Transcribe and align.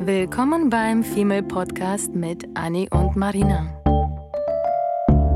Willkommen 0.00 0.70
beim 0.70 1.02
Female 1.02 1.42
Podcast 1.42 2.14
mit 2.14 2.46
Annie 2.54 2.88
und 2.90 3.16
Marina. 3.16 3.66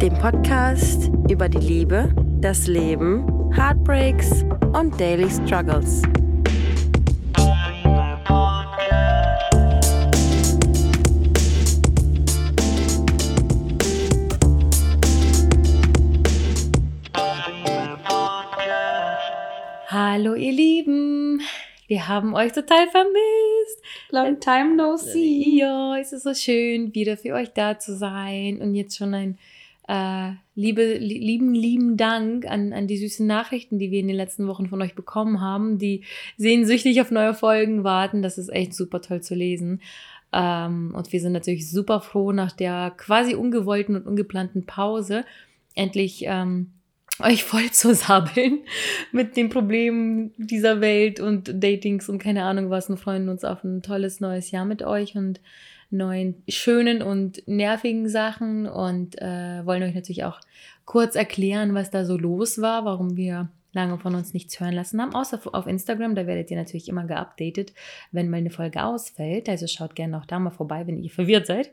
Dem 0.01 0.15
Podcast 0.15 1.11
über 1.29 1.49
die 1.49 1.59
Liebe, 1.59 2.15
das 2.41 2.69
Leben, 2.69 3.27
Heartbreaks 3.53 4.45
und 4.73 4.99
Daily 5.01 5.29
Struggles. 5.29 6.03
Hallo 19.89 20.35
ihr 20.35 20.53
Lieben, 20.53 21.43
wir 21.89 22.07
haben 22.07 22.35
euch 22.35 22.53
total 22.53 22.89
vermisst. 22.89 23.52
Long 24.13 24.39
time 24.41 24.77
no 24.77 24.97
see. 24.99 25.59
Ja, 25.59 25.97
es 25.97 26.13
ist 26.13 26.25
so 26.25 26.35
schön, 26.35 26.95
wieder 26.95 27.17
für 27.17 27.33
euch 27.33 27.51
da 27.55 27.79
zu 27.79 27.97
sein 27.97 28.61
und 28.61 28.75
jetzt 28.75 28.99
schon 28.99 29.15
ein 29.15 29.39
äh, 29.89 30.33
liebe, 30.55 30.99
lieben, 30.99 31.55
lieben 31.55 31.97
Dank 31.97 32.45
an, 32.47 32.75
an 32.75 32.87
die 32.87 32.99
süßen 32.99 33.27
Nachrichten, 33.27 33.79
die 33.79 33.91
wir 33.91 34.01
in 34.01 34.09
den 34.09 34.17
letzten 34.17 34.47
Wochen 34.49 34.69
von 34.69 34.83
euch 34.83 34.95
bekommen 34.95 35.41
haben, 35.41 35.79
die 35.79 36.03
sehnsüchtig 36.37 37.01
auf 37.01 37.11
neue 37.11 37.33
Folgen 37.33 37.85
warten. 37.85 38.21
Das 38.21 38.37
ist 38.37 38.51
echt 38.51 38.75
super 38.75 39.01
toll 39.01 39.23
zu 39.23 39.35
lesen. 39.35 39.81
Ähm, 40.31 40.93
und 40.95 41.11
wir 41.11 41.21
sind 41.21 41.33
natürlich 41.33 41.71
super 41.71 42.03
froh 42.03 42.33
nach 42.33 42.53
der 42.53 42.93
quasi 42.99 43.35
ungewollten 43.35 43.97
und 43.97 44.07
ungeplanten 44.07 44.67
Pause 44.67 45.25
endlich 45.75 46.25
ähm, 46.27 46.71
euch 47.21 47.45
voll 47.45 47.71
zu 47.71 47.95
sabbeln 47.95 48.61
mit 49.13 49.37
den 49.37 49.49
Problemen 49.49 50.33
dieser 50.37 50.81
Welt 50.81 51.21
und 51.21 51.63
Datings 51.63 52.09
und 52.09 52.19
keine 52.19 52.45
Ahnung 52.45 52.71
was 52.71 52.89
und 52.89 52.99
freuen 52.99 53.29
uns 53.29 53.45
auf 53.45 53.65
ein 53.65 53.83
tolles 53.83 54.21
neues 54.21 54.51
Jahr 54.51 54.65
mit 54.65 54.83
euch 54.83 55.17
und 55.17 55.41
neuen 55.91 56.43
schönen 56.49 57.03
und 57.03 57.47
nervigen 57.47 58.09
Sachen 58.09 58.67
und 58.67 59.21
äh, 59.21 59.65
wollen 59.65 59.83
euch 59.83 59.95
natürlich 59.95 60.25
auch 60.25 60.41
kurz 60.85 61.15
erklären, 61.15 61.75
was 61.75 61.91
da 61.91 62.05
so 62.05 62.17
los 62.17 62.61
war, 62.61 62.85
warum 62.85 63.17
wir 63.17 63.49
lange 63.73 63.99
von 63.99 64.15
uns 64.15 64.35
nichts 64.35 64.61
hören 64.61 64.75
lassen 64.75 65.01
haben, 65.01 65.15
außer 65.15 65.41
auf 65.53 65.67
Instagram. 65.67 66.15
Da 66.15 66.27
werdet 66.27 66.51
ihr 66.51 66.57
natürlich 66.57 66.89
immer 66.89 67.05
geupdatet, 67.05 67.73
wenn 68.11 68.31
mal 68.31 68.39
eine 68.39 68.51
Folge 68.51 68.83
ausfällt. 68.85 69.49
Also 69.49 69.67
schaut 69.67 69.95
gerne 69.95 70.19
auch 70.19 70.27
da 70.27 70.39
mal 70.39 70.51
vorbei, 70.51 70.87
wenn 70.87 70.99
ihr 70.99 71.11
verwirrt 71.11 71.47
seid. 71.47 71.71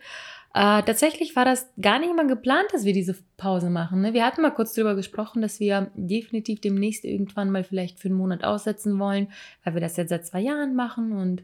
Äh, 0.54 0.82
tatsächlich 0.82 1.36
war 1.36 1.46
das 1.46 1.70
gar 1.80 2.00
nicht 2.00 2.16
mal 2.16 2.26
geplant, 2.26 2.70
dass 2.72 2.84
wir 2.84 2.94
diese 2.94 3.16
Pause 3.38 3.70
machen. 3.70 4.02
Ne? 4.02 4.14
Wir 4.14 4.26
hatten 4.26 4.42
mal 4.42 4.50
kurz 4.50 4.74
darüber 4.74 4.96
gesprochen, 4.96 5.42
dass 5.42 5.60
wir 5.60 5.92
definitiv 5.94 6.60
demnächst 6.60 7.06
irgendwann 7.06 7.52
mal 7.52 7.64
vielleicht 7.64 8.00
für 8.00 8.08
einen 8.08 8.18
Monat 8.18 8.44
aussetzen 8.44 8.98
wollen, 8.98 9.28
weil 9.64 9.76
wir 9.76 9.82
das 9.82 9.98
jetzt 9.98 10.10
seit 10.10 10.26
zwei 10.26 10.42
Jahren 10.42 10.76
machen 10.76 11.12
und 11.12 11.44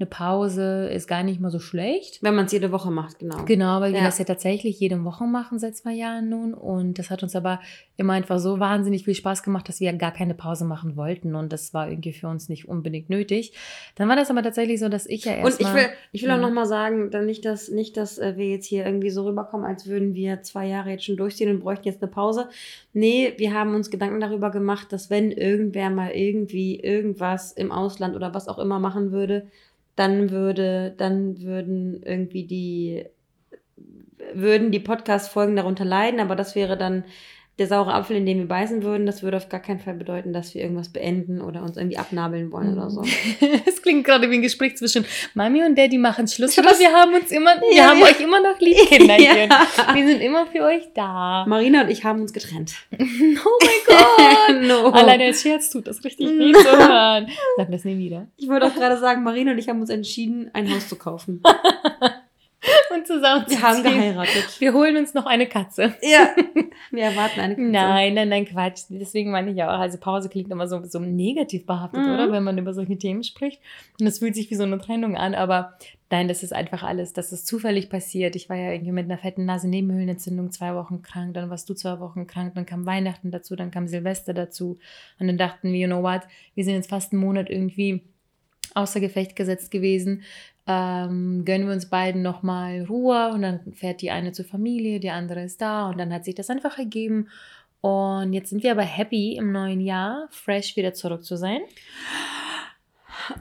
eine 0.00 0.06
Pause 0.06 0.88
ist 0.88 1.06
gar 1.06 1.22
nicht 1.22 1.40
mal 1.40 1.52
so 1.52 1.60
schlecht. 1.60 2.18
Wenn 2.20 2.34
man 2.34 2.46
es 2.46 2.52
jede 2.52 2.72
Woche 2.72 2.90
macht, 2.90 3.20
genau. 3.20 3.44
Genau, 3.44 3.80
weil 3.80 3.92
wir 3.92 4.02
das 4.02 4.18
ja 4.18 4.24
tatsächlich 4.24 4.80
jede 4.80 5.04
Woche 5.04 5.24
machen 5.24 5.60
seit 5.60 5.76
zwei 5.76 5.92
Jahren 5.92 6.28
nun. 6.28 6.52
Und 6.52 6.98
das 6.98 7.10
hat 7.10 7.22
uns 7.22 7.36
aber 7.36 7.60
immer 7.96 8.14
einfach 8.14 8.40
so 8.40 8.58
wahnsinnig 8.58 9.04
viel 9.04 9.14
Spaß 9.14 9.44
gemacht, 9.44 9.68
dass 9.68 9.78
wir 9.78 9.92
gar 9.92 10.10
keine 10.10 10.34
Pause 10.34 10.64
machen 10.64 10.96
wollten. 10.96 11.36
Und 11.36 11.52
das 11.52 11.72
war 11.74 11.88
irgendwie 11.88 12.12
für 12.12 12.26
uns 12.26 12.48
nicht 12.48 12.66
unbedingt 12.66 13.08
nötig. 13.08 13.52
Dann 13.94 14.08
war 14.08 14.16
das 14.16 14.30
aber 14.30 14.42
tatsächlich 14.42 14.80
so, 14.80 14.88
dass 14.88 15.06
ich 15.06 15.26
ja 15.26 15.34
erst. 15.34 15.60
Und 15.60 15.66
ich 15.68 15.72
will, 15.72 15.86
ich 16.10 16.24
will 16.24 16.30
auch 16.32 16.40
nochmal 16.40 16.66
sagen, 16.66 17.12
dann 17.12 17.26
nicht, 17.26 17.44
dass, 17.44 17.68
nicht, 17.68 17.96
dass 17.96 18.18
äh, 18.18 18.36
wir 18.36 18.48
jetzt 18.48 18.66
hier 18.66 18.84
irgendwie 18.84 19.10
so 19.10 19.24
rüberkommen, 19.24 19.64
als 19.64 19.86
würden 19.86 20.14
wir 20.16 20.42
zwei 20.42 20.66
Jahre 20.66 20.90
jetzt 20.90 21.04
schon 21.04 21.16
durchziehen 21.16 21.50
und 21.50 21.60
bräuchten 21.60 21.86
jetzt 21.86 22.02
eine 22.02 22.10
Pause. 22.10 22.48
Nee, 22.94 23.34
wir 23.36 23.54
haben 23.54 23.76
uns 23.76 23.92
Gedanken 23.92 24.18
darüber 24.20 24.50
gemacht, 24.50 24.92
dass 24.92 25.08
wenn 25.08 25.30
irgendwer 25.30 25.90
mal 25.90 26.10
irgendwie 26.10 26.80
irgendwas 26.80 27.52
im 27.52 27.70
Ausland 27.70 28.16
oder 28.16 28.34
was 28.34 28.48
auch 28.48 28.58
immer 28.58 28.80
machen 28.80 29.12
würde, 29.12 29.46
dann 29.96 30.30
würde, 30.30 30.94
dann 30.96 31.40
würden 31.42 32.02
irgendwie 32.02 32.46
die, 32.46 33.06
würden 34.32 34.70
die 34.72 34.80
Podcast-Folgen 34.80 35.56
darunter 35.56 35.84
leiden, 35.84 36.20
aber 36.20 36.36
das 36.36 36.54
wäre 36.54 36.76
dann 36.76 37.04
der 37.58 37.68
saure 37.68 37.94
Apfel, 37.94 38.16
in 38.16 38.26
den 38.26 38.38
wir 38.38 38.48
beißen 38.48 38.82
würden, 38.82 39.06
das 39.06 39.22
würde 39.22 39.36
auf 39.36 39.48
gar 39.48 39.60
keinen 39.60 39.78
Fall 39.78 39.94
bedeuten, 39.94 40.32
dass 40.32 40.54
wir 40.54 40.62
irgendwas 40.62 40.88
beenden 40.88 41.40
oder 41.40 41.62
uns 41.62 41.76
irgendwie 41.76 41.98
abnabeln 41.98 42.50
wollen 42.50 42.72
oder 42.72 42.90
so. 42.90 43.02
Es 43.66 43.82
klingt 43.82 44.04
gerade 44.04 44.30
wie 44.30 44.34
ein 44.36 44.42
Gespräch 44.42 44.76
zwischen 44.76 45.04
Mami 45.34 45.62
und 45.64 45.76
Daddy 45.76 45.98
machen 45.98 46.26
Schluss, 46.26 46.58
aber 46.58 46.70
wir 46.78 46.92
haben 46.92 47.14
uns 47.14 47.30
immer, 47.30 47.60
wir 47.60 47.76
ja, 47.76 47.90
haben 47.90 48.00
ja. 48.00 48.06
euch 48.06 48.20
immer 48.20 48.40
noch 48.40 48.58
lieb, 48.58 48.76
Kinderchen. 48.88 49.50
Ja. 49.50 49.94
Wir 49.94 50.06
sind 50.06 50.20
immer 50.20 50.46
für 50.46 50.62
euch 50.62 50.82
da. 50.94 51.44
Marina 51.46 51.82
und 51.82 51.90
ich 51.90 52.04
haben 52.04 52.20
uns 52.20 52.32
getrennt. 52.32 52.74
oh 52.92 52.96
mein 52.98 53.86
Gott. 53.86 54.62
no. 54.62 54.90
Alleine 54.90 55.24
als 55.24 55.42
Scherz 55.42 55.70
tut 55.70 55.86
das 55.86 56.02
richtig 56.02 56.26
weh 56.26 56.52
zu 56.52 56.64
hören. 56.64 57.28
Sag 57.56 57.70
das 57.70 57.84
nie 57.84 57.98
wieder. 57.98 58.26
Ich 58.36 58.48
wollte 58.48 58.66
auch 58.66 58.74
gerade 58.74 58.98
sagen, 58.98 59.22
Marina 59.22 59.52
und 59.52 59.58
ich 59.58 59.68
haben 59.68 59.80
uns 59.80 59.90
entschieden, 59.90 60.50
ein 60.52 60.72
Haus 60.72 60.88
zu 60.88 60.96
kaufen. 60.96 61.42
Und 62.94 63.06
zusammen. 63.06 63.44
Wir 63.48 63.62
haben 63.62 63.82
geheiratet. 63.82 64.60
Wir 64.60 64.72
holen 64.72 64.96
uns 64.96 65.14
noch 65.14 65.26
eine 65.26 65.46
Katze. 65.46 65.94
Ja. 66.02 66.34
Wir 66.90 67.04
erwarten 67.04 67.40
eine 67.40 67.54
Katze. 67.54 67.68
Nein, 67.68 68.14
nein, 68.14 68.28
nein, 68.28 68.44
Quatsch. 68.44 68.82
Deswegen 68.88 69.30
meine 69.30 69.50
ich 69.50 69.56
ja 69.56 69.74
auch, 69.74 69.80
also 69.80 69.98
Pause 69.98 70.28
klingt 70.28 70.50
immer 70.50 70.68
so, 70.68 70.84
so 70.84 70.98
negativ 70.98 71.66
behaftet, 71.66 72.00
mhm. 72.00 72.14
oder? 72.14 72.32
Wenn 72.32 72.44
man 72.44 72.58
über 72.58 72.72
solche 72.72 72.96
Themen 72.96 73.24
spricht. 73.24 73.60
Und 74.00 74.06
es 74.06 74.18
fühlt 74.18 74.34
sich 74.34 74.50
wie 74.50 74.54
so 74.54 74.62
eine 74.62 74.78
Trennung 74.78 75.16
an, 75.16 75.34
aber 75.34 75.74
nein, 76.10 76.28
das 76.28 76.42
ist 76.42 76.52
einfach 76.52 76.82
alles, 76.84 77.12
das 77.12 77.32
ist 77.32 77.46
zufällig 77.46 77.90
passiert. 77.90 78.36
Ich 78.36 78.48
war 78.48 78.56
ja 78.56 78.72
irgendwie 78.72 78.92
mit 78.92 79.06
einer 79.06 79.18
fetten 79.18 79.44
Nasennebenhöhlenentzündung 79.46 80.52
zwei 80.52 80.74
Wochen 80.74 81.02
krank, 81.02 81.34
dann 81.34 81.50
warst 81.50 81.68
du 81.68 81.74
zwei 81.74 81.98
Wochen 81.98 82.26
krank, 82.26 82.54
dann 82.54 82.66
kam 82.66 82.86
Weihnachten 82.86 83.30
dazu, 83.30 83.56
dann 83.56 83.70
kam 83.70 83.88
Silvester 83.88 84.32
dazu. 84.32 84.78
Und 85.18 85.26
dann 85.26 85.38
dachten 85.38 85.72
wir, 85.72 85.80
you 85.80 85.86
know 85.88 86.02
what, 86.02 86.22
wir 86.54 86.64
sind 86.64 86.74
jetzt 86.74 86.90
fast 86.90 87.12
einen 87.12 87.22
Monat 87.22 87.50
irgendwie 87.50 88.02
außer 88.74 89.00
Gefecht 89.00 89.36
gesetzt 89.36 89.70
gewesen 89.70 90.22
ähm, 90.66 91.44
gönnen 91.44 91.66
wir 91.66 91.74
uns 91.74 91.90
beiden 91.90 92.22
nochmal 92.22 92.84
Ruhe 92.84 93.30
und 93.32 93.42
dann 93.42 93.72
fährt 93.72 94.00
die 94.00 94.10
eine 94.10 94.32
zur 94.32 94.44
Familie, 94.44 95.00
die 95.00 95.10
andere 95.10 95.42
ist 95.42 95.60
da 95.60 95.88
und 95.88 95.98
dann 95.98 96.12
hat 96.12 96.24
sich 96.24 96.34
das 96.34 96.50
einfach 96.50 96.78
ergeben. 96.78 97.28
Und 97.80 98.32
jetzt 98.32 98.48
sind 98.48 98.62
wir 98.62 98.72
aber 98.72 98.82
happy 98.82 99.36
im 99.36 99.52
neuen 99.52 99.80
Jahr, 99.80 100.28
fresh 100.30 100.76
wieder 100.76 100.94
zurück 100.94 101.22
zu 101.22 101.36
sein. 101.36 101.60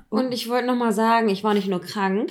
Und 0.10 0.34
ich 0.34 0.50
wollte 0.50 0.68
nochmal 0.68 0.92
sagen, 0.92 1.30
ich 1.30 1.44
war 1.44 1.54
nicht 1.54 1.70
nur 1.70 1.82
krank, 1.82 2.30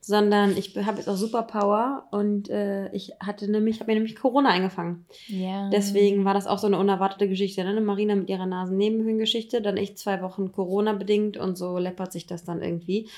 sondern 0.00 0.56
ich 0.56 0.76
habe 0.76 0.98
jetzt 0.98 1.08
auch 1.08 1.16
Superpower 1.16 2.08
und 2.10 2.50
äh, 2.50 2.90
ich 2.92 3.12
hatte 3.20 3.50
nämlich, 3.50 3.80
habe 3.80 3.90
mir 3.90 3.94
nämlich 3.94 4.16
Corona 4.16 4.50
eingefangen. 4.50 5.06
Ja. 5.28 5.70
Deswegen 5.70 6.26
war 6.26 6.34
das 6.34 6.46
auch 6.46 6.58
so 6.58 6.66
eine 6.66 6.78
unerwartete 6.78 7.28
Geschichte. 7.28 7.64
Ne? 7.64 7.80
Marina 7.80 8.14
mit 8.14 8.28
ihrer 8.28 8.44
Nasennebenhöhengeschichte, 8.44 9.62
dann 9.62 9.78
ich 9.78 9.96
zwei 9.96 10.20
Wochen 10.20 10.52
Corona 10.52 10.92
bedingt 10.92 11.38
und 11.38 11.56
so 11.56 11.78
läppert 11.78 12.12
sich 12.12 12.26
das 12.26 12.44
dann 12.44 12.62
irgendwie. 12.62 13.08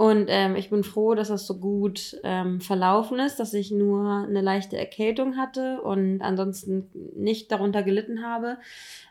Und 0.00 0.28
ähm, 0.30 0.56
ich 0.56 0.70
bin 0.70 0.82
froh, 0.82 1.14
dass 1.14 1.28
das 1.28 1.46
so 1.46 1.58
gut 1.58 2.18
ähm, 2.24 2.62
verlaufen 2.62 3.18
ist, 3.18 3.38
dass 3.38 3.52
ich 3.52 3.70
nur 3.70 4.24
eine 4.26 4.40
leichte 4.40 4.78
Erkältung 4.78 5.36
hatte 5.36 5.82
und 5.82 6.22
ansonsten 6.22 6.88
nicht 7.14 7.52
darunter 7.52 7.82
gelitten 7.82 8.24
habe, 8.24 8.56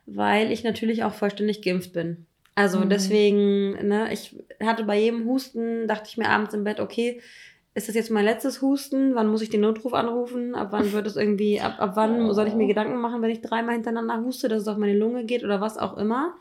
weil 0.08 0.52
ich 0.52 0.64
natürlich 0.64 1.04
auch 1.04 1.14
vollständig 1.14 1.62
geimpft 1.62 1.94
bin. 1.94 2.26
Also 2.56 2.80
mhm. 2.80 2.90
deswegen, 2.90 3.88
ne, 3.88 4.12
ich 4.12 4.36
hatte 4.60 4.84
bei 4.84 5.00
jedem 5.00 5.26
Husten, 5.26 5.88
dachte 5.88 6.10
ich 6.10 6.18
mir 6.18 6.28
abends 6.28 6.56
im 6.56 6.64
Bett, 6.64 6.80
okay, 6.80 7.22
ist 7.76 7.88
das 7.88 7.94
jetzt 7.94 8.10
mein 8.10 8.26
letztes 8.26 8.64
Husten? 8.64 9.14
Wann 9.14 9.28
muss 9.28 9.44
ich 9.44 9.52
den 9.52 9.62
Notruf 9.62 9.94
anrufen? 9.94 10.56
Ab 10.56 10.70
wann 10.72 10.92
wird 10.92 11.06
es 11.06 11.18
irgendwie, 11.18 11.62
ab, 11.62 11.76
ab 11.78 11.92
wann 11.94 12.34
soll 12.34 12.48
ich 12.48 12.56
mir 12.56 12.66
Gedanken 12.66 13.00
machen, 13.00 13.22
wenn 13.22 13.30
ich 13.30 13.42
dreimal 13.42 13.76
hintereinander 13.76 14.24
huste, 14.24 14.50
dass 14.50 14.64
es 14.64 14.68
auf 14.68 14.78
meine 14.78 14.98
Lunge 14.98 15.24
geht 15.26 15.44
oder 15.44 15.62
was 15.62 15.78
auch 15.78 15.98
immer? 15.98 16.34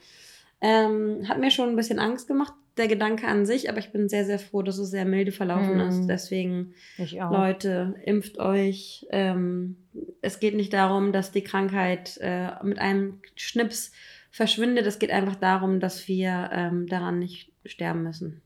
Ähm, 0.62 1.28
hat 1.28 1.38
mir 1.38 1.50
schon 1.50 1.68
ein 1.68 1.76
bisschen 1.76 1.98
Angst 1.98 2.26
gemacht, 2.26 2.54
der 2.78 2.88
Gedanke 2.88 3.26
an 3.26 3.46
sich, 3.46 3.68
aber 3.68 3.78
ich 3.78 3.90
bin 3.90 4.08
sehr, 4.08 4.24
sehr 4.24 4.38
froh, 4.38 4.62
dass 4.62 4.78
es 4.78 4.90
sehr 4.90 5.04
milde 5.04 5.32
verlaufen 5.32 5.76
mm. 5.76 5.88
ist. 5.88 6.06
Deswegen, 6.06 6.74
Leute, 6.96 7.94
impft 8.04 8.38
euch. 8.38 9.06
Ähm, 9.10 9.76
es 10.22 10.40
geht 10.40 10.54
nicht 10.54 10.72
darum, 10.72 11.12
dass 11.12 11.32
die 11.32 11.42
Krankheit 11.42 12.18
äh, 12.20 12.50
mit 12.62 12.78
einem 12.78 13.20
Schnips 13.36 13.92
verschwindet. 14.30 14.86
Es 14.86 14.98
geht 14.98 15.10
einfach 15.10 15.36
darum, 15.36 15.80
dass 15.80 16.08
wir 16.08 16.50
ähm, 16.52 16.86
daran 16.86 17.18
nicht 17.18 17.52
sterben 17.64 18.02
müssen. 18.02 18.42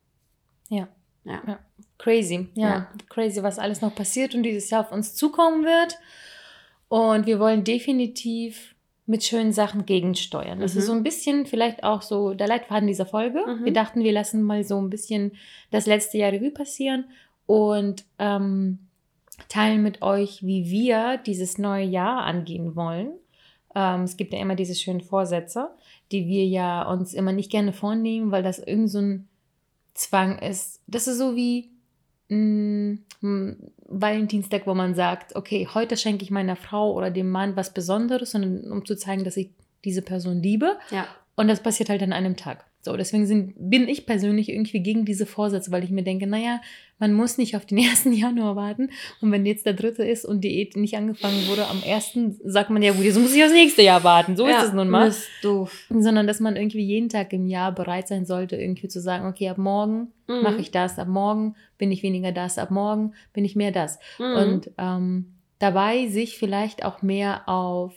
Ja. 0.69 0.89
Ja. 1.25 1.43
ja. 1.47 1.59
Crazy. 1.99 2.49
Ja. 2.55 2.69
ja. 2.69 2.93
Crazy, 3.09 3.43
was 3.43 3.59
alles 3.59 3.81
noch 3.81 3.95
passiert 3.95 4.35
und 4.35 4.43
dieses 4.43 4.71
Jahr 4.71 4.81
auf 4.83 4.93
uns 4.93 5.15
zukommen 5.15 5.65
wird. 5.65 5.99
Und 6.89 7.27
wir 7.27 7.39
wollen 7.39 7.65
definitiv 7.65 8.75
mit 9.07 9.25
schönen 9.25 9.53
Sachen 9.53 9.85
gegensteuern. 9.85 10.61
Das 10.61 10.75
mhm. 10.75 10.79
ist 10.79 10.87
so 10.87 10.93
ein 10.93 11.03
bisschen 11.03 11.47
vielleicht 11.47 11.85
auch 11.85 12.03
so 12.03 12.35
der 12.35 12.47
Leitfaden 12.47 12.87
dieser 12.87 13.07
Folge. 13.07 13.45
Mhm. 13.47 13.65
Wir 13.65 13.73
dachten, 13.73 14.05
wir 14.05 14.13
lassen 14.13 14.43
mal 14.43 14.65
so 14.65 14.81
ein 14.81 14.91
bisschen 14.91 15.33
das 15.71 15.87
letzte 15.87 16.19
Jahr 16.19 16.33
Revue 16.33 16.53
passieren 16.53 17.07
und 17.47 18.05
ähm, 18.19 18.79
teilen 19.49 19.83
mit 19.83 20.03
euch, 20.03 20.45
wie 20.45 20.71
wir 20.71 21.19
dieses 21.19 21.59
neue 21.59 21.85
Jahr 21.85 22.23
angehen 22.23 22.77
wollen. 22.77 23.13
Ähm, 23.75 24.03
es 24.03 24.17
gibt 24.17 24.33
ja 24.33 24.41
immer 24.41 24.55
diese 24.55 24.75
schönen 24.75 25.01
Vorsätze, 25.01 25.71
die 26.13 26.27
wir 26.27 26.47
ja 26.47 26.89
uns 26.89 27.15
immer 27.15 27.33
nicht 27.33 27.51
gerne 27.51 27.73
vornehmen, 27.73 28.31
weil 28.31 28.43
das 28.43 28.59
irgend 28.59 28.91
so 28.91 28.99
ein 28.99 29.29
Zwang 29.95 30.39
ist. 30.39 30.81
Das 30.87 31.09
ist 31.09 31.19
so 31.19 31.35
wie 31.35 31.71
mh, 32.29 32.37
mm, 32.37 33.05
Valentinstag, 33.23 34.67
wo 34.67 34.75
man 34.75 34.95
sagt, 34.95 35.37
okay, 35.37 35.69
heute 35.73 35.97
schenke 35.97 36.25
ich 36.25 36.31
meiner 36.31 36.57
Frau 36.57 36.93
oder 36.93 37.11
dem 37.11 37.31
Mann 37.31 37.57
was 37.57 37.73
Besonderes, 37.73 38.33
sondern 38.33 38.71
um 38.71 38.85
zu 38.85 38.97
zeigen, 38.97 39.25
dass 39.25 39.37
ich 39.37 39.51
diese 39.85 40.03
Person 40.03 40.43
liebe. 40.43 40.79
Ja. 40.91 41.07
Und 41.37 41.49
das 41.49 41.63
passiert 41.63 41.89
halt 41.89 42.03
an 42.03 42.13
einem 42.13 42.37
Tag. 42.37 42.65
So, 42.85 42.97
deswegen 42.97 43.27
sind, 43.27 43.55
bin 43.57 43.87
ich 43.87 44.07
persönlich 44.07 44.49
irgendwie 44.49 44.81
gegen 44.81 45.05
diese 45.05 45.25
Vorsätze, 45.25 45.71
weil 45.71 45.85
ich 45.85 45.91
mir 45.91 46.03
denke, 46.03 46.27
naja, 46.27 46.61
man 46.99 47.15
muss 47.15 47.39
nicht 47.39 47.55
auf 47.55 47.65
den 47.65 47.79
1. 47.79 48.07
Januar 48.11 48.57
warten. 48.57 48.91
Und 49.21 49.31
wenn 49.31 49.47
jetzt 49.47 49.65
der 49.67 49.75
dritte 49.75 50.03
ist 50.03 50.25
und 50.25 50.43
Diät 50.43 50.77
nicht 50.77 50.97
angefangen 50.97 51.47
wurde, 51.47 51.69
am 51.69 51.81
ersten 51.85 52.41
sagt 52.45 52.71
man 52.71 52.83
ja, 52.83 52.93
gut, 52.93 53.05
jetzt 53.05 53.21
muss 53.21 53.35
ich 53.35 53.45
aufs 53.45 53.53
nächste 53.53 53.83
Jahr 53.83 54.03
warten. 54.03 54.37
So 54.37 54.49
ja, 54.49 54.59
ist 54.59 54.69
es 54.69 54.73
nun 54.73 54.91
mal. 54.91 55.07
Ist 55.07 55.29
doof. 55.43 55.87
Sondern, 55.91 56.27
dass 56.27 56.41
man 56.41 56.57
irgendwie 56.57 56.85
jeden 56.85 57.09
Tag 57.09 57.33
im 57.33 57.47
Jahr 57.47 57.73
bereit 57.73 58.09
sein 58.09 58.27
sollte, 58.27 58.57
irgendwie 58.57 58.89
zu 58.89 59.01
sagen, 59.01 59.27
okay, 59.27 59.49
ab 59.49 59.59
morgen 59.59 60.09
mhm. 60.27 60.43
mache 60.43 60.61
ich 60.61 60.73
das, 60.73 60.99
ab 60.99 61.07
morgen 61.07 61.55
bin 61.79 61.93
ich 61.93 62.03
weniger 62.03 62.33
das, 62.33 62.59
ab 62.59 62.73
morgen 62.73 63.15
bin 63.33 63.45
ich 63.45 63.55
mehr 63.55 63.71
das. 63.71 64.01
Mhm. 64.19 64.37
Und 64.37 64.71
ähm, 64.77 65.35
dabei 65.61 66.09
sich 66.09 66.37
vielleicht 66.37 66.85
auch 66.85 67.01
mehr 67.01 67.49
auf 67.49 67.95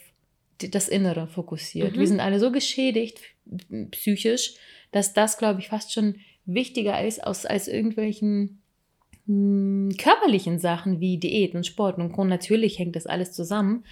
das 0.59 0.87
Innere 0.89 1.25
fokussiert. 1.25 1.95
Mhm. 1.95 1.99
Wir 1.99 2.07
sind 2.07 2.19
alle 2.19 2.39
so 2.39 2.51
geschädigt 2.51 3.19
psychisch, 3.91 4.55
dass 4.91 5.13
das, 5.13 5.37
glaube 5.37 5.59
ich, 5.59 5.69
fast 5.69 5.93
schon 5.93 6.15
wichtiger 6.45 7.03
ist 7.03 7.23
als, 7.23 7.45
als 7.45 7.67
irgendwelchen 7.67 8.61
mh, 9.25 9.89
hm, 9.89 9.97
körperlichen 9.97 10.59
Sachen 10.59 10.99
wie 10.99 11.17
Diät 11.17 11.55
und 11.55 11.65
Sport 11.65 11.97
und 11.97 12.11
Grund. 12.11 12.29
Natürlich 12.29 12.79
hängt 12.79 12.95
das 12.95 13.07
alles 13.07 13.31
zusammen. 13.31 13.83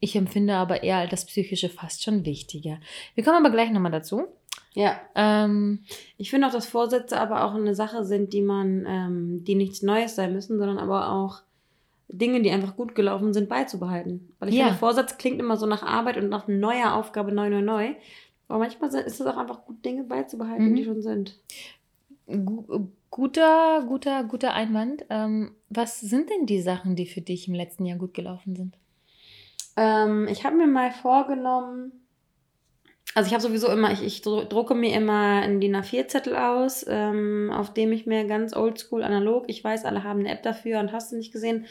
Ich 0.00 0.16
empfinde 0.16 0.54
aber 0.54 0.82
eher 0.82 1.06
das 1.06 1.26
Psychische 1.26 1.68
fast 1.68 2.02
schon 2.02 2.24
wichtiger. 2.24 2.78
Wir 3.14 3.22
kommen 3.22 3.44
aber 3.44 3.54
gleich 3.54 3.70
nochmal 3.70 3.92
dazu. 3.92 4.26
Ja. 4.74 5.00
Ähm, 5.14 5.84
ich 6.16 6.30
finde 6.30 6.48
auch, 6.48 6.52
dass 6.52 6.66
Vorsätze 6.66 7.20
aber 7.20 7.44
auch 7.44 7.54
eine 7.54 7.74
Sache 7.74 8.04
sind, 8.04 8.32
die 8.32 8.42
man, 8.42 8.86
ähm, 8.88 9.44
die 9.44 9.54
nichts 9.54 9.82
Neues 9.82 10.16
sein 10.16 10.32
müssen, 10.32 10.58
sondern 10.58 10.78
aber 10.78 11.12
auch 11.12 11.42
Dinge, 12.08 12.42
die 12.42 12.50
einfach 12.50 12.76
gut 12.76 12.94
gelaufen 12.94 13.32
sind, 13.32 13.48
beizubehalten. 13.48 14.32
Weil 14.38 14.50
ich 14.50 14.56
ja. 14.56 14.64
finde, 14.64 14.78
Vorsatz 14.78 15.18
klingt 15.18 15.40
immer 15.40 15.56
so 15.56 15.66
nach 15.66 15.82
Arbeit 15.82 16.16
und 16.16 16.28
nach 16.28 16.48
neuer 16.48 16.94
Aufgabe, 16.94 17.32
neu, 17.32 17.48
neu, 17.48 17.62
neu. 17.62 17.94
Aber 18.48 18.58
manchmal 18.58 18.90
ist 18.94 19.20
es 19.20 19.26
auch 19.26 19.36
einfach 19.36 19.64
gut, 19.64 19.84
Dinge 19.84 20.04
beizubehalten, 20.04 20.70
mhm. 20.70 20.74
die 20.74 20.84
schon 20.84 21.02
sind. 21.02 21.38
Guter, 23.10 23.84
guter, 23.86 24.24
guter 24.24 24.54
Einwand. 24.54 25.04
Ähm, 25.10 25.54
was 25.68 26.00
sind 26.00 26.30
denn 26.30 26.46
die 26.46 26.60
Sachen, 26.60 26.96
die 26.96 27.06
für 27.06 27.20
dich 27.20 27.48
im 27.48 27.54
letzten 27.54 27.84
Jahr 27.84 27.98
gut 27.98 28.14
gelaufen 28.14 28.56
sind? 28.56 28.76
Ähm, 29.76 30.28
ich 30.28 30.44
habe 30.44 30.56
mir 30.56 30.66
mal 30.66 30.90
vorgenommen, 30.90 31.92
also 33.14 33.26
ich 33.26 33.34
habe 33.34 33.42
sowieso 33.42 33.68
immer, 33.68 33.92
ich, 33.92 34.02
ich 34.02 34.22
drucke 34.22 34.74
mir 34.74 34.94
immer 34.96 35.42
einen 35.42 35.60
DIN 35.60 35.76
A4-Zettel 35.76 36.34
aus, 36.34 36.84
ähm, 36.88 37.50
auf 37.52 37.72
dem 37.74 37.92
ich 37.92 38.06
mir 38.06 38.24
ganz 38.24 38.56
oldschool 38.56 39.02
analog, 39.02 39.44
ich 39.48 39.62
weiß, 39.62 39.84
alle 39.84 40.02
haben 40.02 40.20
eine 40.20 40.30
App 40.30 40.42
dafür 40.42 40.80
und 40.80 40.92
hast 40.92 41.12
du 41.12 41.16
nicht 41.16 41.32
gesehen, 41.32 41.66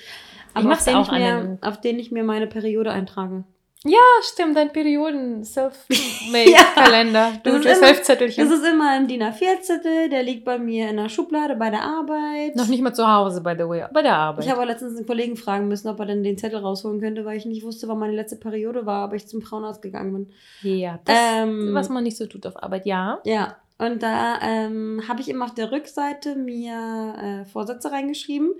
aber 0.54 0.74
auf 0.74 0.84
den, 0.84 1.02
ich 1.02 1.12
mir, 1.12 1.58
auf 1.62 1.82
den 1.82 1.98
ich 1.98 2.12
mir 2.12 2.24
meine 2.24 2.48
Periode 2.48 2.92
eintrage. 2.92 3.44
Ja, 3.84 3.98
stimmt, 4.22 4.56
dein 4.56 4.72
Perioden-Self-Made-Kalender. 4.72 7.34
Du, 7.44 7.60
das, 7.60 7.80
ist 7.80 8.06
Zettelchen. 8.06 8.48
das 8.48 8.60
ist 8.60 8.66
immer 8.66 8.92
ein 8.92 9.08
DIN 9.08 9.24
A4-Zettel, 9.24 10.10
der 10.10 10.22
liegt 10.22 10.46
bei 10.46 10.60
mir 10.60 10.90
in 10.90 10.98
der 10.98 11.10
Schublade 11.10 11.56
bei 11.56 11.72
der 11.72 11.82
Arbeit. 11.82 12.56
Noch 12.56 12.68
nicht 12.68 12.84
mal 12.84 12.94
zu 12.94 13.08
Hause, 13.08 13.42
by 13.42 13.56
the 13.58 13.68
way, 13.68 13.86
bei 13.92 14.04
der 14.04 14.16
Arbeit. 14.16 14.46
Ich 14.46 14.52
habe 14.52 14.64
letztens 14.66 14.98
einen 14.98 15.08
Kollegen 15.08 15.36
fragen 15.36 15.68
müssen, 15.68 15.88
ob 15.88 16.00
er 16.00 16.06
denn 16.06 16.22
den 16.22 16.38
Zettel 16.38 16.60
rausholen 16.60 17.02
könnte, 17.02 17.26
weil 17.26 17.38
ich 17.38 17.46
nicht 17.46 17.64
wusste, 17.64 17.88
wann 17.88 17.98
meine 17.98 18.14
letzte 18.14 18.36
Periode 18.36 18.86
war, 18.86 19.06
aber 19.06 19.16
ich 19.16 19.28
zum 19.28 19.42
Frauenarzt 19.42 19.82
gegangen 19.82 20.14
bin. 20.14 20.30
Ja, 20.62 21.00
das, 21.06 21.18
ähm, 21.20 21.74
was 21.74 21.90
man 21.90 22.04
nicht 22.04 22.18
so 22.18 22.28
tut 22.28 22.46
auf 22.46 22.62
Arbeit, 22.62 22.86
ja. 22.86 23.20
Ja, 23.24 23.58
und 23.80 24.04
da 24.04 24.40
ähm, 24.44 25.02
habe 25.08 25.22
ich 25.22 25.30
immer 25.30 25.46
auf 25.46 25.56
der 25.56 25.72
Rückseite 25.72 26.36
mir 26.36 27.16
äh, 27.18 27.46
Vorsätze 27.46 27.92
reingeschrieben. 27.92 28.54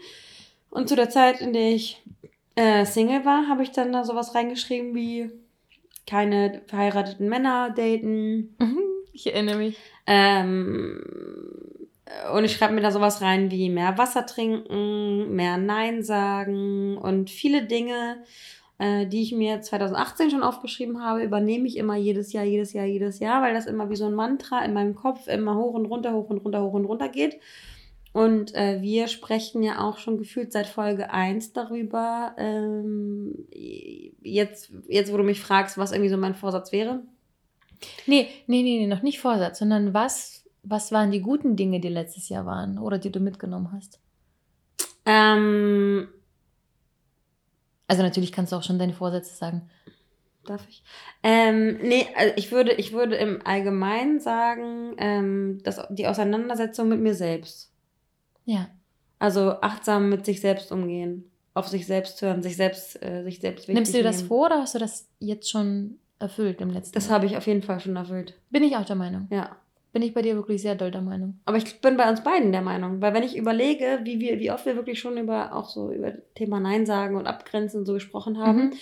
Und 0.72 0.90
zu 0.90 0.96
der 0.96 1.12
Zeit, 1.12 1.42
in 1.42 1.54
der 1.54 1.70
ich 1.70 2.02
äh, 2.56 2.86
Single 2.86 3.26
war, 3.26 3.48
habe 3.48 3.64
ich 3.64 3.72
dann 3.72 3.94
da 3.94 4.04
sowas 4.04 4.36
reingeschrieben 4.36 4.94
wie 4.96 5.32
keine 6.08 6.62
verheirateten 6.68 7.30
Männer 7.30 7.70
daten. 7.70 8.56
Mhm, 8.60 8.80
ich 9.14 9.34
erinnere 9.34 9.58
mich. 9.58 9.78
Ähm, 10.08 11.02
und 12.34 12.44
ich 12.44 12.54
schreibe 12.54 12.74
mir 12.74 12.82
da 12.82 12.92
sowas 12.92 13.22
rein 13.22 13.52
wie 13.52 13.70
mehr 13.70 13.98
Wasser 13.98 14.26
trinken, 14.26 15.34
mehr 15.36 15.58
Nein 15.58 16.04
sagen 16.04 16.98
und 16.98 17.30
viele 17.30 17.66
Dinge, 17.66 18.24
äh, 18.80 19.06
die 19.06 19.22
ich 19.22 19.32
mir 19.32 19.62
2018 19.62 20.32
schon 20.32 20.44
aufgeschrieben 20.44 21.04
habe, 21.04 21.24
übernehme 21.24 21.68
ich 21.68 21.78
immer 21.78 21.96
jedes 21.96 22.34
Jahr, 22.34 22.44
jedes 22.44 22.74
Jahr, 22.74 22.86
jedes 22.86 23.20
Jahr, 23.20 23.42
weil 23.42 23.54
das 23.54 23.66
immer 23.66 23.90
wie 23.90 23.96
so 23.96 24.06
ein 24.06 24.14
Mantra 24.14 24.64
in 24.66 24.74
meinem 24.74 24.96
Kopf 24.96 25.28
immer 25.28 25.56
hoch 25.56 25.74
und 25.74 25.86
runter, 25.86 26.14
hoch 26.14 26.30
und 26.30 26.40
runter, 26.40 26.62
hoch 26.62 26.74
und 26.74 26.86
runter 26.86 27.08
geht. 27.08 27.40
Und 28.14 28.54
äh, 28.56 28.82
wir 28.82 29.08
sprechen 29.08 29.64
ja 29.64 29.80
auch 29.80 29.98
schon 29.98 30.18
gefühlt 30.18 30.52
seit 30.52 30.68
Folge 30.68 31.12
1 31.12 31.54
darüber. 31.54 32.36
Ähm, 32.38 33.48
jetzt, 33.52 34.72
jetzt, 34.88 35.14
wo 35.14 35.18
du 35.18 35.24
mich 35.24 35.40
fragst, 35.40 35.78
was 35.78 35.92
irgendwie 35.92 36.10
so 36.10 36.18
mein 36.18 36.36
Vorsatz 36.36 36.72
wäre. 36.72 37.04
Nee, 38.06 38.28
nee, 38.48 38.64
nee, 38.64 38.80
nee, 38.80 38.88
noch 38.88 39.02
nicht 39.02 39.20
Vorsatz, 39.20 39.60
sondern 39.60 39.94
was, 39.94 40.46
was 40.62 40.92
waren 40.92 41.12
die 41.12 41.22
guten 41.22 41.56
Dinge, 41.56 41.80
die 41.80 41.90
letztes 41.90 42.30
Jahr 42.30 42.46
waren 42.46 42.78
oder 42.78 42.98
die 42.98 43.12
du 43.12 43.20
mitgenommen 43.20 43.72
hast? 43.72 44.00
Ähm, 45.06 46.08
also 47.88 48.04
natürlich 48.04 48.32
kannst 48.32 48.52
du 48.52 48.58
auch 48.58 48.64
schon 48.64 48.78
deine 48.78 48.94
Vorsätze 48.94 49.34
sagen. 49.34 49.70
Darf 50.46 50.68
ich? 50.68 50.84
Ähm, 51.24 51.78
nee, 51.82 52.08
also 52.16 52.34
ich 52.36 52.52
würde, 52.52 52.74
ich 52.74 52.94
würde 52.94 53.16
im 53.16 53.46
Allgemeinen 53.46 54.20
sagen, 54.20 54.96
ähm, 54.98 55.62
dass 55.64 55.82
die 55.90 56.08
Auseinandersetzung 56.08 56.90
mit 56.90 57.00
mir 57.00 57.14
selbst. 57.14 57.71
Ja. 58.46 58.70
Also 59.20 59.62
achtsam 59.62 60.10
mit 60.10 60.26
sich 60.26 60.42
selbst 60.42 60.72
umgehen, 60.72 61.30
auf 61.54 61.68
sich 61.68 61.86
selbst 61.86 62.22
hören, 62.22 62.42
sich 62.42 62.56
selbst, 62.56 63.02
äh, 63.04 63.24
sich 63.24 63.40
selbst 63.40 63.68
wichtig 63.68 63.76
Nimmst 63.76 63.94
du 63.94 63.98
dir 63.98 64.04
das 64.04 64.24
vor 64.24 64.48
oder 64.48 64.62
hast 64.62 64.76
du 64.76 64.80
das 64.80 65.08
jetzt 65.20 65.50
schon 65.50 66.00
erfüllt 66.20 66.62
im 66.62 66.70
letzten 66.70 66.94
Das 66.94 67.10
habe 67.10 67.26
ich 67.26 67.38
auf 67.38 67.48
jeden 67.48 67.62
Fall 67.62 67.80
schon 67.80 67.96
erfüllt. 67.96 68.36
Bin 68.50 68.64
ich 68.64 68.78
auch 68.78 68.86
der 68.86 68.96
Meinung. 68.96 69.28
Ja. 69.30 69.58
Bin 69.94 70.04
ich 70.04 70.14
bei 70.14 70.22
dir 70.22 70.36
wirklich 70.36 70.62
sehr 70.62 70.76
doll 70.76 70.90
der 70.90 71.02
Meinung. 71.02 71.40
Aber 71.46 71.58
ich 71.58 71.82
bin 71.82 71.98
bei 71.98 72.10
uns 72.10 72.24
beiden 72.24 72.54
der 72.54 72.62
Meinung, 72.62 73.02
weil 73.02 73.14
wenn 73.14 73.24
ich 73.24 73.36
überlege, 73.36 74.00
wie 74.06 74.22
wir, 74.22 74.40
wie 74.40 74.50
oft 74.50 74.66
wir 74.66 74.78
wirklich 74.78 75.00
schon 75.00 75.18
über 75.18 75.54
auch 75.54 75.68
so 75.68 75.92
über 75.92 76.14
Thema 76.34 76.62
Nein 76.62 76.86
sagen 76.86 77.18
und 77.18 77.28
Abgrenzen 77.28 77.82
und 77.82 77.86
so 77.86 77.94
gesprochen 77.94 78.38
haben, 78.38 78.68
mhm. 78.68 78.74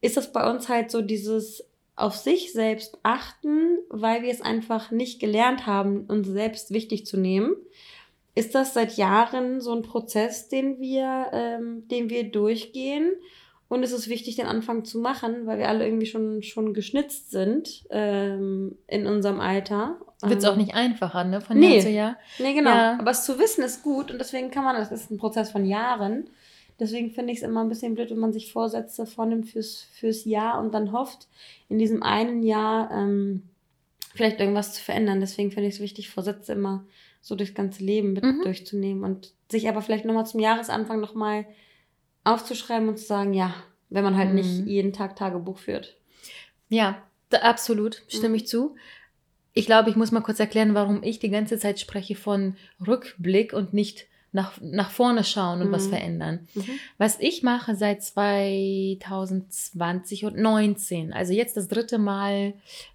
ist 0.00 0.16
das 0.16 0.32
bei 0.32 0.50
uns 0.50 0.70
halt 0.70 0.90
so 0.90 1.02
dieses 1.02 1.68
auf 1.96 2.16
sich 2.16 2.52
selbst 2.52 2.98
achten, 3.02 3.78
weil 3.90 4.22
wir 4.22 4.30
es 4.30 4.40
einfach 4.40 4.90
nicht 4.90 5.20
gelernt 5.20 5.66
haben, 5.66 6.06
uns 6.06 6.26
selbst 6.26 6.72
wichtig 6.72 7.06
zu 7.06 7.18
nehmen 7.18 7.54
ist 8.34 8.54
das 8.54 8.74
seit 8.74 8.96
Jahren 8.96 9.60
so 9.60 9.72
ein 9.74 9.82
Prozess, 9.82 10.48
den 10.48 10.80
wir, 10.80 11.26
ähm, 11.32 11.86
den 11.88 12.10
wir 12.10 12.30
durchgehen. 12.30 13.12
Und 13.68 13.82
es 13.82 13.92
ist 13.92 14.08
wichtig, 14.08 14.36
den 14.36 14.46
Anfang 14.46 14.84
zu 14.84 14.98
machen, 14.98 15.46
weil 15.46 15.58
wir 15.58 15.68
alle 15.68 15.86
irgendwie 15.86 16.06
schon, 16.06 16.42
schon 16.42 16.74
geschnitzt 16.74 17.30
sind 17.30 17.84
ähm, 17.90 18.76
in 18.86 19.06
unserem 19.06 19.40
Alter. 19.40 19.98
Wird 20.22 20.40
es 20.40 20.44
auch 20.44 20.56
nicht 20.56 20.74
einfacher, 20.74 21.24
ne? 21.24 21.40
Von 21.40 21.58
nee. 21.58 21.74
Jahr 21.74 21.82
zu 21.82 21.90
Jahr. 21.90 22.16
Nee, 22.38 22.54
genau. 22.54 22.70
Ja. 22.70 22.98
Aber 22.98 23.10
es 23.10 23.24
zu 23.24 23.38
wissen 23.38 23.64
ist 23.64 23.82
gut 23.82 24.10
und 24.10 24.18
deswegen 24.18 24.50
kann 24.50 24.64
man, 24.64 24.76
das 24.76 24.92
ist 24.92 25.10
ein 25.10 25.18
Prozess 25.18 25.50
von 25.50 25.64
Jahren. 25.64 26.28
Deswegen 26.78 27.10
finde 27.10 27.32
ich 27.32 27.38
es 27.38 27.44
immer 27.44 27.62
ein 27.62 27.68
bisschen 27.68 27.94
blöd, 27.94 28.10
wenn 28.10 28.18
man 28.18 28.32
sich 28.32 28.52
Vorsätze 28.52 29.06
vornimmt 29.06 29.48
fürs, 29.48 29.86
fürs 29.92 30.24
Jahr 30.24 30.60
und 30.60 30.74
dann 30.74 30.92
hofft, 30.92 31.28
in 31.68 31.78
diesem 31.78 32.02
einen 32.02 32.42
Jahr 32.42 32.90
ähm, 32.90 33.44
vielleicht 34.14 34.40
irgendwas 34.40 34.74
zu 34.74 34.82
verändern. 34.82 35.20
Deswegen 35.20 35.52
finde 35.52 35.68
ich 35.68 35.76
es 35.76 35.80
wichtig, 35.80 36.10
Vorsätze 36.10 36.52
immer 36.52 36.84
so 37.24 37.34
durchs 37.36 37.54
ganze 37.54 37.82
Leben 37.82 38.12
mit 38.12 38.22
mhm. 38.22 38.42
durchzunehmen 38.42 39.02
und 39.02 39.32
sich 39.50 39.66
aber 39.66 39.80
vielleicht 39.80 40.04
nochmal 40.04 40.26
zum 40.26 40.40
Jahresanfang 40.40 41.00
nochmal 41.00 41.46
aufzuschreiben 42.22 42.86
und 42.86 42.98
zu 42.98 43.06
sagen, 43.06 43.32
ja, 43.32 43.54
wenn 43.88 44.04
man 44.04 44.18
halt 44.18 44.28
mhm. 44.28 44.34
nicht 44.34 44.66
jeden 44.66 44.92
Tag 44.92 45.16
Tagebuch 45.16 45.56
führt. 45.56 45.96
Ja, 46.68 47.02
absolut, 47.32 48.02
stimme 48.08 48.30
mhm. 48.30 48.34
ich 48.34 48.46
zu. 48.46 48.76
Ich 49.54 49.64
glaube, 49.64 49.88
ich 49.88 49.96
muss 49.96 50.12
mal 50.12 50.20
kurz 50.20 50.38
erklären, 50.38 50.74
warum 50.74 51.02
ich 51.02 51.18
die 51.18 51.30
ganze 51.30 51.58
Zeit 51.58 51.80
spreche 51.80 52.14
von 52.14 52.56
Rückblick 52.86 53.54
und 53.54 53.72
nicht 53.72 54.06
nach, 54.32 54.60
nach 54.60 54.90
vorne 54.90 55.24
schauen 55.24 55.62
und 55.62 55.68
mhm. 55.68 55.72
was 55.72 55.86
verändern. 55.86 56.46
Mhm. 56.54 56.78
Was 56.98 57.18
ich 57.20 57.42
mache 57.42 57.74
seit 57.74 58.02
2020 58.02 60.26
und 60.26 60.32
2019, 60.32 61.14
also 61.14 61.32
jetzt 61.32 61.56
das 61.56 61.68
dritte 61.68 61.96
Mal, 61.96 62.52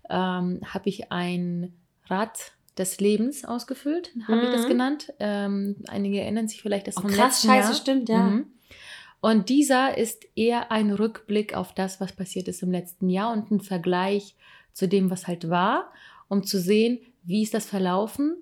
ähm, 0.07 0.61
habe 0.65 0.89
ich 0.89 1.11
ein 1.11 1.73
Rad 2.05 2.51
des 2.79 2.99
Lebens 2.99 3.45
ausgefüllt, 3.45 4.11
habe 4.27 4.41
mhm. 4.41 4.47
ich 4.47 4.53
das 4.53 4.63
mhm. 4.63 4.69
genannt. 4.69 5.13
Ähm, 5.19 5.75
einige 5.87 6.21
erinnern 6.21 6.47
sich 6.47 6.61
vielleicht 6.61 6.87
das 6.87 6.97
oh, 6.97 7.01
krass, 7.01 7.43
scheiße, 7.43 7.69
Jahr. 7.69 7.73
stimmt, 7.73 8.09
ja. 8.09 8.23
Mhm. 8.23 8.47
Und 9.21 9.49
dieser 9.49 9.97
ist 9.97 10.25
eher 10.35 10.71
ein 10.71 10.91
Rückblick 10.91 11.53
auf 11.53 11.73
das, 11.73 11.99
was 11.99 12.13
passiert 12.13 12.47
ist 12.47 12.63
im 12.63 12.71
letzten 12.71 13.09
Jahr 13.09 13.33
und 13.33 13.51
ein 13.51 13.59
Vergleich 13.59 14.35
zu 14.71 14.87
dem, 14.87 15.11
was 15.11 15.27
halt 15.27 15.49
war, 15.49 15.91
um 16.29 16.43
zu 16.43 16.57
sehen, 16.59 16.99
wie 17.23 17.43
ist 17.43 17.53
das 17.53 17.65
verlaufen 17.65 18.37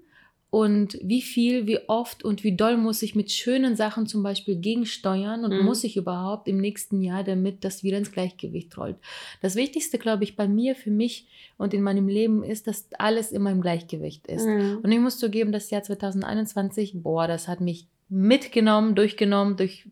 und 0.50 0.98
wie 1.04 1.22
viel, 1.22 1.68
wie 1.68 1.90
oft 1.90 2.24
und 2.24 2.44
wie 2.44 2.56
doll 2.56 2.78
muss 2.78 3.02
ich 3.02 3.16
mit 3.16 3.32
schönen 3.32 3.76
Sachen 3.76 4.08
zum 4.08 4.24
Beispiel 4.24 4.56
gegensteuern 4.56 5.44
und 5.44 5.52
mhm. 5.52 5.66
muss 5.66 5.84
ich 5.84 5.98
überhaupt 5.98 6.48
im 6.48 6.58
nächsten 6.58 7.02
Jahr, 7.02 7.24
damit 7.26 7.66
das 7.66 7.84
wieder 7.84 7.98
ins 7.98 8.14
Gleichgewicht 8.14 8.78
rollt. 8.78 8.96
Das 9.42 9.56
Wichtigste, 9.56 9.98
glaube 9.98 10.24
ich, 10.24 10.38
bei 10.38 10.48
mir, 10.48 10.76
für 10.76 10.92
mich 10.92 11.28
und 11.58 11.74
in 11.74 11.82
meinem 11.82 12.08
Leben 12.08 12.44
ist, 12.44 12.68
dass 12.68 12.88
alles 12.98 13.34
immer 13.34 13.52
im 13.52 13.62
Gleichgewicht 13.62 14.28
ist. 14.28 14.46
Mhm. 14.46 14.80
Und 14.84 14.92
ich 14.92 15.00
muss 15.00 15.20
zugeben, 15.20 15.52
das 15.52 15.70
Jahr 15.70 15.84
2021, 15.84 16.94
boah, 17.04 17.28
das 17.28 17.50
hat 17.50 17.60
mich 17.60 17.88
mitgenommen, 18.08 18.96
durchgenommen, 18.96 19.58
durch 19.58 19.86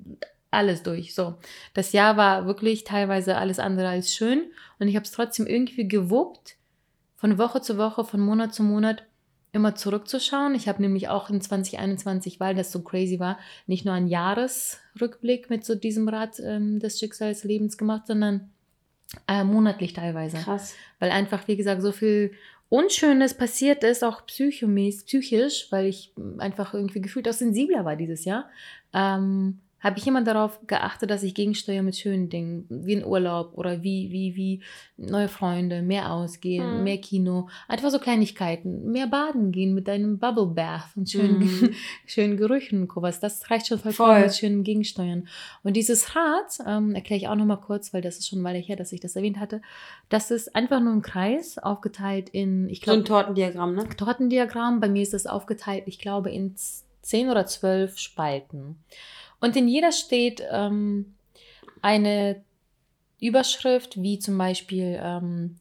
alles 0.52 0.84
durch. 0.84 1.14
So, 1.14 1.36
das 1.74 1.92
Jahr 1.92 2.16
war 2.16 2.48
wirklich 2.48 2.86
teilweise 2.86 3.36
alles 3.36 3.60
andere 3.60 3.90
als 3.90 4.14
schön 4.14 4.44
und 4.80 4.88
ich 4.88 4.96
habe 4.96 5.04
es 5.04 5.12
trotzdem 5.12 5.48
irgendwie 5.48 5.88
gewuppt, 5.88 6.56
von 7.18 7.38
Woche 7.38 7.62
zu 7.62 7.78
Woche, 7.78 8.06
von 8.06 8.22
Monat 8.22 8.54
zu 8.54 8.64
Monat 8.64 9.04
immer 9.56 9.76
zurückzuschauen. 9.76 10.54
Ich 10.56 10.68
habe 10.68 10.82
nämlich 10.82 11.10
auch 11.10 11.30
in 11.30 11.42
2021, 11.42 12.40
weil 12.40 12.56
das 12.56 12.72
so 12.72 12.82
crazy 12.82 13.20
war, 13.20 13.40
nicht 13.68 13.86
nur 13.86 13.94
einen 13.94 14.08
Jahresrückblick 14.08 15.50
mit 15.50 15.66
so 15.66 15.76
diesem 15.76 16.08
Rad 16.08 16.40
ähm, 16.40 16.80
des 16.80 17.00
Schicksalslebens 17.00 17.78
gemacht, 17.78 18.08
sondern 18.08 18.52
äh, 19.28 19.44
monatlich 19.44 19.94
teilweise. 19.94 20.38
Krass. 20.38 20.76
Weil 21.00 21.12
einfach, 21.12 21.48
wie 21.48 21.56
gesagt, 21.56 21.82
so 21.82 21.92
viel 21.92 22.32
Unschönes 22.70 23.34
passiert 23.36 23.84
ist, 23.84 24.04
auch 24.04 24.26
psychomäßig, 24.26 25.06
psychisch, 25.06 25.68
weil 25.72 25.86
ich 25.86 26.14
einfach 26.40 26.74
irgendwie 26.74 27.02
gefühlt 27.02 27.28
auch 27.30 27.34
sensibler 27.34 27.86
war 27.86 27.96
dieses 27.96 28.26
Jahr. 28.26 28.50
Ähm, 28.94 29.60
habe 29.86 30.00
ich 30.00 30.08
immer 30.08 30.24
darauf 30.24 30.66
geachtet, 30.66 31.12
dass 31.12 31.22
ich 31.22 31.36
gegensteuere 31.36 31.84
mit 31.84 31.96
schönen 31.96 32.28
Dingen, 32.28 32.66
wie 32.70 32.96
ein 32.96 33.06
Urlaub 33.06 33.52
oder 33.54 33.84
wie, 33.84 34.12
wie, 34.12 34.36
wie 34.36 34.64
neue 34.98 35.28
Freunde, 35.28 35.84
mehr 35.84 36.12
ausgehen, 36.12 36.80
mhm. 36.80 36.84
mehr 36.84 36.98
Kino, 36.98 37.50
einfach 37.68 37.92
so 37.92 38.00
Kleinigkeiten, 38.00 38.92
mehr 38.92 39.06
baden 39.06 39.52
gehen 39.52 39.76
mit 39.76 39.88
einem 39.88 40.18
Bubble 40.18 40.48
Bath 40.48 40.90
und 40.96 41.08
schönen, 41.08 41.38
mhm. 41.38 41.76
schönen 42.08 42.36
Gerüchen 42.36 42.82
und 42.82 42.92
sowas. 42.92 43.20
Das 43.20 43.52
reicht 43.52 43.68
schon 43.68 43.78
vollkommen 43.78 44.10
Voll. 44.10 44.22
mit 44.24 44.36
schönem 44.36 44.64
Gegensteuern. 44.64 45.28
Und 45.62 45.76
dieses 45.76 46.16
Rad, 46.16 46.58
ähm, 46.66 46.96
erkläre 46.96 47.20
ich 47.20 47.28
auch 47.28 47.36
nochmal 47.36 47.62
kurz, 47.62 47.94
weil 47.94 48.02
das 48.02 48.18
ist 48.18 48.28
schon 48.28 48.42
mal 48.42 48.56
her, 48.56 48.76
dass 48.76 48.92
ich 48.92 49.02
das 49.02 49.16
erwähnt 49.16 49.40
hatte, 49.40 49.62
das 50.10 50.32
ist 50.32 50.56
einfach 50.56 50.80
nur 50.80 50.94
ein 50.94 51.04
Kreis, 51.04 51.60
aufgeteilt 51.60 52.30
in, 52.30 52.70
ich 52.70 52.82
glaube... 52.82 52.98
So 52.98 53.02
ein 53.04 53.06
Tortendiagramm, 53.06 53.76
ne? 53.76 53.88
Tortendiagramm. 53.96 54.80
Bei 54.80 54.90
mir 54.90 55.04
ist 55.04 55.14
das 55.14 55.28
aufgeteilt, 55.28 55.84
ich 55.86 56.00
glaube, 56.00 56.32
in 56.32 56.56
zehn 57.04 57.30
oder 57.30 57.46
zwölf 57.46 58.00
Spalten. 58.00 58.78
Und 59.46 59.56
in 59.56 59.68
jeder 59.68 59.92
steht 59.92 60.42
ähm, 60.50 61.14
eine 61.84 62.44
Überschrift, 63.22 64.02
wie 64.02 64.18
zum 64.18 64.40
Beispiel 64.40 65.00
ähm, 65.00 65.58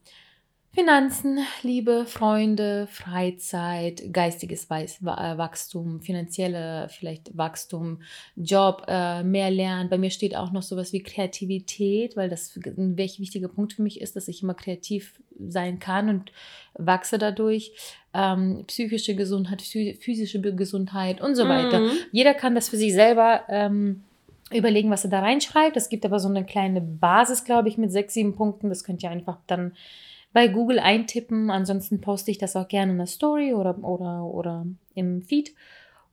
Finanzen, 0.73 1.41
Liebe, 1.63 2.07
Freunde, 2.07 2.87
Freizeit, 2.91 4.11
geistiges 4.11 4.71
äh, 4.71 4.87
Wachstum, 5.05 6.01
finanzielle 6.01 6.89
vielleicht 6.89 7.37
Wachstum, 7.37 8.01
Job, 8.37 8.87
äh, 8.89 9.23
mehr 9.23 9.51
Lernen. 9.51 9.91
Bei 9.91 9.99
mir 9.99 10.11
steht 10.11 10.35
auch 10.35 10.51
noch 10.51 10.63
sowas 10.63 10.95
wie 10.95 11.03
Kreativität, 11.03 12.17
weil 12.17 12.31
das 12.31 12.57
ein 12.57 12.97
wichtiger 12.97 13.49
Punkt 13.49 13.75
für 13.75 13.83
mich 13.83 14.01
ist, 14.01 14.17
dass 14.17 14.29
ich 14.29 14.43
immer 14.43 14.55
kreativ 14.55 15.21
sein 15.49 15.79
kann 15.79 16.09
und 16.09 16.33
wachse 16.75 17.19
dadurch. 17.19 17.73
Ähm, 18.13 18.65
psychische 18.67 19.17
Gesundheit, 19.17 19.61
physische 19.63 20.41
Gesundheit 20.41 21.21
und 21.21 21.35
so 21.35 21.49
weiter. 21.49 21.81
Mhm. 21.81 21.91
Jeder 22.13 22.35
kann 22.35 22.55
das 22.55 22.69
für 22.69 22.77
sich 22.77 22.93
selber 22.95 23.43
ähm, 23.49 24.05
überlegen, 24.53 24.91
was 24.91 25.05
er 25.05 25.11
da 25.11 25.21
reinschreibt. 25.21 25.77
Es 25.77 25.89
gibt 25.89 26.05
aber 26.05 26.21
so 26.21 26.29
eine 26.29 26.45
kleine 26.45 26.81
Basis, 26.81 27.45
glaube 27.45 27.69
ich, 27.69 27.79
mit 27.79 27.91
sechs, 27.91 28.15
sieben 28.15 28.37
Punkten. 28.37 28.69
Das 28.69 28.85
könnt 28.85 29.03
ihr 29.03 29.11
einfach 29.11 29.39
dann 29.47 29.73
bei 30.33 30.49
Google 30.49 30.79
eintippen. 30.79 31.51
Ansonsten 31.51 32.01
poste 32.01 32.31
ich 32.31 32.39
das 32.39 32.57
auch 32.57 32.69
gerne 32.69 32.93
in 32.93 32.99
der 32.99 33.07
Story 33.07 33.55
oder, 33.55 33.83
oder, 33.83 34.25
oder 34.25 34.67
im 34.95 35.23
Feed. 35.23 35.55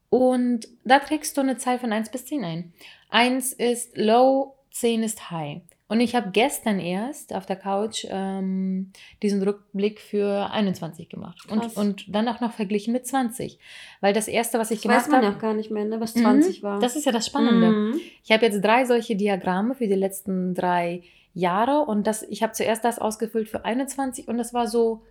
Und 0.09 0.67
da 0.83 0.99
trägst 0.99 1.37
du 1.37 1.41
eine 1.41 1.57
Zahl 1.57 1.79
von 1.79 1.93
1 1.93 2.09
bis 2.09 2.25
10 2.25 2.43
ein. 2.43 2.73
1 3.09 3.53
ist 3.53 3.97
low, 3.97 4.55
10 4.71 5.03
ist 5.03 5.31
high. 5.31 5.61
Und 5.91 6.00
ich 6.00 6.15
habe 6.15 6.29
gestern 6.31 6.79
erst 6.79 7.36
auf 7.36 7.45
der 7.45 7.57
Couch 7.57 8.05
ähm, 8.10 8.93
diesen 9.21 9.43
Rückblick 9.43 10.00
für 10.00 10.50
21 10.50 11.10
gemacht. 11.10 11.38
Und, 11.51 11.75
und 11.75 12.15
dann 12.15 12.29
auch 12.29 12.39
noch 12.39 12.53
verglichen 12.53 12.93
mit 12.93 13.05
20. 13.05 13.60
Weil 14.00 14.13
das 14.13 14.29
erste, 14.29 14.57
was 14.57 14.71
ich 14.71 14.77
das 14.77 14.83
gemacht 14.83 15.00
habe. 15.01 15.12
Weiß 15.12 15.21
man 15.21 15.24
ja 15.24 15.36
auch 15.36 15.41
gar 15.41 15.53
nicht 15.53 15.69
mehr, 15.69 15.83
ne, 15.83 16.00
was 16.00 16.13
20 16.13 16.62
mhm, 16.62 16.65
war. 16.65 16.79
Das 16.79 16.95
ist 16.95 17.05
ja 17.05 17.12
das 17.12 17.25
Spannende. 17.25 17.71
Mhm. 17.71 18.00
Ich 18.24 18.31
habe 18.31 18.45
jetzt 18.45 18.63
drei 18.63 18.86
solche 18.86 19.17
Diagramme 19.17 19.75
für 19.75 19.86
die 19.86 19.95
letzten 19.95 20.55
drei 20.55 21.03
Jahre. 21.33 21.81
Und 21.81 22.07
das, 22.07 22.24
ich 22.24 22.41
habe 22.41 22.53
zuerst 22.53 22.86
das 22.86 22.98
ausgefüllt 22.98 23.50
für 23.50 23.65
21 23.65 24.29
und 24.29 24.38
das 24.38 24.53
war 24.53 24.69
so, 24.69 25.03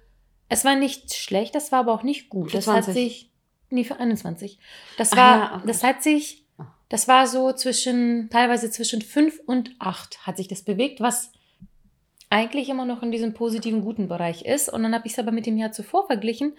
es 0.49 0.65
war 0.65 0.77
nicht 0.77 1.13
schlecht, 1.13 1.55
das 1.55 1.73
war 1.73 1.81
aber 1.81 1.93
auch 1.93 2.05
nicht 2.05 2.31
gut. 2.31 2.53
Für 2.53 2.57
das 2.57 2.65
20. 2.65 2.87
hat 2.87 2.95
sich, 2.95 3.31
nee, 3.69 3.85
für 3.85 4.01
21. 4.01 4.59
Das 4.97 5.13
war, 5.13 5.39
ja, 5.39 5.57
okay. 5.57 5.67
das 5.67 5.85
hat 5.85 6.03
sich, 6.03 6.47
das 6.91 7.07
war 7.09 7.27
so 7.27 7.53
zwischen, 7.53 8.29
teilweise 8.31 8.71
zwischen 8.71 9.01
5 9.01 9.41
und 9.47 9.71
8 9.79 10.27
hat 10.27 10.37
sich 10.37 10.49
das 10.49 10.63
bewegt, 10.63 11.01
was 11.01 11.33
eigentlich 12.31 12.69
immer 12.69 12.85
noch 12.85 13.03
in 13.03 13.13
diesem 13.13 13.33
positiven, 13.33 13.81
guten 13.81 14.09
Bereich 14.09 14.45
ist. 14.45 14.69
Und 14.69 14.83
dann 14.83 14.95
habe 14.95 15.07
ich 15.07 15.13
es 15.13 15.19
aber 15.19 15.31
mit 15.31 15.47
dem 15.47 15.57
Jahr 15.57 15.71
zuvor 15.71 16.07
verglichen, 16.09 16.57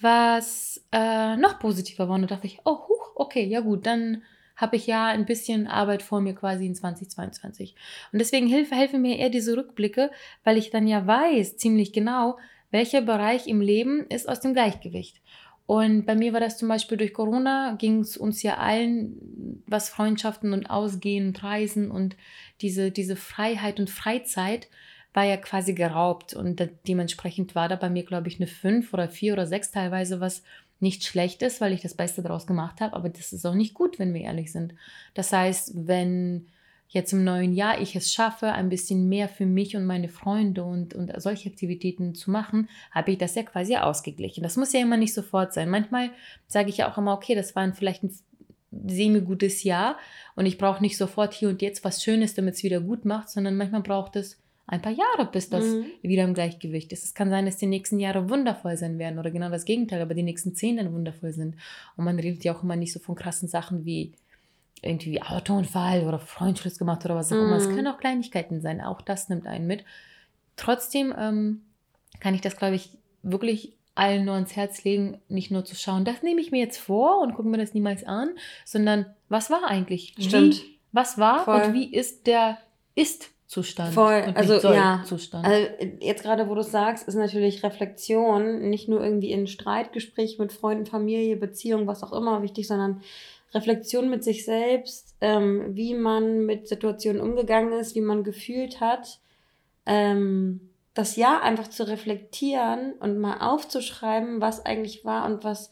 was 0.00 0.82
äh, 0.90 1.36
noch 1.36 1.58
positiver 1.58 2.08
war. 2.08 2.14
Und 2.14 2.22
da 2.22 2.28
dachte 2.28 2.46
ich, 2.46 2.60
oh, 2.64 2.78
huch, 2.88 3.12
okay, 3.14 3.44
ja 3.44 3.60
gut, 3.60 3.86
dann 3.86 4.22
habe 4.56 4.76
ich 4.76 4.86
ja 4.86 5.06
ein 5.06 5.26
bisschen 5.26 5.66
Arbeit 5.66 6.02
vor 6.02 6.22
mir 6.22 6.34
quasi 6.34 6.66
in 6.66 6.74
2022. 6.74 7.74
Und 8.12 8.20
deswegen 8.20 8.48
helfen, 8.48 8.76
helfen 8.76 9.02
mir 9.02 9.18
eher 9.18 9.30
diese 9.30 9.54
Rückblicke, 9.54 10.10
weil 10.44 10.56
ich 10.56 10.70
dann 10.70 10.86
ja 10.88 11.06
weiß 11.06 11.58
ziemlich 11.58 11.92
genau, 11.92 12.38
welcher 12.70 13.02
Bereich 13.02 13.46
im 13.46 13.60
Leben 13.60 14.06
ist 14.08 14.28
aus 14.28 14.40
dem 14.40 14.54
Gleichgewicht. 14.54 15.20
Und 15.68 16.06
bei 16.06 16.14
mir 16.14 16.32
war 16.32 16.40
das 16.40 16.56
zum 16.56 16.66
Beispiel 16.66 16.96
durch 16.96 17.12
Corona, 17.12 17.76
ging 17.78 18.00
es 18.00 18.16
uns 18.16 18.42
ja 18.42 18.56
allen, 18.56 19.62
was 19.66 19.90
Freundschaften 19.90 20.54
und 20.54 20.70
Ausgehen 20.70 21.26
und 21.26 21.42
Reisen 21.44 21.90
und 21.90 22.16
diese, 22.62 22.90
diese 22.90 23.16
Freiheit 23.16 23.78
und 23.78 23.90
Freizeit 23.90 24.68
war 25.12 25.24
ja 25.24 25.36
quasi 25.36 25.74
geraubt. 25.74 26.32
Und 26.32 26.66
dementsprechend 26.88 27.54
war 27.54 27.68
da 27.68 27.76
bei 27.76 27.90
mir, 27.90 28.04
glaube 28.04 28.28
ich, 28.28 28.36
eine 28.36 28.46
5 28.46 28.94
oder 28.94 29.10
4 29.10 29.34
oder 29.34 29.46
6 29.46 29.70
teilweise, 29.72 30.20
was 30.20 30.42
nicht 30.80 31.04
schlecht 31.04 31.42
ist, 31.42 31.60
weil 31.60 31.74
ich 31.74 31.82
das 31.82 31.92
Beste 31.92 32.22
daraus 32.22 32.46
gemacht 32.46 32.80
habe, 32.80 32.96
aber 32.96 33.10
das 33.10 33.34
ist 33.34 33.44
auch 33.44 33.54
nicht 33.54 33.74
gut, 33.74 33.98
wenn 33.98 34.14
wir 34.14 34.22
ehrlich 34.22 34.50
sind. 34.50 34.74
Das 35.12 35.34
heißt, 35.34 35.86
wenn 35.86 36.46
jetzt 36.88 37.12
im 37.12 37.22
neuen 37.22 37.52
Jahr 37.52 37.80
ich 37.80 37.94
es 37.94 38.12
schaffe, 38.12 38.52
ein 38.52 38.70
bisschen 38.70 39.08
mehr 39.08 39.28
für 39.28 39.46
mich 39.46 39.76
und 39.76 39.84
meine 39.84 40.08
Freunde 40.08 40.64
und, 40.64 40.94
und 40.94 41.12
solche 41.20 41.50
Aktivitäten 41.50 42.14
zu 42.14 42.30
machen, 42.30 42.68
habe 42.90 43.12
ich 43.12 43.18
das 43.18 43.34
ja 43.34 43.42
quasi 43.42 43.76
ausgeglichen. 43.76 44.42
Das 44.42 44.56
muss 44.56 44.72
ja 44.72 44.80
immer 44.80 44.96
nicht 44.96 45.14
sofort 45.14 45.52
sein. 45.52 45.68
Manchmal 45.68 46.10
sage 46.46 46.70
ich 46.70 46.78
ja 46.78 46.90
auch 46.90 46.96
immer, 46.96 47.12
okay, 47.12 47.34
das 47.34 47.54
war 47.54 47.70
vielleicht 47.74 48.02
ein 48.02 48.18
semi-gutes 48.70 49.62
Jahr 49.64 49.98
und 50.34 50.46
ich 50.46 50.58
brauche 50.58 50.82
nicht 50.82 50.96
sofort 50.96 51.34
hier 51.34 51.48
und 51.48 51.62
jetzt 51.62 51.84
was 51.84 52.02
Schönes, 52.02 52.34
damit 52.34 52.54
es 52.54 52.62
wieder 52.62 52.80
gut 52.80 53.04
macht, 53.04 53.28
sondern 53.30 53.56
manchmal 53.56 53.82
braucht 53.82 54.16
es 54.16 54.38
ein 54.66 54.82
paar 54.82 54.92
Jahre, 54.92 55.30
bis 55.30 55.48
das 55.48 55.64
mhm. 55.64 55.86
wieder 56.02 56.24
im 56.24 56.34
Gleichgewicht 56.34 56.92
ist. 56.92 57.02
Es 57.02 57.14
kann 57.14 57.30
sein, 57.30 57.46
dass 57.46 57.56
die 57.56 57.66
nächsten 57.66 57.98
Jahre 57.98 58.28
wundervoll 58.28 58.76
sein 58.76 58.98
werden 58.98 59.18
oder 59.18 59.30
genau 59.30 59.48
das 59.48 59.64
Gegenteil, 59.64 60.02
aber 60.02 60.14
die 60.14 60.22
nächsten 60.22 60.54
zehn 60.54 60.76
dann 60.76 60.92
wundervoll 60.92 61.32
sind. 61.32 61.56
Und 61.96 62.04
man 62.04 62.18
redet 62.18 62.44
ja 62.44 62.54
auch 62.54 62.62
immer 62.62 62.76
nicht 62.76 62.92
so 62.92 63.00
von 63.00 63.14
krassen 63.14 63.48
Sachen 63.48 63.86
wie 63.86 64.12
irgendwie 64.82 65.22
Autounfall 65.22 66.06
oder 66.06 66.18
Freundschluss 66.18 66.78
gemacht 66.78 67.04
oder 67.04 67.16
was 67.16 67.32
auch 67.32 67.36
immer. 67.36 67.56
Es 67.56 67.66
mhm. 67.68 67.76
können 67.76 67.86
auch 67.88 67.98
Kleinigkeiten 67.98 68.60
sein, 68.60 68.80
auch 68.80 69.00
das 69.00 69.28
nimmt 69.28 69.46
einen 69.46 69.66
mit. 69.66 69.84
Trotzdem 70.56 71.14
ähm, 71.16 71.62
kann 72.20 72.34
ich 72.34 72.40
das, 72.40 72.56
glaube 72.56 72.74
ich, 72.74 72.90
wirklich 73.22 73.74
allen 73.94 74.24
nur 74.24 74.34
ans 74.34 74.54
Herz 74.54 74.84
legen, 74.84 75.20
nicht 75.28 75.50
nur 75.50 75.64
zu 75.64 75.74
schauen, 75.74 76.04
das 76.04 76.22
nehme 76.22 76.40
ich 76.40 76.52
mir 76.52 76.60
jetzt 76.60 76.78
vor 76.78 77.20
und 77.20 77.34
gucken 77.34 77.50
mir 77.50 77.58
das 77.58 77.74
niemals 77.74 78.04
an, 78.04 78.30
sondern 78.64 79.06
was 79.28 79.50
war 79.50 79.66
eigentlich? 79.66 80.14
Stimmt. 80.18 80.62
Wie, 80.62 80.78
was 80.92 81.18
war 81.18 81.44
Voll. 81.44 81.62
und 81.62 81.74
wie 81.74 81.92
ist 81.92 82.26
der 82.26 82.58
Ist 82.94 83.30
Zustand. 83.48 83.94
Voll, 83.94 84.34
also 84.34 84.60
ja. 84.74 85.02
Zustand. 85.06 85.46
Also 85.46 85.68
jetzt 86.00 86.22
gerade, 86.22 86.50
wo 86.50 86.54
du 86.54 86.62
sagst, 86.62 87.08
ist 87.08 87.14
natürlich 87.14 87.62
Reflexion 87.62 88.68
nicht 88.68 88.90
nur 88.90 89.02
irgendwie 89.02 89.32
in 89.32 89.46
Streitgespräch 89.46 90.38
mit 90.38 90.52
Freunden, 90.52 90.84
Familie, 90.84 91.34
Beziehung, 91.34 91.86
was 91.86 92.02
auch 92.02 92.12
immer 92.12 92.42
wichtig, 92.42 92.68
sondern 92.68 93.00
Reflexion 93.54 94.10
mit 94.10 94.24
sich 94.24 94.44
selbst, 94.44 95.16
ähm, 95.20 95.74
wie 95.74 95.94
man 95.94 96.44
mit 96.44 96.68
Situationen 96.68 97.22
umgegangen 97.22 97.72
ist, 97.72 97.94
wie 97.94 98.00
man 98.00 98.24
gefühlt 98.24 98.80
hat. 98.80 99.20
Ähm, 99.86 100.60
das 100.94 101.16
Jahr 101.16 101.42
einfach 101.42 101.68
zu 101.68 101.86
reflektieren 101.86 102.92
und 103.00 103.18
mal 103.18 103.38
aufzuschreiben, 103.38 104.40
was 104.40 104.66
eigentlich 104.66 105.04
war 105.04 105.26
und 105.26 105.44
was 105.44 105.70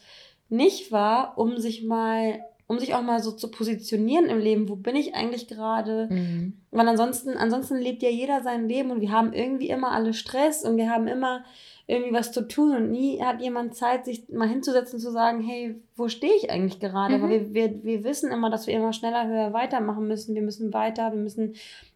nicht 0.48 0.92
war, 0.92 1.36
um 1.36 1.58
sich 1.58 1.82
mal 1.82 2.40
um 2.68 2.80
sich 2.80 2.94
auch 2.94 3.02
mal 3.02 3.22
so 3.22 3.30
zu 3.30 3.50
positionieren 3.50 4.26
im 4.26 4.40
Leben, 4.40 4.68
wo 4.68 4.74
bin 4.74 4.96
ich 4.96 5.14
eigentlich 5.14 5.46
gerade? 5.46 6.08
Mhm. 6.10 6.54
Weil 6.72 6.88
ansonsten, 6.88 7.36
ansonsten 7.36 7.76
lebt 7.76 8.02
ja 8.02 8.08
jeder 8.08 8.42
sein 8.42 8.68
Leben 8.68 8.90
und 8.90 9.00
wir 9.00 9.12
haben 9.12 9.32
irgendwie 9.32 9.68
immer 9.68 9.92
alle 9.92 10.14
Stress 10.14 10.64
und 10.64 10.76
wir 10.76 10.90
haben 10.90 11.06
immer 11.06 11.44
irgendwie 11.86 12.12
was 12.12 12.32
zu 12.32 12.48
tun 12.48 12.74
und 12.74 12.90
nie 12.90 13.22
hat 13.22 13.40
jemand 13.40 13.74
Zeit, 13.76 14.04
sich 14.04 14.28
mal 14.28 14.48
hinzusetzen 14.48 14.96
und 14.96 15.00
zu 15.00 15.12
sagen, 15.12 15.40
hey, 15.40 15.80
wo 15.94 16.08
stehe 16.08 16.34
ich 16.34 16.50
eigentlich 16.50 16.80
gerade? 16.80 17.18
Mhm. 17.18 17.22
Weil 17.22 17.30
wir, 17.30 17.54
wir, 17.54 17.84
wir 17.84 18.04
wissen 18.04 18.32
immer, 18.32 18.50
dass 18.50 18.66
wir 18.66 18.74
immer 18.74 18.92
schneller, 18.92 19.28
höher 19.28 19.52
weitermachen 19.52 20.08
müssen. 20.08 20.34
Wir 20.34 20.42
müssen 20.42 20.72
weiter, 20.72 21.12
wir 21.12 21.20
müssen 21.20 21.54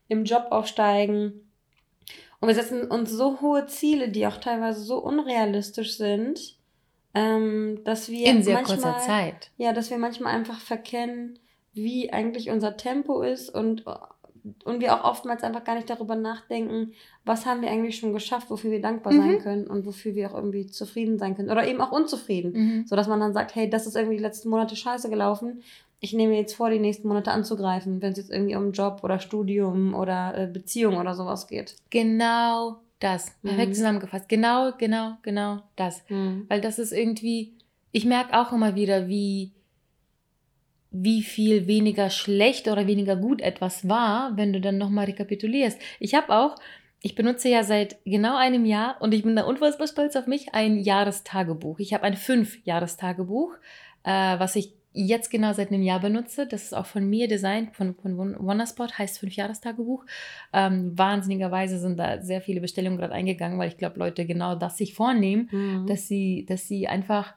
im 0.08 0.24
Job 0.24 0.46
aufsteigen. 0.50 1.50
Und 2.40 2.48
wir 2.48 2.54
setzen 2.54 2.90
uns 2.90 3.10
so 3.10 3.40
hohe 3.40 3.66
Ziele, 3.66 4.08
die 4.08 4.26
auch 4.26 4.38
teilweise 4.38 4.80
so 4.80 4.98
unrealistisch 4.98 5.96
sind 5.96 6.60
ähm, 7.14 7.80
dass 7.84 8.08
wir 8.08 8.26
in 8.26 8.42
sehr 8.42 8.54
manchmal, 8.54 8.78
kurzer 8.78 8.98
Zeit. 8.98 9.50
Ja, 9.56 9.72
dass 9.72 9.90
wir 9.90 9.98
manchmal 9.98 10.34
einfach 10.34 10.60
verkennen, 10.60 11.38
wie 11.72 12.12
eigentlich 12.12 12.50
unser 12.50 12.76
Tempo 12.76 13.22
ist 13.22 13.50
und, 13.50 13.84
und 14.64 14.80
wir 14.80 14.94
auch 14.94 15.04
oftmals 15.04 15.42
einfach 15.42 15.64
gar 15.64 15.74
nicht 15.74 15.90
darüber 15.90 16.16
nachdenken, 16.16 16.92
was 17.24 17.46
haben 17.46 17.62
wir 17.62 17.70
eigentlich 17.70 17.98
schon 17.98 18.12
geschafft, 18.12 18.50
wofür 18.50 18.70
wir 18.70 18.80
dankbar 18.80 19.12
mhm. 19.12 19.18
sein 19.18 19.38
können 19.40 19.66
und 19.66 19.86
wofür 19.86 20.14
wir 20.14 20.30
auch 20.30 20.34
irgendwie 20.34 20.66
zufrieden 20.66 21.18
sein 21.18 21.36
können 21.36 21.50
oder 21.50 21.66
eben 21.66 21.80
auch 21.80 21.92
unzufrieden, 21.92 22.52
mhm. 22.52 22.86
so 22.86 22.96
dass 22.96 23.08
man 23.08 23.20
dann 23.20 23.32
sagt, 23.32 23.54
hey, 23.54 23.68
das 23.68 23.86
ist 23.86 23.96
irgendwie 23.96 24.16
die 24.16 24.22
letzten 24.22 24.48
Monate 24.48 24.76
scheiße 24.76 25.10
gelaufen. 25.10 25.62
Ich 26.00 26.14
nehme 26.14 26.34
jetzt 26.36 26.54
vor, 26.54 26.70
die 26.70 26.78
nächsten 26.78 27.08
Monate 27.08 27.30
anzugreifen, 27.30 28.00
wenn 28.00 28.12
es 28.12 28.18
jetzt 28.18 28.30
irgendwie 28.30 28.56
um 28.56 28.72
Job 28.72 29.00
oder 29.02 29.18
Studium 29.18 29.94
oder 29.94 30.36
äh, 30.36 30.46
Beziehung 30.46 30.96
oder 30.96 31.14
sowas 31.14 31.46
geht. 31.46 31.76
Genau 31.90 32.80
das. 33.00 33.32
Perfekt 33.42 33.70
mhm. 33.70 33.74
zusammengefasst. 33.74 34.28
Genau, 34.28 34.72
genau, 34.78 35.12
genau 35.22 35.62
das. 35.76 36.02
Mhm. 36.08 36.46
Weil 36.48 36.60
das 36.60 36.78
ist 36.78 36.92
irgendwie, 36.92 37.52
ich 37.92 38.06
merke 38.06 38.38
auch 38.38 38.52
immer 38.52 38.74
wieder, 38.74 39.08
wie, 39.08 39.52
wie 40.90 41.22
viel 41.22 41.66
weniger 41.66 42.10
schlecht 42.10 42.68
oder 42.68 42.86
weniger 42.86 43.16
gut 43.16 43.40
etwas 43.40 43.88
war, 43.88 44.36
wenn 44.36 44.52
du 44.52 44.60
dann 44.60 44.78
nochmal 44.78 45.06
rekapitulierst. 45.06 45.80
Ich 46.00 46.14
habe 46.14 46.34
auch, 46.36 46.56
ich 47.00 47.14
benutze 47.14 47.48
ja 47.48 47.62
seit 47.62 47.96
genau 48.04 48.36
einem 48.36 48.64
Jahr 48.64 48.96
und 49.00 49.14
ich 49.14 49.22
bin 49.22 49.36
da 49.36 49.44
unfassbar 49.44 49.86
stolz 49.86 50.16
auf 50.16 50.26
mich, 50.26 50.54
ein 50.54 50.78
Jahrestagebuch. 50.78 51.78
Ich 51.78 51.94
habe 51.94 52.04
ein 52.04 52.16
Fünf-Jahrestagebuch, 52.16 53.54
äh, 54.04 54.38
was 54.38 54.56
ich 54.56 54.74
jetzt 54.92 55.30
genau 55.30 55.52
seit 55.52 55.68
einem 55.68 55.82
Jahr 55.82 56.00
benutze. 56.00 56.46
Das 56.46 56.64
ist 56.64 56.74
auch 56.74 56.86
von 56.86 57.08
mir 57.08 57.28
designt, 57.28 57.76
von, 57.76 57.94
von 57.94 58.36
Wonderspot, 58.38 58.98
heißt 58.98 59.20
Fünf-Jahrestagebuch. 59.20 60.04
Ähm, 60.52 60.98
wahnsinnigerweise 60.98 61.78
sind 61.78 61.98
da 61.98 62.20
sehr 62.20 62.40
viele 62.40 62.60
Bestellungen 62.60 62.98
gerade 62.98 63.14
eingegangen, 63.14 63.58
weil 63.58 63.68
ich 63.68 63.78
glaube, 63.78 63.98
Leute 63.98 64.26
genau 64.26 64.56
das 64.56 64.76
sich 64.76 64.94
vornehmen, 64.94 65.48
mhm. 65.52 65.86
dass, 65.86 66.08
sie, 66.08 66.44
dass 66.48 66.66
sie 66.66 66.88
einfach 66.88 67.34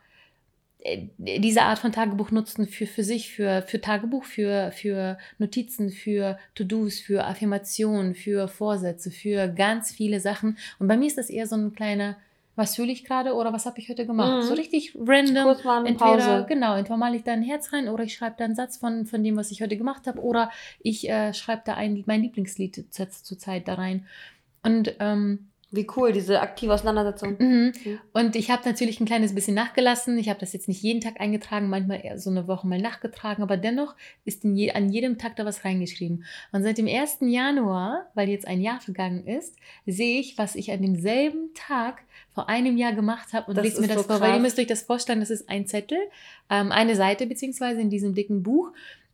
diese 1.17 1.61
Art 1.61 1.79
von 1.79 1.91
Tagebuch 1.91 2.31
nutzen 2.31 2.67
für, 2.67 2.87
für 2.87 3.03
sich, 3.03 3.31
für, 3.31 3.61
für 3.61 3.79
Tagebuch, 3.79 4.25
für, 4.25 4.71
für 4.71 5.17
Notizen, 5.37 5.89
für 5.89 6.37
To-Dos, 6.55 6.99
für 6.99 7.25
Affirmationen, 7.25 8.15
für 8.15 8.47
Vorsätze, 8.47 9.09
für 9.09 9.47
ganz 9.47 9.91
viele 9.91 10.19
Sachen. 10.19 10.57
Und 10.79 10.87
bei 10.87 10.97
mir 10.97 11.07
ist 11.07 11.17
das 11.17 11.29
eher 11.29 11.47
so 11.47 11.55
ein 11.55 11.73
kleiner 11.73 12.17
was 12.55 12.75
fühle 12.75 12.91
ich 12.91 13.03
gerade 13.03 13.33
oder 13.33 13.51
was 13.51 13.65
habe 13.65 13.79
ich 13.79 13.89
heute 13.89 14.05
gemacht. 14.05 14.43
Mhm. 14.43 14.47
So 14.47 14.53
richtig 14.53 14.95
random. 14.95 15.43
Kurz 15.43 15.63
mal 15.63 15.85
entweder, 15.87 16.05
Pause. 16.05 16.45
Genau, 16.47 16.75
entweder 16.75 16.97
male 16.97 17.15
ich 17.15 17.23
da 17.23 17.33
ein 17.33 17.41
Herz 17.41 17.73
rein 17.73 17.89
oder 17.89 18.03
ich 18.03 18.13
schreibe 18.13 18.35
da 18.37 18.45
einen 18.45 18.55
Satz 18.55 18.77
von, 18.77 19.05
von 19.05 19.23
dem, 19.23 19.35
was 19.35 19.51
ich 19.51 19.61
heute 19.61 19.75
gemacht 19.75 20.05
habe 20.05 20.21
oder 20.21 20.51
ich 20.79 21.09
äh, 21.09 21.33
schreibe 21.33 21.63
da 21.65 21.73
ein, 21.73 22.03
mein 22.05 22.21
Lieblingslied 22.21 22.93
zur 22.93 23.39
Zeit 23.39 23.67
da 23.67 23.73
rein. 23.73 24.05
Und 24.61 24.95
ähm, 24.99 25.49
wie 25.73 25.87
cool, 25.97 26.11
diese 26.11 26.39
aktive 26.39 26.73
Auseinandersetzung. 26.73 27.35
Mhm. 27.39 27.73
mhm. 27.83 27.99
Und 28.13 28.35
ich 28.35 28.51
habe 28.51 28.61
natürlich 28.65 28.99
ein 28.99 29.05
kleines 29.05 29.33
bisschen 29.33 29.55
nachgelassen. 29.55 30.17
Ich 30.17 30.29
habe 30.29 30.39
das 30.39 30.53
jetzt 30.53 30.67
nicht 30.67 30.81
jeden 30.81 31.01
Tag 31.01 31.19
eingetragen, 31.19 31.67
manchmal 31.67 32.03
eher 32.03 32.19
so 32.19 32.29
eine 32.29 32.47
Woche 32.47 32.67
mal 32.67 32.79
nachgetragen, 32.79 33.43
aber 33.43 33.57
dennoch 33.57 33.95
ist 34.23 34.43
je, 34.43 34.71
an 34.71 34.89
jedem 34.89 35.17
Tag 35.17 35.35
da 35.35 35.45
was 35.45 35.65
reingeschrieben. 35.65 36.25
Und 36.51 36.63
seit 36.63 36.77
dem 36.77 36.87
1. 36.87 37.17
Januar, 37.21 38.11
weil 38.13 38.29
jetzt 38.29 38.47
ein 38.47 38.61
Jahr 38.61 38.79
vergangen 38.79 39.25
ist, 39.25 39.55
sehe 39.85 40.19
ich, 40.19 40.37
was 40.37 40.55
ich 40.55 40.71
an 40.71 40.81
demselben 40.81 41.53
Tag 41.55 42.03
vor 42.33 42.49
einem 42.49 42.77
Jahr 42.77 42.93
gemacht 42.93 43.33
habe 43.33 43.51
und 43.51 43.61
lese 43.61 43.81
mir 43.81 43.87
das 43.87 43.97
so 43.97 44.03
vor. 44.03 44.21
Weil 44.21 44.35
ihr 44.35 44.39
müsst 44.39 44.59
euch 44.59 44.67
das 44.67 44.83
vorstellen, 44.83 45.19
das 45.19 45.29
ist 45.29 45.49
ein 45.49 45.65
Zettel, 45.67 45.97
ähm, 46.49 46.71
eine 46.71 46.95
Seite 46.95 47.25
beziehungsweise 47.25 47.81
in 47.81 47.89
diesem 47.89 48.13
dicken 48.13 48.43
Buch. 48.43 48.71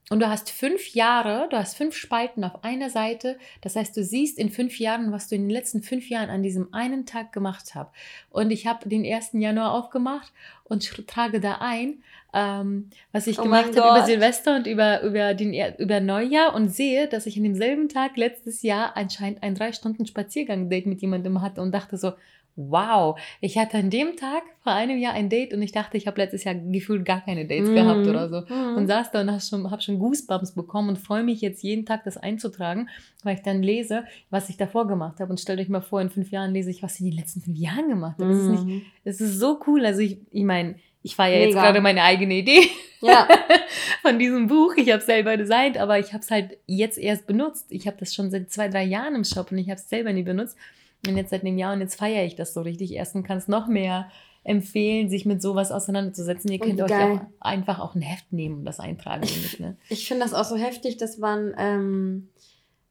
Und 0.10 0.22
du 0.22 0.28
hast 0.28 0.50
fünf 0.50 0.96
Jahre, 0.96 1.48
du 1.52 1.58
hast 1.58 1.78
fünf 1.78 1.96
Spalten 1.96 2.44
auf 2.44 2.64
einer 2.64 2.90
Seite. 2.90 3.38
Das 3.62 3.76
heißt, 3.76 3.96
du 3.96 4.04
siehst 4.04 4.40
in 4.40 4.50
fünf 4.50 4.80
Jahren, 4.80 5.12
was 5.12 5.28
du 5.28 5.36
in 5.36 5.44
den 5.44 5.52
letzten 5.52 5.84
fünf 5.84 6.10
Jahren 6.10 6.32
an 6.32 6.42
diesem 6.42 6.74
einen 6.74 7.06
Tag 7.06 7.32
gemacht 7.32 7.76
hast. 7.76 7.92
Und 8.32 8.50
ich 8.50 8.66
habe 8.66 8.90
den 8.90 9.06
1. 9.06 9.32
Januar 9.34 9.72
aufgemacht 9.72 10.34
und 10.64 11.08
trage 11.08 11.40
da 11.40 11.58
ein, 11.60 12.02
ähm, 12.34 12.90
was 13.12 13.28
ich 13.28 13.38
oh 13.40 13.44
gemacht 13.44 13.78
habe 13.78 14.00
über 14.00 14.06
Silvester 14.06 14.56
und 14.56 14.66
über, 14.66 15.02
über, 15.04 15.36
den, 15.36 15.54
über 15.78 16.00
Neujahr 16.00 16.56
und 16.56 16.70
sehe, 16.70 17.08
dass 17.08 17.28
ich 17.28 17.38
an 17.38 17.44
demselben 17.44 17.88
Tag 17.88 18.18
letztes 18.18 18.64
Jahr 18.64 18.98
anscheinend 18.98 19.44
ein 19.44 19.54
drei 19.54 19.74
Stunden 19.74 20.08
Spaziergang-Date 20.08 20.88
mit 20.88 21.02
jemandem 21.02 21.42
hatte 21.42 21.62
und 21.62 21.72
dachte 21.72 21.98
so, 21.98 22.14
wow, 22.56 23.20
ich 23.42 23.58
hatte 23.58 23.78
an 23.78 23.90
dem 23.90 24.16
Tag 24.18 24.44
vor 24.64 24.74
einem 24.74 24.98
Jahr 24.98 25.14
ein 25.14 25.30
Date 25.30 25.54
und 25.54 25.62
ich 25.62 25.72
dachte, 25.72 25.98
ich 25.98 26.08
habe 26.08 26.20
letztes 26.20 26.44
Jahr 26.44 26.56
gefühlt 26.56 27.06
gar 27.06 27.22
keine 27.22 27.46
Dates 27.46 27.70
mm. 27.70 27.76
gehabt 27.76 28.08
oder 28.08 28.30
so. 28.30 28.54
Mm. 28.54 28.78
Und 28.78 28.88
saß 28.88 29.12
da 29.12 29.22
und 29.22 29.32
habe 29.32 29.42
schon, 29.42 29.72
hab 29.72 29.82
schon 29.82 30.00
Goosebumps 30.00 30.54
bekommen 30.54 30.90
und 30.90 30.98
freue 30.98 31.24
mich 31.24 31.42
jetzt 31.42 31.64
jeden 31.64 31.86
Tag, 31.86 32.04
das 32.04 32.18
einzutragen, 32.18 32.90
weil 33.24 33.36
ich 33.36 33.42
dann 33.42 33.64
lese, 33.64 34.04
was 34.30 34.50
ich 34.50 34.58
davor 34.58 34.88
gemacht 34.88 35.20
habe. 35.20 35.32
Und 35.32 35.40
stellt 35.40 35.60
euch 35.60 35.70
mal 35.70 35.82
vor, 35.82 36.02
in 36.02 36.10
fünf 36.10 36.32
Jahren 36.32 36.54
lese 36.54 36.70
ich, 36.70 36.84
was 36.84 36.96
ich 36.96 37.02
in 37.02 37.12
den 37.12 37.18
letzten 37.18 37.42
fünf 37.42 37.58
Jahren 37.58 37.88
gemacht 37.88 38.20
habe. 38.20 38.34
Mm. 38.34 38.34
Das, 38.34 38.44
ist 38.44 38.50
nicht, 38.50 38.66
mhm. 38.66 38.82
das 39.06 39.22
ist 39.22 39.40
so 39.40 39.60
cool. 39.68 39.86
Also 39.86 40.02
ich, 40.02 40.18
ich 40.32 40.44
meine, 40.44 40.76
ich 41.02 41.18
war 41.18 41.28
ja 41.28 41.38
Mega. 41.38 41.46
jetzt 41.46 41.56
gerade 41.56 41.82
meine 41.82 42.04
eigene 42.04 42.36
Idee 42.36 42.62
ja. 43.02 43.28
von 44.02 44.20
diesem 44.20 44.48
Buch. 44.48 44.76
Ich 44.76 44.90
habe 44.90 45.00
es 45.00 45.06
selber 45.06 45.38
designt, 45.38 45.78
aber 45.78 46.00
ich 46.00 46.14
habe 46.14 46.24
es 46.24 46.32
halt 46.32 46.58
jetzt 46.66 46.98
erst 46.98 47.26
benutzt. 47.26 47.68
Ich 47.70 47.88
habe 47.88 47.98
das 47.98 48.14
schon 48.14 48.30
seit 48.32 48.52
zwei, 48.52 48.68
drei 48.68 48.84
Jahren 48.84 49.16
im 49.16 49.24
Shop 49.24 49.52
und 49.52 49.58
ich 49.58 49.70
habe 49.70 49.80
es 49.80 49.88
selber 49.90 50.12
nie 50.12 50.24
benutzt. 50.24 50.58
Und 51.08 51.18
jetzt 51.18 51.30
seit 51.30 51.42
einem 51.42 51.58
Jahr 51.58 51.74
und 51.74 51.82
jetzt 51.82 51.96
feiere 51.96 52.26
ich 52.26 52.36
das 52.36 52.54
so 52.54 52.62
richtig 52.62 52.94
erst 52.94 53.16
und 53.16 53.24
kann 53.24 53.38
es 53.38 53.48
noch 53.48 53.68
mehr 53.68 54.10
empfehlen, 54.44 55.10
sich 55.10 55.26
mit 55.26 55.42
sowas 55.42 55.72
auseinanderzusetzen. 55.72 56.52
Ihr 56.52 56.60
könnt 56.60 56.82
euch 56.82 56.94
auch 56.94 57.22
einfach 57.40 57.80
auch 57.80 57.96
ein 57.96 58.02
Heft 58.02 58.32
nehmen 58.32 58.60
und 58.60 58.66
das 58.66 58.80
eintragen. 58.80 59.22
Damit, 59.22 59.60
ne? 59.60 59.78
Ich 59.90 60.08
finde 60.08 60.24
das 60.24 60.34
auch 60.34 60.46
so 60.46 60.56
heftig, 60.56 60.98
dass 60.98 61.18
man, 61.18 61.54
ähm, 61.58 62.30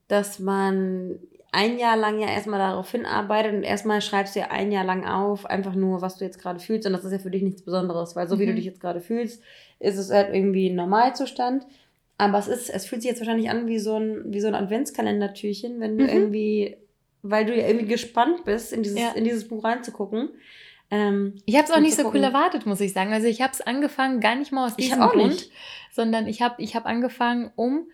dass 0.09 0.39
man 0.39 1.19
ein 1.51 1.79
Jahr 1.79 1.97
lang 1.97 2.21
ja 2.21 2.29
erstmal 2.29 2.59
darauf 2.59 2.91
hinarbeitet 2.91 3.55
und 3.55 3.63
erstmal 3.63 4.03
schreibst 4.03 4.37
du 4.37 4.41
ja 4.41 4.51
ein 4.51 4.71
Jahr 4.71 4.85
lang 4.85 5.07
auf, 5.07 5.47
einfach 5.47 5.75
nur, 5.75 6.03
was 6.03 6.17
du 6.17 6.25
jetzt 6.25 6.39
gerade 6.39 6.61
fühlst. 6.61 6.87
Und 6.87 6.93
das 6.93 7.05
ist 7.05 7.13
ja 7.13 7.19
für 7.19 7.31
dich 7.31 7.43
nichts 7.43 7.63
Besonderes, 7.63 8.15
weil 8.15 8.29
so 8.29 8.37
mhm. 8.37 8.41
wie 8.41 8.47
du 8.47 8.53
mhm. 8.53 8.57
dich 8.57 8.67
jetzt 8.67 8.81
gerade 8.81 9.01
fühlst, 9.01 9.43
ist 9.79 9.97
es 9.97 10.11
halt 10.11 10.35
irgendwie 10.35 10.69
ein 10.69 10.77
Normalzustand. 10.77 11.67
Aber 12.19 12.39
es 12.39 12.49
ist, 12.49 12.69
es 12.69 12.85
fühlt 12.85 13.03
sich 13.03 13.11
jetzt 13.11 13.21
wahrscheinlich 13.21 13.49
an 13.49 13.67
wie 13.67 13.79
so 13.79 13.97
ein, 13.97 14.25
wie 14.27 14.41
so 14.41 14.49
ein 14.49 14.55
Adventskalendertürchen, 14.55 15.81
wenn 15.81 15.97
du 15.97 16.05
mhm. 16.05 16.11
irgendwie 16.11 16.77
weil 17.23 17.47
du 17.47 17.55
ja 17.55 17.67
irgendwie 17.67 17.87
gespannt 17.87 18.45
bist, 18.45 18.73
in 18.73 18.83
dieses, 18.83 18.99
ja. 18.99 19.13
in 19.13 19.25
dieses 19.25 19.49
Buch 19.49 19.65
reinzugucken. 19.65 20.31
Ähm, 20.91 21.35
ich 21.45 21.57
habe 21.57 21.65
es 21.65 21.71
auch 21.71 21.81
nicht 21.81 21.97
so 21.97 22.09
cool 22.09 22.23
erwartet, 22.23 22.65
muss 22.67 22.81
ich 22.81 22.93
sagen. 22.93 23.13
Also 23.13 23.27
ich 23.27 23.43
habe 23.43 23.53
es 23.53 23.61
angefangen, 23.61 24.21
gar 24.21 24.37
nicht 24.37 24.53
mal 24.53 24.67
aus 24.67 24.77
diesem 24.77 25.01
Grund, 25.01 25.29
nicht. 25.29 25.51
sondern 25.93 26.27
ich 26.27 26.41
habe 26.41 26.63
ich 26.63 26.75
hab 26.75 26.87
angefangen, 26.87 27.51
um 27.57 27.89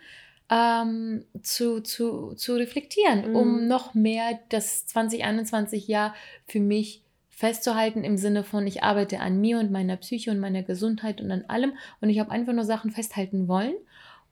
ähm, 0.51 1.25
zu, 1.43 1.81
zu, 1.81 2.35
zu 2.35 2.55
reflektieren, 2.55 3.31
mhm. 3.31 3.37
um 3.37 3.67
noch 3.67 3.95
mehr 3.95 4.39
das 4.51 4.87
2021 4.87 5.89
Jahr 5.89 6.15
für 6.47 6.61
mich 6.61 7.03
festzuhalten 7.31 8.05
im 8.05 8.17
Sinne 8.17 8.45
von, 8.45 8.67
ich 8.67 8.85
arbeite 8.85 9.19
an 9.19 9.41
mir 9.41 9.59
und 9.59 9.73
meiner 9.73 9.97
Psyche 9.97 10.31
und 10.31 10.39
meiner 10.39 10.63
Gesundheit 10.63 11.21
und 11.21 11.33
an 11.33 11.45
allem 11.49 11.73
und 12.01 12.09
ich 12.09 12.21
habe 12.21 12.31
einfach 12.31 12.53
nur 12.53 12.65
Sachen 12.65 12.93
festhalten 12.93 13.49
wollen 13.49 13.75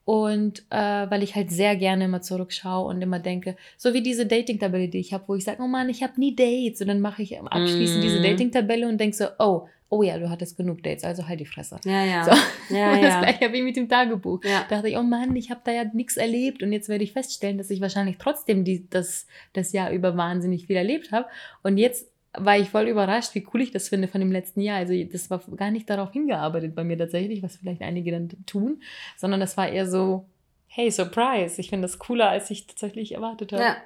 und 0.04 0.64
äh, 0.70 0.76
weil 1.10 1.22
ich 1.22 1.36
halt 1.36 1.50
sehr 1.50 1.76
gerne 1.76 2.06
immer 2.06 2.22
zurückschaue 2.22 2.88
und 2.88 3.00
immer 3.02 3.20
denke, 3.20 3.56
so 3.76 3.94
wie 3.94 4.02
diese 4.02 4.26
Dating-Tabelle, 4.26 4.88
die 4.88 4.98
ich 4.98 5.12
habe, 5.12 5.24
wo 5.28 5.34
ich 5.36 5.44
sage, 5.44 5.62
oh 5.62 5.68
Mann, 5.68 5.88
ich 5.88 6.02
habe 6.02 6.14
nie 6.18 6.34
Dates. 6.34 6.80
Und 6.80 6.88
dann 6.88 7.00
mache 7.00 7.22
ich 7.22 7.38
abschließend 7.38 8.00
mm. 8.00 8.02
diese 8.02 8.18
mhm. 8.18 8.24
Dating-Tabelle 8.24 8.88
und 8.88 8.98
denke 8.98 9.16
so, 9.16 9.26
oh, 9.38 9.68
oh 9.90 10.02
ja, 10.02 10.18
du 10.18 10.28
hattest 10.30 10.56
genug 10.56 10.82
Dates, 10.82 11.04
also 11.04 11.28
halt 11.28 11.38
die 11.38 11.46
Fresse. 11.46 11.78
Ja, 11.84 12.04
ja. 12.04 12.24
So. 12.24 12.74
ja, 12.74 12.94
und 12.94 13.02
das 13.02 13.14
ja. 13.14 13.20
gleiche 13.20 13.52
wie 13.52 13.62
mit 13.62 13.76
dem 13.76 13.88
Tagebuch. 13.88 14.42
Ja. 14.42 14.64
Da 14.68 14.76
dachte 14.76 14.88
ich, 14.88 14.96
oh 14.96 15.02
Mann, 15.02 15.36
ich 15.36 15.50
habe 15.50 15.60
da 15.64 15.70
ja 15.70 15.84
nichts 15.92 16.16
erlebt 16.16 16.62
und 16.62 16.72
jetzt 16.72 16.88
werde 16.88 17.04
ich 17.04 17.12
feststellen, 17.12 17.58
dass 17.58 17.70
ich 17.70 17.80
wahrscheinlich 17.80 18.16
trotzdem 18.18 18.64
die, 18.64 18.88
das, 18.88 19.26
das 19.52 19.72
Jahr 19.72 19.90
über 19.92 20.16
wahnsinnig 20.16 20.66
viel 20.66 20.76
erlebt 20.76 21.12
habe. 21.12 21.26
Und 21.62 21.76
jetzt 21.76 22.11
war 22.34 22.58
ich 22.58 22.70
voll 22.70 22.88
überrascht, 22.88 23.34
wie 23.34 23.46
cool 23.52 23.60
ich 23.60 23.70
das 23.70 23.88
finde 23.88 24.08
von 24.08 24.20
dem 24.20 24.32
letzten 24.32 24.60
Jahr. 24.60 24.78
Also 24.78 24.94
das 25.04 25.30
war 25.30 25.40
gar 25.56 25.70
nicht 25.70 25.88
darauf 25.90 26.12
hingearbeitet 26.12 26.74
bei 26.74 26.84
mir 26.84 26.96
tatsächlich, 26.96 27.42
was 27.42 27.56
vielleicht 27.56 27.82
einige 27.82 28.10
dann 28.12 28.30
tun, 28.46 28.82
sondern 29.16 29.40
das 29.40 29.56
war 29.56 29.68
eher 29.68 29.86
so, 29.86 30.26
hey, 30.66 30.90
Surprise. 30.90 31.60
Ich 31.60 31.68
finde 31.68 31.86
das 31.86 31.98
cooler, 31.98 32.30
als 32.30 32.50
ich 32.50 32.66
tatsächlich 32.66 33.12
erwartet 33.12 33.52
habe. 33.52 33.62
Ja, 33.62 33.76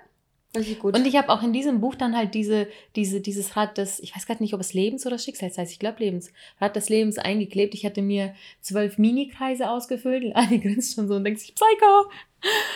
Richtig 0.56 0.78
gut. 0.78 0.96
Und 0.96 1.06
ich 1.06 1.16
habe 1.16 1.28
auch 1.28 1.42
in 1.42 1.52
diesem 1.52 1.80
Buch 1.80 1.94
dann 1.94 2.16
halt 2.16 2.34
diese, 2.34 2.66
diese, 2.94 3.20
dieses 3.20 3.56
Rad 3.56 3.78
des, 3.78 4.00
ich 4.00 4.14
weiß 4.14 4.26
gar 4.26 4.40
nicht, 4.40 4.54
ob 4.54 4.60
es 4.60 4.74
Lebens 4.74 5.06
oder 5.06 5.18
Schicksals 5.18 5.58
heißt, 5.58 5.72
ich 5.72 5.78
glaube 5.78 6.02
Lebens, 6.02 6.32
Rad 6.60 6.76
des 6.76 6.88
Lebens 6.88 7.18
eingeklebt. 7.18 7.74
Ich 7.74 7.84
hatte 7.84 8.02
mir 8.02 8.34
zwölf 8.60 8.98
Mini-Kreise 8.98 9.68
ausgefüllt 9.68 10.24
und 10.24 10.32
Anni 10.36 10.58
grinst 10.58 10.94
schon 10.94 11.08
so 11.08 11.14
und 11.14 11.24
denkt 11.24 11.40
sich, 11.40 11.54
Psycho! 11.54 12.10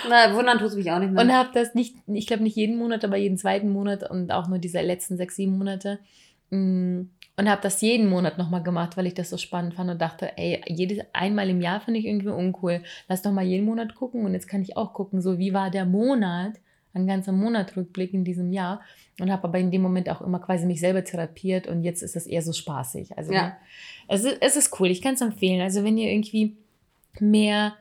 Na, 0.09 0.35
wundern 0.35 0.59
tut 0.59 0.69
es 0.69 0.77
mich 0.77 0.91
auch 0.91 0.99
nicht 0.99 1.13
mehr. 1.13 1.23
Und 1.23 1.33
habe 1.33 1.51
das 1.55 1.75
nicht, 1.75 1.95
ich 2.07 2.27
glaube 2.27 2.43
nicht 2.43 2.57
jeden 2.57 2.77
Monat, 2.77 3.05
aber 3.05 3.17
jeden 3.17 3.39
zweiten 3.39 3.71
Monat 3.71 4.09
und 4.09 4.33
auch 4.33 4.49
nur 4.49 4.59
diese 4.59 4.81
letzten 4.81 5.17
sechs, 5.17 5.37
sieben 5.37 5.57
Monate. 5.57 6.01
Mm, 6.51 7.03
und 7.37 7.49
habe 7.49 7.63
das 7.63 7.81
jeden 7.81 8.09
Monat 8.09 8.37
nochmal 8.37 8.63
gemacht, 8.63 8.97
weil 8.97 9.07
ich 9.07 9.15
das 9.15 9.31
so 9.31 9.39
spannend 9.39 9.75
fand 9.75 9.91
und 9.91 10.01
dachte, 10.01 10.37
ey, 10.37 10.61
jedes 10.67 10.99
einmal 11.13 11.49
im 11.49 11.61
Jahr 11.61 11.81
finde 11.81 12.01
ich 12.01 12.07
irgendwie 12.07 12.29
uncool. 12.29 12.83
Lass 13.09 13.23
doch 13.23 13.33
mal 13.33 13.45
jeden 13.45 13.65
Monat 13.65 13.95
gucken 13.95 14.27
und 14.27 14.35
jetzt 14.35 14.49
kann 14.49 14.61
ich 14.63 14.77
auch 14.77 14.93
gucken, 14.93 15.23
so 15.23 15.39
wie 15.39 15.55
war 15.55 15.71
der 15.71 15.87
Monat 15.87 16.55
einen 16.93 17.07
ganzen 17.07 17.39
Monat 17.39 17.77
Rückblick 17.77 18.13
in 18.15 18.25
diesem 18.25 18.53
Jahr 18.53 18.81
und 19.21 19.31
habe 19.31 19.45
aber 19.45 19.59
in 19.59 19.71
dem 19.71 19.83
Moment 19.83 20.09
auch 20.09 20.21
immer 20.21 20.39
quasi 20.41 20.67
mich 20.67 20.81
selber 20.81 21.05
therapiert 21.05 21.67
und 21.67 21.83
jetzt 21.83 22.03
ist 22.03 22.17
das 22.17 22.27
eher 22.27 22.43
so 22.43 22.53
spaßig. 22.53 23.17
Also 23.17 23.33
ja. 23.33 23.43
ne, 23.43 23.57
es, 24.09 24.25
ist, 24.25 24.39
es 24.41 24.57
ist 24.57 24.81
cool, 24.81 24.89
ich 24.89 25.03
kann 25.03 25.15
es 25.15 25.21
empfehlen. 25.21 25.61
Also 25.61 25.85
wenn 25.85 25.99
ihr 25.99 26.11
irgendwie 26.11 26.57
mehr 27.19 27.75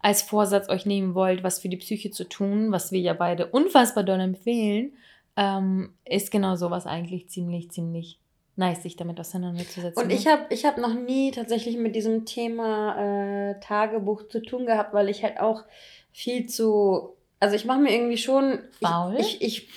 als 0.00 0.22
Vorsatz 0.22 0.68
euch 0.68 0.86
nehmen 0.86 1.14
wollt, 1.14 1.42
was 1.42 1.58
für 1.58 1.68
die 1.68 1.76
Psyche 1.76 2.10
zu 2.10 2.24
tun, 2.24 2.72
was 2.72 2.92
wir 2.92 3.00
ja 3.00 3.12
beide 3.12 3.46
unfassbar 3.46 4.04
doll 4.04 4.20
empfehlen, 4.20 4.92
ähm, 5.36 5.92
ist 6.04 6.30
genau 6.30 6.56
sowas 6.56 6.86
eigentlich 6.86 7.28
ziemlich, 7.28 7.70
ziemlich 7.70 8.18
nice, 8.56 8.82
sich 8.82 8.96
damit 8.96 9.18
auseinanderzusetzen. 9.18 10.02
Und 10.02 10.10
ich 10.10 10.26
habe 10.26 10.42
ich 10.50 10.64
hab 10.64 10.78
noch 10.78 10.94
nie 10.94 11.32
tatsächlich 11.32 11.76
mit 11.76 11.96
diesem 11.96 12.24
Thema 12.24 13.50
äh, 13.50 13.60
Tagebuch 13.60 14.28
zu 14.28 14.40
tun 14.42 14.66
gehabt, 14.66 14.94
weil 14.94 15.08
ich 15.08 15.22
halt 15.22 15.40
auch 15.40 15.64
viel 16.12 16.46
zu 16.46 17.14
also 17.44 17.56
ich 17.56 17.66
mache 17.66 17.80
mir 17.80 17.92
irgendwie 17.92 18.16
schon. 18.16 18.58
Faul? 18.80 19.16
Ich, 19.18 19.42
ich, 19.42 19.68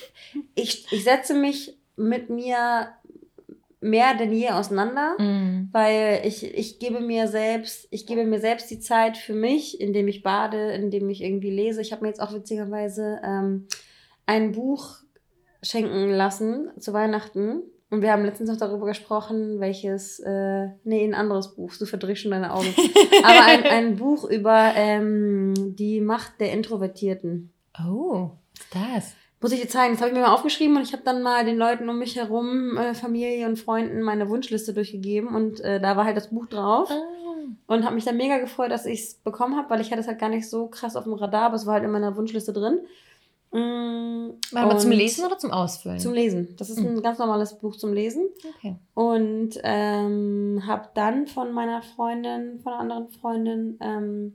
ich, 0.56 0.89
ich, 0.89 1.03
setze 1.03 1.34
mich 1.34 1.77
mit 1.97 2.30
mir 2.30 2.93
mehr 3.82 4.15
denn 4.15 4.32
je 4.32 4.51
auseinander, 4.51 5.15
mm. 5.19 5.67
weil 5.73 6.21
ich, 6.23 6.45
ich 6.45 6.80
gebe 6.80 7.01
mir 7.01 7.27
selbst, 7.27 7.89
ich 7.91 8.06
gebe 8.06 8.23
mir 8.23 8.39
selbst 8.39 8.71
die 8.71 8.80
Zeit 8.80 9.17
für 9.17 9.34
mich, 9.34 9.82
indem 9.82 10.08
ich 10.08 10.23
bade, 10.23 10.71
indem 10.71 11.10
ich 11.10 11.21
irgendwie 11.21 11.51
lese. 11.51 11.82
Ich 11.82 11.91
habe 11.91 12.03
mir 12.03 12.08
jetzt 12.08 12.21
auch 12.21 12.34
witzigerweise 12.34 13.19
ähm, 13.21 13.67
ein 14.25 14.53
Buch 14.53 14.95
schenken 15.62 16.10
lassen 16.12 16.69
zu 16.80 16.93
Weihnachten 16.93 17.63
Und 17.89 18.01
wir 18.01 18.13
haben 18.13 18.23
letztens 18.23 18.49
noch 18.49 18.58
darüber 18.58 18.86
gesprochen, 18.86 19.60
welches, 19.60 20.19
äh, 20.19 20.67
nee, 20.86 21.03
ein 21.03 21.13
anderes 21.13 21.56
Buch, 21.56 21.73
du 21.77 21.86
verdrehst 21.86 22.21
schon 22.21 22.32
deine 22.32 22.53
Augen. 22.53 22.73
Aber 23.23 23.45
ein, 23.45 23.63
ein 23.63 23.95
Buch 23.97 24.23
über 24.23 24.71
ähm, 24.75 25.53
die 25.75 25.99
Macht 25.99 26.39
der 26.39 26.53
Introvertierten. 26.53 27.53
Oh, 27.86 28.32
was 28.54 28.62
ist 28.62 28.76
das? 28.76 29.16
Muss 29.40 29.52
ich 29.52 29.62
dir 29.62 29.70
zeigen. 29.70 29.94
Das 29.94 30.02
habe 30.02 30.10
ich 30.10 30.16
mir 30.16 30.24
mal 30.24 30.34
aufgeschrieben 30.34 30.78
und 30.78 30.84
ich 30.84 30.94
habe 30.94 31.04
dann 31.04 31.22
mal 31.22 31.46
den 31.46 31.58
Leuten 31.58 31.88
um 31.90 32.00
mich 32.00 32.16
herum, 32.16 32.76
äh, 32.78 32.96
Familie 32.96 33.48
und 33.48 33.60
Freunden, 33.60 34.02
meine 34.02 34.30
Wunschliste 34.30 34.74
durchgegeben 34.74 35.36
und 35.36 35.60
äh, 35.60 35.80
da 35.80 35.96
war 35.96 36.06
halt 36.06 36.18
das 36.18 36.30
Buch 36.30 36.48
drauf. 36.48 36.90
Oh. 36.92 37.06
Und 37.68 37.86
habe 37.86 37.96
mich 37.96 38.04
dann 38.04 38.18
mega 38.18 38.40
gefreut, 38.40 38.72
dass 38.72 38.86
ich 38.86 39.02
es 39.02 39.13
bekommen 39.16 39.56
habe, 39.56 39.70
weil 39.70 39.82
ich 39.82 39.92
hatte 39.92 40.02
es 40.02 40.08
halt 40.08 40.20
gar 40.20 40.30
nicht 40.30 40.50
so 40.50 40.68
krass 40.68 40.96
auf 40.96 41.04
dem 41.04 41.13
Radar, 41.13 41.44
aber 41.44 41.56
es 41.56 41.66
war 41.66 41.76
halt 41.76 41.84
in 41.84 41.92
meiner 41.92 42.16
Wunschliste 42.16 42.52
drin. 42.52 42.80
Mm, 43.52 44.32
Aber 44.54 44.78
zum 44.78 44.92
Lesen 44.92 45.26
oder 45.26 45.38
zum 45.38 45.52
Ausfüllen? 45.52 46.00
Zum 46.00 46.13
Lesen. 46.13 46.56
Das 46.58 46.70
ist 46.70 46.80
ein 46.80 46.96
mhm. 46.96 47.02
ganz 47.02 47.20
normales 47.20 47.58
Buch 47.58 47.78
zum 47.78 47.94
Lesen. 47.94 48.28
Okay. 48.58 48.76
Und 48.94 49.52
ähm, 49.63 50.63
habe 50.66 50.90
dann 50.94 51.28
von 51.28 51.54
meiner 51.54 51.82
Freundin, 51.82 52.60
von 52.60 52.74
einer 52.74 52.82
anderen 52.82 53.10
Freundin, 53.10 53.78
ähm, 53.80 54.34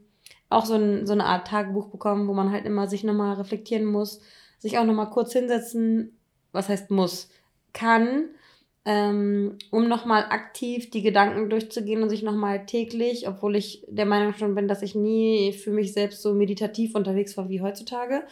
auch 0.54 0.64
so, 0.64 0.74
ein, 0.74 1.06
so 1.06 1.12
eine 1.12 1.24
Art 1.24 1.48
Tagebuch 1.48 1.88
bekommen, 1.88 2.28
wo 2.28 2.34
man 2.34 2.50
halt 2.50 2.64
immer 2.64 2.86
sich 2.88 3.04
nochmal 3.04 3.34
reflektieren 3.36 3.84
muss, 3.84 4.20
sich 4.58 4.78
auch 4.78 4.84
nochmal 4.84 5.10
kurz 5.10 5.32
hinsetzen, 5.32 6.18
was 6.52 6.68
heißt 6.68 6.90
muss, 6.90 7.30
kann, 7.72 8.28
ähm, 8.84 9.58
um 9.70 9.88
nochmal 9.88 10.24
aktiv 10.30 10.90
die 10.90 11.02
Gedanken 11.02 11.48
durchzugehen 11.48 12.02
und 12.02 12.08
sich 12.08 12.22
nochmal 12.22 12.66
täglich, 12.66 13.28
obwohl 13.28 13.56
ich 13.56 13.84
der 13.88 14.06
Meinung 14.06 14.34
schon 14.34 14.54
bin, 14.54 14.66
dass 14.68 14.82
ich 14.82 14.94
nie 14.94 15.52
für 15.52 15.70
mich 15.70 15.92
selbst 15.92 16.22
so 16.22 16.34
meditativ 16.34 16.94
unterwegs 16.94 17.36
war 17.36 17.48
wie 17.48 17.60
heutzutage, 17.60 18.24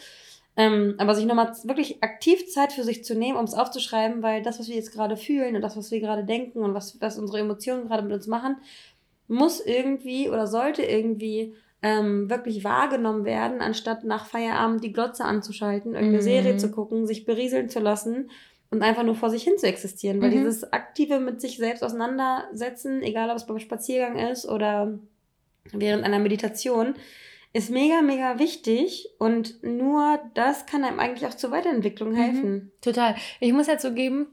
ähm, 0.57 0.95
aber 0.97 1.15
sich 1.15 1.25
nochmal 1.25 1.53
wirklich 1.63 2.03
aktiv 2.03 2.49
Zeit 2.49 2.73
für 2.73 2.83
sich 2.83 3.05
zu 3.05 3.15
nehmen, 3.15 3.37
um 3.37 3.45
es 3.45 3.53
aufzuschreiben, 3.53 4.21
weil 4.21 4.41
das, 4.41 4.59
was 4.59 4.67
wir 4.67 4.75
jetzt 4.75 4.91
gerade 4.91 5.15
fühlen 5.15 5.55
und 5.55 5.61
das, 5.61 5.77
was 5.77 5.91
wir 5.91 6.01
gerade 6.01 6.25
denken 6.25 6.59
und 6.59 6.73
was, 6.73 6.99
was 6.99 7.17
unsere 7.17 7.39
Emotionen 7.39 7.87
gerade 7.87 8.03
mit 8.03 8.11
uns 8.13 8.27
machen, 8.27 8.57
muss 9.29 9.61
irgendwie 9.61 10.29
oder 10.29 10.47
sollte 10.47 10.83
irgendwie 10.83 11.55
ähm, 11.81 12.29
wirklich 12.29 12.63
wahrgenommen 12.63 13.25
werden, 13.25 13.61
anstatt 13.61 14.03
nach 14.03 14.25
Feierabend 14.25 14.83
die 14.83 14.93
Glotze 14.93 15.25
anzuschalten, 15.25 15.93
irgendeine 15.93 16.21
mhm. 16.21 16.25
Serie 16.25 16.57
zu 16.57 16.71
gucken, 16.71 17.07
sich 17.07 17.25
berieseln 17.25 17.69
zu 17.69 17.79
lassen 17.79 18.29
und 18.69 18.83
einfach 18.83 19.03
nur 19.03 19.15
vor 19.15 19.29
sich 19.29 19.43
hin 19.43 19.57
zu 19.57 19.67
existieren. 19.67 20.21
Weil 20.21 20.29
mhm. 20.29 20.35
dieses 20.35 20.71
aktive 20.71 21.19
mit 21.19 21.41
sich 21.41 21.57
selbst 21.57 21.83
auseinandersetzen, 21.83 23.01
egal 23.01 23.29
ob 23.29 23.37
es 23.37 23.47
beim 23.47 23.59
Spaziergang 23.59 24.17
ist 24.17 24.47
oder 24.47 24.99
während 25.71 26.03
einer 26.03 26.19
Meditation, 26.19 26.95
ist 27.53 27.69
mega, 27.69 28.01
mega 28.01 28.39
wichtig 28.39 29.09
und 29.19 29.61
nur 29.61 30.19
das 30.35 30.65
kann 30.65 30.85
einem 30.85 30.99
eigentlich 30.99 31.27
auch 31.27 31.35
zur 31.35 31.51
Weiterentwicklung 31.51 32.11
mhm. 32.11 32.15
helfen. 32.15 32.51
Mhm, 32.51 32.71
total. 32.81 33.15
Ich 33.39 33.51
muss 33.53 33.67
ja 33.67 33.77
zugeben, 33.77 34.27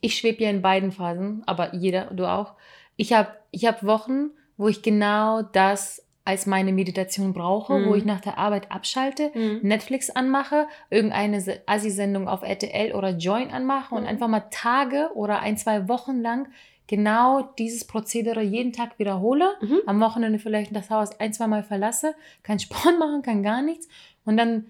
ich 0.00 0.16
schwebe 0.16 0.42
ja 0.42 0.50
in 0.50 0.62
beiden 0.62 0.90
Phasen, 0.90 1.42
aber 1.46 1.74
jeder, 1.74 2.06
du 2.06 2.26
auch. 2.26 2.54
Ich 2.96 3.12
habe 3.12 3.30
ich 3.52 3.64
hab 3.66 3.84
Wochen, 3.84 4.30
wo 4.56 4.68
ich 4.68 4.82
genau 4.82 5.42
das 5.42 6.03
als 6.24 6.46
meine 6.46 6.72
Meditation 6.72 7.34
brauche, 7.34 7.78
mhm. 7.78 7.86
wo 7.86 7.94
ich 7.94 8.04
nach 8.04 8.20
der 8.20 8.38
Arbeit 8.38 8.70
abschalte, 8.70 9.30
mhm. 9.34 9.60
Netflix 9.62 10.10
anmache, 10.10 10.66
irgendeine 10.90 11.42
Assi-Sendung 11.66 12.28
auf 12.28 12.42
RTL 12.42 12.94
oder 12.94 13.10
Join 13.10 13.50
anmache 13.50 13.94
und 13.94 14.02
mhm. 14.02 14.08
einfach 14.08 14.28
mal 14.28 14.44
Tage 14.50 15.10
oder 15.14 15.40
ein, 15.40 15.58
zwei 15.58 15.88
Wochen 15.88 16.20
lang 16.20 16.48
genau 16.86 17.42
dieses 17.58 17.86
Prozedere 17.86 18.42
jeden 18.42 18.72
Tag 18.72 18.98
wiederhole, 18.98 19.50
mhm. 19.60 19.80
am 19.86 20.00
Wochenende 20.00 20.38
vielleicht 20.38 20.74
das 20.74 20.90
Haus 20.90 21.18
ein, 21.20 21.32
zwei 21.32 21.46
Mal 21.46 21.62
verlasse, 21.62 22.14
kein 22.42 22.58
Sport 22.58 22.98
machen, 22.98 23.22
kann 23.22 23.42
gar 23.42 23.62
nichts 23.62 23.88
und 24.24 24.36
dann 24.36 24.66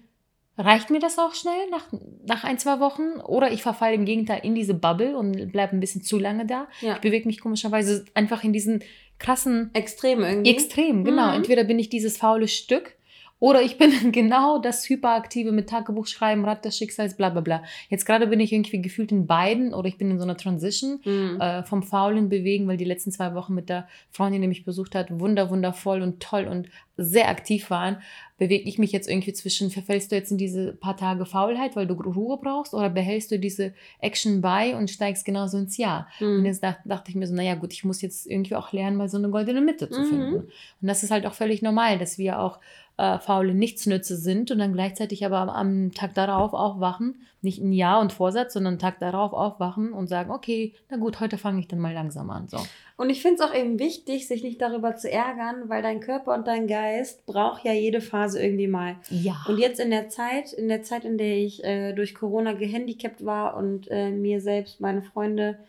reicht 0.57 0.89
mir 0.89 0.99
das 0.99 1.19
auch 1.19 1.33
schnell 1.33 1.69
nach, 1.69 1.87
nach 2.25 2.43
ein, 2.43 2.57
zwei 2.57 2.79
Wochen 2.79 3.19
oder 3.21 3.51
ich 3.51 3.61
verfalle 3.61 3.93
im 3.93 4.05
Gegenteil 4.05 4.39
in 4.43 4.55
diese 4.55 4.73
Bubble 4.73 5.17
und 5.17 5.51
bleibe 5.51 5.75
ein 5.75 5.81
bisschen 5.81 6.01
zu 6.01 6.17
lange 6.17 6.45
da. 6.45 6.67
Ja. 6.79 6.95
Ich 6.95 7.01
bewege 7.01 7.27
mich 7.27 7.41
komischerweise 7.41 8.05
einfach 8.13 8.43
in 8.43 8.53
diesen 8.53 8.81
krassen 9.19 9.69
Extrem 9.73 10.21
irgendwie. 10.23 10.51
Extrem, 10.51 11.03
genau. 11.03 11.29
Mhm. 11.29 11.35
Entweder 11.35 11.63
bin 11.63 11.79
ich 11.79 11.89
dieses 11.89 12.17
faule 12.17 12.47
Stück 12.47 12.94
oder 13.39 13.61
ich 13.61 13.77
bin 13.77 13.91
genau 14.11 14.59
das 14.59 14.87
Hyperaktive 14.87 15.51
mit 15.51 15.69
Tagebuch 15.69 16.07
schreiben, 16.07 16.45
Rad 16.45 16.65
des 16.65 16.77
Schicksals, 16.77 17.17
bla 17.17 17.29
bla 17.29 17.41
bla. 17.41 17.63
Jetzt 17.89 18.05
gerade 18.05 18.27
bin 18.27 18.39
ich 18.39 18.53
irgendwie 18.53 18.81
gefühlt 18.81 19.11
in 19.11 19.27
beiden 19.27 19.73
oder 19.73 19.87
ich 19.87 19.97
bin 19.97 20.11
in 20.11 20.17
so 20.17 20.23
einer 20.23 20.37
Transition 20.37 20.99
mhm. 21.03 21.39
äh, 21.41 21.63
vom 21.63 21.83
faulen 21.83 22.29
Bewegen, 22.29 22.67
weil 22.67 22.77
die 22.77 22.85
letzten 22.85 23.11
zwei 23.11 23.33
Wochen 23.35 23.53
mit 23.53 23.69
der 23.69 23.87
Freundin, 24.11 24.41
die 24.41 24.47
mich 24.47 24.65
besucht 24.65 24.95
hat, 24.95 25.19
wunder, 25.19 25.49
wundervoll 25.49 26.01
und 26.01 26.21
toll 26.21 26.47
und 26.47 26.69
sehr 26.97 27.29
aktiv 27.29 27.69
waren, 27.69 27.97
bewege 28.37 28.67
ich 28.67 28.77
mich 28.77 28.91
jetzt 28.91 29.09
irgendwie 29.09 29.33
zwischen, 29.33 29.69
verfällst 29.69 30.11
du 30.11 30.15
jetzt 30.15 30.31
in 30.31 30.37
diese 30.37 30.73
paar 30.73 30.97
Tage 30.97 31.25
Faulheit, 31.25 31.75
weil 31.75 31.87
du 31.87 31.93
Ruhe 31.93 32.37
brauchst, 32.37 32.73
oder 32.73 32.89
behältst 32.89 33.31
du 33.31 33.39
diese 33.39 33.73
Action 33.99 34.41
bei 34.41 34.75
und 34.75 34.89
steigst 34.89 35.25
genauso 35.25 35.57
ins 35.57 35.77
Jahr? 35.77 36.07
Mhm. 36.19 36.39
Und 36.39 36.45
jetzt 36.45 36.63
dachte, 36.63 36.87
dachte, 36.87 37.11
ich 37.11 37.15
mir 37.15 37.27
so, 37.27 37.33
naja 37.33 37.55
gut, 37.55 37.73
ich 37.73 37.83
muss 37.83 38.01
jetzt 38.01 38.27
irgendwie 38.27 38.55
auch 38.55 38.71
lernen, 38.71 38.97
mal 38.97 39.09
so 39.09 39.17
eine 39.17 39.29
goldene 39.29 39.61
Mitte 39.61 39.89
zu 39.89 40.01
mhm. 40.01 40.05
finden. 40.05 40.35
Und 40.35 40.49
das 40.81 41.03
ist 41.03 41.11
halt 41.11 41.25
auch 41.25 41.33
völlig 41.33 41.61
normal, 41.61 41.97
dass 41.97 42.17
wir 42.17 42.39
auch 42.39 42.59
äh, 42.97 43.19
faule 43.19 43.53
Nichtsnütze 43.53 44.15
sind 44.15 44.51
und 44.51 44.59
dann 44.59 44.73
gleichzeitig 44.73 45.25
aber 45.25 45.37
am, 45.37 45.49
am 45.49 45.91
Tag 45.91 46.13
darauf 46.13 46.53
aufwachen, 46.53 47.15
nicht 47.41 47.61
ein 47.61 47.73
Jahr 47.73 47.99
und 47.99 48.13
Vorsatz, 48.13 48.53
sondern 48.53 48.73
einen 48.73 48.79
Tag 48.79 48.99
darauf 48.99 49.33
aufwachen 49.33 49.93
und 49.93 50.07
sagen, 50.07 50.31
okay, 50.31 50.73
na 50.89 50.97
gut, 50.97 51.19
heute 51.19 51.37
fange 51.37 51.59
ich 51.59 51.67
dann 51.67 51.79
mal 51.79 51.93
langsam 51.93 52.29
an. 52.29 52.47
So. 52.47 52.57
Und 52.97 53.09
ich 53.09 53.21
finde 53.21 53.43
es 53.43 53.49
auch 53.49 53.53
eben 53.53 53.79
wichtig, 53.79 54.27
sich 54.27 54.43
nicht 54.43 54.61
darüber 54.61 54.95
zu 54.95 55.11
ärgern, 55.11 55.67
weil 55.67 55.81
dein 55.81 55.99
Körper 55.99 56.33
und 56.33 56.47
dein 56.47 56.67
Geist 56.67 57.25
braucht 57.25 57.65
ja 57.65 57.73
jede 57.73 58.01
Phase 58.01 58.41
irgendwie 58.41 58.67
mal. 58.67 58.95
Ja. 59.09 59.45
Und 59.47 59.59
jetzt 59.59 59.79
in 59.79 59.91
der 59.91 60.09
Zeit, 60.09 60.53
in 60.53 60.69
der 60.69 60.83
Zeit, 60.83 61.05
in 61.05 61.17
der 61.17 61.37
ich 61.37 61.63
äh, 61.63 61.93
durch 61.93 62.15
Corona 62.15 62.53
gehandicapt 62.53 63.25
war 63.25 63.57
und 63.57 63.89
äh, 63.91 64.09
mir 64.09 64.41
selbst, 64.41 64.79
meine 64.79 65.01
Freunde 65.01 65.59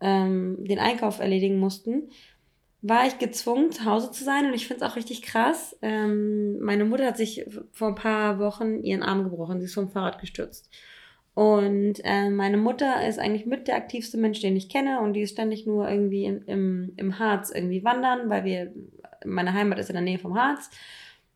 ähm, 0.00 0.56
den 0.60 0.78
Einkauf 0.78 1.18
erledigen 1.18 1.58
mussten, 1.58 2.10
war 2.86 3.06
ich 3.06 3.18
gezwungen, 3.18 3.72
zu 3.72 3.86
Hause 3.86 4.10
zu 4.10 4.24
sein. 4.24 4.44
Und 4.44 4.52
ich 4.52 4.68
finde 4.68 4.84
es 4.84 4.90
auch 4.90 4.96
richtig 4.96 5.22
krass. 5.22 5.74
Ähm, 5.80 6.60
meine 6.60 6.84
Mutter 6.84 7.06
hat 7.06 7.16
sich 7.16 7.46
vor 7.72 7.88
ein 7.88 7.94
paar 7.94 8.38
Wochen 8.38 8.82
ihren 8.82 9.02
Arm 9.02 9.24
gebrochen. 9.24 9.58
Sie 9.58 9.64
ist 9.64 9.74
vom 9.74 9.88
Fahrrad 9.88 10.20
gestürzt. 10.20 10.68
Und 11.32 11.94
äh, 12.04 12.28
meine 12.28 12.58
Mutter 12.58 13.06
ist 13.08 13.18
eigentlich 13.18 13.46
mit 13.46 13.68
der 13.68 13.76
aktivste 13.76 14.18
Mensch, 14.18 14.40
den 14.40 14.54
ich 14.54 14.68
kenne. 14.68 15.00
Und 15.00 15.14
die 15.14 15.22
ist 15.22 15.32
ständig 15.32 15.64
nur 15.64 15.88
irgendwie 15.88 16.26
in, 16.26 16.42
im, 16.42 16.92
im 16.98 17.18
Harz 17.18 17.50
irgendwie 17.50 17.82
wandern, 17.84 18.28
weil 18.28 18.44
wir, 18.44 18.72
meine 19.24 19.54
Heimat 19.54 19.78
ist 19.78 19.88
in 19.88 19.94
der 19.94 20.02
Nähe 20.02 20.18
vom 20.18 20.38
Harz. 20.38 20.68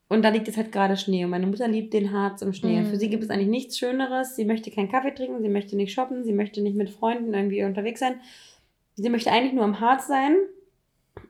Und 0.07 0.23
da 0.27 0.29
liegt 0.29 0.49
jetzt 0.49 0.59
halt 0.59 0.71
gerade 0.71 0.99
Schnee. 0.99 1.25
Und 1.25 1.31
meine 1.31 1.47
Mutter 1.47 1.67
liebt 1.67 1.95
den 1.95 2.13
Harz 2.13 2.43
im 2.43 2.53
Schnee. 2.53 2.83
Mhm. 2.83 2.87
Für 2.91 2.97
sie 2.97 3.09
gibt 3.09 3.25
es 3.25 3.31
eigentlich 3.31 3.49
nichts 3.49 3.79
Schöneres. 3.79 4.37
Sie 4.37 4.45
möchte 4.45 4.71
keinen 4.71 4.91
Kaffee 4.91 5.15
trinken, 5.15 5.41
sie 5.41 5.49
möchte 5.49 5.77
nicht 5.77 5.95
shoppen, 5.95 6.25
sie 6.25 6.35
möchte 6.35 6.61
nicht 6.61 6.77
mit 6.77 6.91
Freunden 6.91 7.33
irgendwie 7.33 7.65
unterwegs 7.65 8.01
sein. 8.01 8.21
Sie 8.97 9.09
möchte 9.09 9.33
eigentlich 9.33 9.55
nur 9.55 9.65
im 9.65 9.81
Harz 9.81 10.07
sein. 10.07 10.37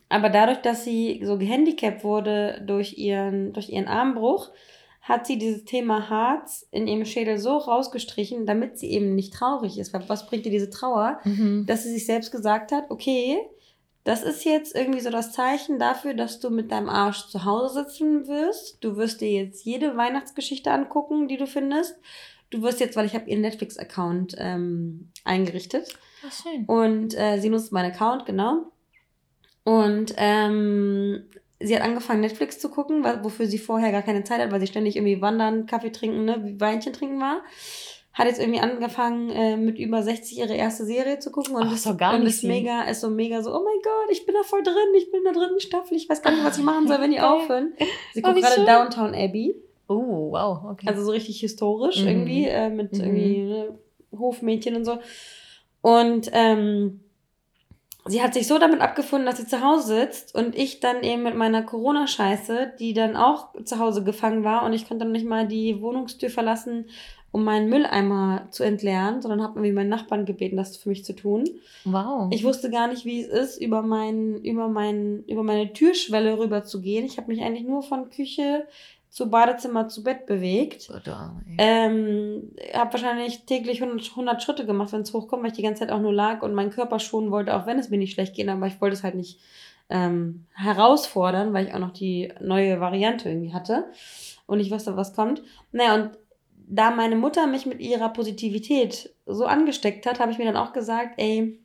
Aber 0.09 0.31
dadurch, 0.31 0.59
dass 0.59 0.85
sie 0.85 1.21
so 1.25 1.39
gehandicapt 1.39 2.03
wurde 2.03 2.63
durch 2.67 2.97
ihren, 2.97 3.53
durch 3.53 3.69
ihren 3.69 3.89
Armbruch, 3.89 4.51
hat 5.03 5.27
sie 5.27 5.39
dieses 5.39 5.65
Thema 5.65 6.11
Harz 6.11 6.67
in 6.71 6.87
ihrem 6.87 7.07
Schädel 7.07 7.39
so 7.39 7.57
rausgestrichen, 7.57 8.45
damit 8.45 8.79
sie 8.79 8.91
eben 8.91 9.15
nicht 9.15 9.33
traurig 9.33 9.79
ist. 9.79 9.95
Weil 9.95 10.07
was 10.09 10.27
bringt 10.27 10.45
ihr 10.45 10.53
diese 10.53 10.71
Trauer? 10.71 11.19
Mhm. 11.25 11.65
Dass 11.67 11.85
sie 11.85 11.93
sich 11.93 12.05
selbst 12.05 12.31
gesagt 12.31 12.73
hat, 12.73 12.91
okay, 12.91 13.39
das 14.05 14.23
ist 14.23 14.45
jetzt 14.45 14.75
irgendwie 14.75 15.01
so 15.01 15.11
das 15.11 15.33
Zeichen 15.33 15.79
dafür, 15.79 16.15
dass 16.15 16.41
du 16.41 16.51
mit 16.51 16.73
deinem 16.73 16.89
Arsch 16.89 17.29
zu 17.29 17.45
Hause 17.45 17.85
sitzen 17.85 18.27
wirst. 18.27 18.83
Du 18.83 18.97
wirst 18.97 19.21
dir 19.21 19.31
jetzt 19.31 19.65
jede 19.65 19.97
Weihnachtsgeschichte 19.97 20.71
angucken, 20.71 21.29
die 21.29 21.37
du 21.37 21.47
findest. 21.47 21.99
Du 22.51 22.63
wirst 22.63 22.81
jetzt, 22.81 22.97
weil 22.97 23.07
ich 23.07 23.15
habe 23.15 23.29
ihren 23.29 23.43
Netflix-Account 23.43 24.37
ähm, 24.39 25.11
eingerichtet. 25.25 25.89
Ach, 26.27 26.33
schön. 26.33 26.65
Und 26.65 27.19
äh, 27.19 27.39
sie 27.39 27.51
nutzt 27.51 27.73
meinen 27.73 27.93
Account, 27.93 28.25
genau. 28.25 28.73
Und 29.69 30.15
ähm, 30.17 31.25
sie 31.61 31.77
hat 31.77 31.83
angefangen, 31.83 32.23
Netflix 32.23 32.59
zu 32.59 32.71
gucken, 32.71 33.05
wofür 33.05 33.45
sie 33.45 33.59
vorher 33.59 33.93
gar 33.93 34.01
keine 34.01 34.25
Zeit 34.25 34.41
hat, 34.41 34.51
weil 34.51 34.61
sie 34.61 34.67
ständig 34.67 34.97
irgendwie 34.97 35.21
wandern, 35.21 35.67
Kaffee 35.67 35.93
trinken, 35.93 36.25
ne, 36.25 36.57
Weinchen 36.59 36.95
trinken 36.95 37.21
war. 37.21 37.43
Hat 38.15 38.29
jetzt 38.29 38.41
irgendwie 38.41 38.61
angefangen, 38.61 39.29
äh, 39.29 39.59
mit 39.59 39.79
über 39.79 40.03
60 40.03 40.39
ihre 40.39 40.55
erste 40.55 40.87
Serie 40.87 41.19
zu 41.19 41.31
gucken 41.31 41.55
und, 41.55 41.65
Ach, 41.65 41.75
ist, 41.75 41.83
so 41.83 41.99
gar 41.99 42.15
und 42.15 42.23
ist 42.23 42.45
mega, 42.45 42.85
ist 42.85 43.03
so 43.03 43.11
mega 43.11 43.43
so, 43.43 43.51
oh 43.51 43.63
mein 43.63 43.83
Gott, 43.83 44.11
ich 44.11 44.25
bin 44.25 44.35
da 44.35 44.43
voll 44.43 44.63
drin, 44.63 44.75
ich 44.97 45.11
bin 45.11 45.19
in 45.19 45.25
der 45.25 45.35
dritten 45.35 45.61
Staffel, 45.61 45.99
ich 45.99 46.09
weiß 46.09 46.23
gar 46.23 46.31
nicht, 46.31 46.45
was 46.47 46.57
ich 46.57 46.65
machen 46.65 46.89
soll, 46.89 47.03
wenn 47.03 47.11
die 47.11 47.21
aufhören. 47.21 47.75
Sie 48.15 48.23
guckt 48.23 48.39
oh, 48.39 48.41
gerade 48.41 48.65
Downtown 48.65 49.15
Abbey. 49.15 49.55
Oh, 49.87 50.31
wow, 50.33 50.65
okay. 50.71 50.87
Also 50.89 51.05
so 51.05 51.11
richtig 51.11 51.41
historisch 51.41 52.01
mhm. 52.01 52.09
irgendwie, 52.09 52.47
äh, 52.47 52.71
mit 52.71 52.95
mhm. 52.95 53.01
irgendwie 53.01 53.43
ne, 53.43 53.79
Hofmädchen 54.19 54.77
und 54.77 54.87
so. 54.87 54.99
Und 55.83 56.31
ähm, 56.33 57.01
sie 58.09 58.23
hat 58.23 58.35
sich 58.35 58.47
so 58.47 58.59
damit 58.59 58.81
abgefunden, 58.81 59.27
dass 59.27 59.39
sie 59.39 59.47
zu 59.47 59.63
Hause 59.63 60.01
sitzt 60.01 60.35
und 60.35 60.57
ich 60.57 60.81
dann 60.81 61.03
eben 61.03 61.23
mit 61.23 61.37
meiner 61.37 61.63
Corona-Scheiße, 61.63 62.73
die 62.79 62.93
dann 62.95 63.17
auch 63.17 63.49
zu 63.65 63.79
Hause 63.79 64.03
gefangen 64.03 64.45
war 64.45 64.65
und 64.65 64.73
ich 64.73 64.89
konnte 64.89 65.05
dann 65.05 65.13
nicht 65.13 65.27
mal 65.27 65.47
die 65.47 65.81
Wohnungstür 65.81 66.31
verlassen, 66.31 66.87
um 67.31 67.45
meinen 67.45 67.69
Mülleimer 67.69 68.49
zu 68.51 68.65
entleeren, 68.65 69.21
sondern 69.21 69.43
habe 69.43 69.59
irgendwie 69.59 69.73
meinen 69.73 69.91
Nachbarn 69.91 70.25
gebeten, 70.25 70.57
das 70.57 70.79
für 70.79 70.89
mich 70.89 71.05
zu 71.05 71.15
tun. 71.15 71.45
Wow. 71.85 72.29
Ich 72.33 72.43
wusste 72.43 72.71
gar 72.71 72.89
nicht, 72.89 73.05
wie 73.05 73.21
es 73.21 73.29
ist, 73.29 73.61
über, 73.61 73.83
mein, 73.83 74.43
über, 74.43 74.69
mein, 74.69 75.25
über 75.27 75.43
meine 75.43 75.73
Türschwelle 75.73 76.39
rüber 76.39 76.65
zu 76.65 76.81
gehen. 76.81 77.05
Ich 77.05 77.19
habe 77.19 77.31
mich 77.31 77.43
eigentlich 77.43 77.67
nur 77.67 77.83
von 77.83 78.09
Küche 78.09 78.67
zu 79.11 79.31
Badezimmer 79.31 79.89
zu 79.89 80.03
Bett 80.03 80.27
bewegt. 80.27 80.91
ähm, 81.59 82.53
habe 82.75 82.93
wahrscheinlich 82.93 83.45
täglich 83.47 83.83
100, 83.83 84.11
100 84.11 84.43
Schritte 84.43 84.67
gemacht, 84.67 84.93
wenn 84.93 85.03
es 85.03 85.13
hochkommt, 85.13 85.43
weil 85.43 85.51
ich 85.51 85.57
die 85.57 85.63
ganze 85.63 85.81
Zeit 85.81 85.91
auch 85.91 86.01
nur 86.01 86.13
lag 86.13 86.43
und 86.43 86.55
meinen 86.55 86.71
Körper 86.71 86.99
schonen 86.99 87.31
wollte, 87.31 87.57
auch 87.57 87.67
wenn 87.67 87.79
es 87.79 87.91
mir 87.91 87.99
nicht 87.99 88.13
schlecht 88.13 88.35
ging, 88.35 88.49
aber 88.49 88.67
ich 88.67 88.81
wollte 88.81 88.95
es 88.95 89.03
halt 89.03 89.15
nicht 89.15 89.41
ähm, 89.89 90.47
herausfordern, 90.55 91.53
weil 91.53 91.67
ich 91.67 91.75
auch 91.75 91.79
noch 91.79 91.93
die 91.93 92.33
neue 92.41 92.81
Variante 92.81 93.29
irgendwie 93.29 93.55
hatte 93.55 93.87
und 94.47 94.61
ich 94.61 94.71
wusste, 94.71 94.97
was 94.97 95.15
kommt. 95.15 95.43
Naja, 95.73 95.95
und 95.95 96.11
da 96.69 96.91
meine 96.91 97.17
Mutter 97.17 97.47
mich 97.47 97.65
mit 97.65 97.81
ihrer 97.81 98.11
Positivität 98.11 99.15
so 99.25 99.47
angesteckt 99.47 100.05
hat, 100.05 100.21
habe 100.21 100.33
ich 100.33 100.39
mir 100.39 100.45
dann 100.45 100.57
auch 100.57 100.75
gesagt, 100.75 101.15
ey, 101.17 101.59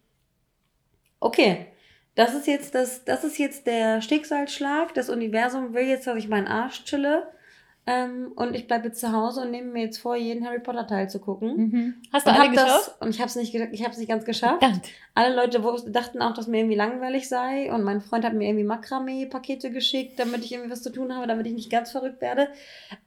okay, 1.20 1.68
das 2.16 2.34
ist 2.34 2.48
jetzt 2.48 2.76
das, 2.76 3.04
das 3.06 3.24
ist 3.24 3.40
jetzt 3.40 3.66
der 3.66 4.02
Schicksalsschlag. 4.02 4.94
Das 4.94 5.10
Universum 5.10 5.74
will 5.74 5.88
jetzt, 5.88 6.06
dass 6.08 6.18
ich 6.18 6.28
meinen 6.28 6.48
Arsch 6.48 6.84
chille. 6.86 7.28
Ähm, 7.86 8.32
und 8.36 8.56
ich 8.56 8.68
bleibe 8.68 8.88
jetzt 8.88 9.02
zu 9.02 9.12
Hause 9.12 9.42
und 9.42 9.52
nehme 9.52 9.72
mir 9.72 9.84
jetzt 9.84 9.98
vor, 9.98 10.16
jeden 10.16 10.46
Harry 10.46 10.60
Potter 10.60 10.88
Teil 10.88 11.10
zu 11.10 11.20
gucken. 11.20 11.58
Mhm. 11.58 11.96
Hast 12.14 12.26
du 12.26 12.32
und 12.32 12.40
alle 12.40 12.50
geschafft? 12.52 12.70
Das, 12.70 12.96
und 13.02 13.10
ich 13.10 13.20
habe 13.20 13.28
es 13.28 13.36
nicht, 13.36 13.54
ich 13.54 13.84
habe 13.84 13.98
nicht 13.98 14.08
ganz 14.08 14.24
geschafft. 14.24 14.60
Verdammt. 14.60 14.88
Alle 15.16 15.36
Leute 15.36 15.62
dachten 15.92 16.22
auch, 16.22 16.34
dass 16.34 16.48
mir 16.48 16.60
irgendwie 16.60 16.78
langweilig 16.78 17.28
sei. 17.28 17.74
Und 17.74 17.84
mein 17.84 18.00
Freund 18.00 18.24
hat 18.24 18.34
mir 18.34 18.48
irgendwie 18.48 18.64
Makramee-Pakete 18.64 19.70
geschickt, 19.70 20.18
damit 20.18 20.46
ich 20.46 20.54
irgendwie 20.54 20.72
was 20.72 20.82
zu 20.82 20.92
tun 20.92 21.14
habe, 21.14 21.28
damit 21.28 21.46
ich 21.46 21.54
nicht 21.54 21.70
ganz 21.70 21.92
verrückt 21.92 22.22
werde. 22.22 22.48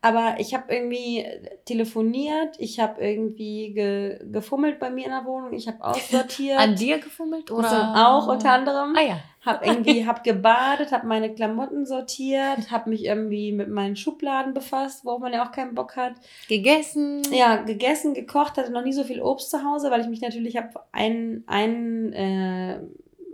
Aber 0.02 0.36
ich 0.38 0.52
habe 0.52 0.72
irgendwie 0.72 1.24
telefoniert, 1.64 2.56
ich 2.58 2.78
habe 2.78 3.00
irgendwie 3.00 3.72
ge, 3.72 4.20
gefummelt 4.30 4.78
bei 4.78 4.90
mir 4.90 5.06
in 5.06 5.10
der 5.10 5.24
Wohnung, 5.24 5.54
ich 5.54 5.68
habe 5.68 5.82
aussortiert. 5.84 6.60
An 6.60 6.76
dir 6.76 6.98
gefummelt 6.98 7.50
oder? 7.50 7.94
Also 7.94 8.26
auch 8.26 8.34
unter 8.34 8.52
anderem. 8.52 8.94
Ah 8.94 9.02
ja 9.02 9.20
hab 9.46 9.64
irgendwie 9.64 10.04
hab 10.06 10.24
gebadet, 10.24 10.90
hab 10.90 11.04
meine 11.04 11.32
Klamotten 11.32 11.86
sortiert, 11.86 12.70
hab 12.70 12.86
mich 12.88 13.04
irgendwie 13.04 13.52
mit 13.52 13.68
meinen 13.68 13.96
Schubladen 13.96 14.52
befasst, 14.52 15.04
worauf 15.04 15.20
man 15.20 15.32
ja 15.32 15.46
auch 15.46 15.52
keinen 15.52 15.74
Bock 15.74 15.96
hat. 15.96 16.14
Gegessen. 16.48 17.22
Ja, 17.32 17.56
gegessen, 17.56 18.12
gekocht, 18.12 18.58
hatte 18.58 18.72
noch 18.72 18.82
nie 18.82 18.92
so 18.92 19.04
viel 19.04 19.22
Obst 19.22 19.50
zu 19.50 19.64
Hause, 19.64 19.90
weil 19.90 20.00
ich 20.00 20.08
mich 20.08 20.20
natürlich 20.20 20.56
hab 20.56 20.88
ein, 20.90 21.44
ein 21.46 22.12
äh, 22.12 22.80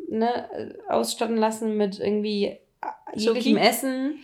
ne, 0.08 0.74
ausstatten 0.88 1.36
lassen 1.36 1.76
mit 1.76 1.98
irgendwie 1.98 2.58
jeglichem 3.14 3.56
Essen, 3.56 4.20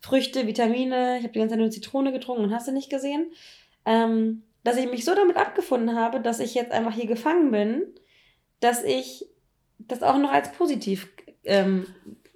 Früchte, 0.00 0.46
Vitamine. 0.46 1.18
Ich 1.18 1.24
habe 1.24 1.32
die 1.32 1.40
ganze 1.40 1.54
Zeit 1.54 1.60
nur 1.60 1.70
Zitrone 1.70 2.12
getrunken 2.12 2.44
und 2.44 2.54
hast 2.54 2.68
du 2.68 2.72
nicht 2.72 2.90
gesehen. 2.90 3.32
Ähm, 3.84 4.44
dass 4.64 4.76
ich 4.76 4.88
mich 4.88 5.04
so 5.04 5.14
damit 5.16 5.36
abgefunden 5.36 5.96
habe, 5.96 6.20
dass 6.20 6.38
ich 6.38 6.54
jetzt 6.54 6.70
einfach 6.70 6.94
hier 6.94 7.06
gefangen 7.06 7.50
bin, 7.50 7.82
dass 8.60 8.84
ich 8.84 9.26
das 9.78 10.04
auch 10.04 10.18
noch 10.18 10.30
als 10.30 10.52
positiv 10.52 11.08
ähm, 11.44 11.86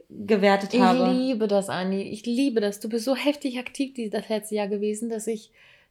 gewertet 0.09 0.75
ich 0.75 0.81
habe. 0.81 1.13
Ich 1.13 1.19
liebe 1.19 1.49
das, 1.49 1.69
Anni. 1.69 2.03
Ich 2.03 2.25
liebe 2.27 2.61
das. 2.61 2.81
Du 2.81 2.89
bist 2.89 3.05
so 3.05 3.17
heftig 3.17 3.59
aktiv 3.59 3.95
das 4.11 4.29
letzte 4.29 4.55
Jahr 4.55 4.69
gewesen, 4.69 5.09
dass 5.09 5.27
ich 5.27 5.51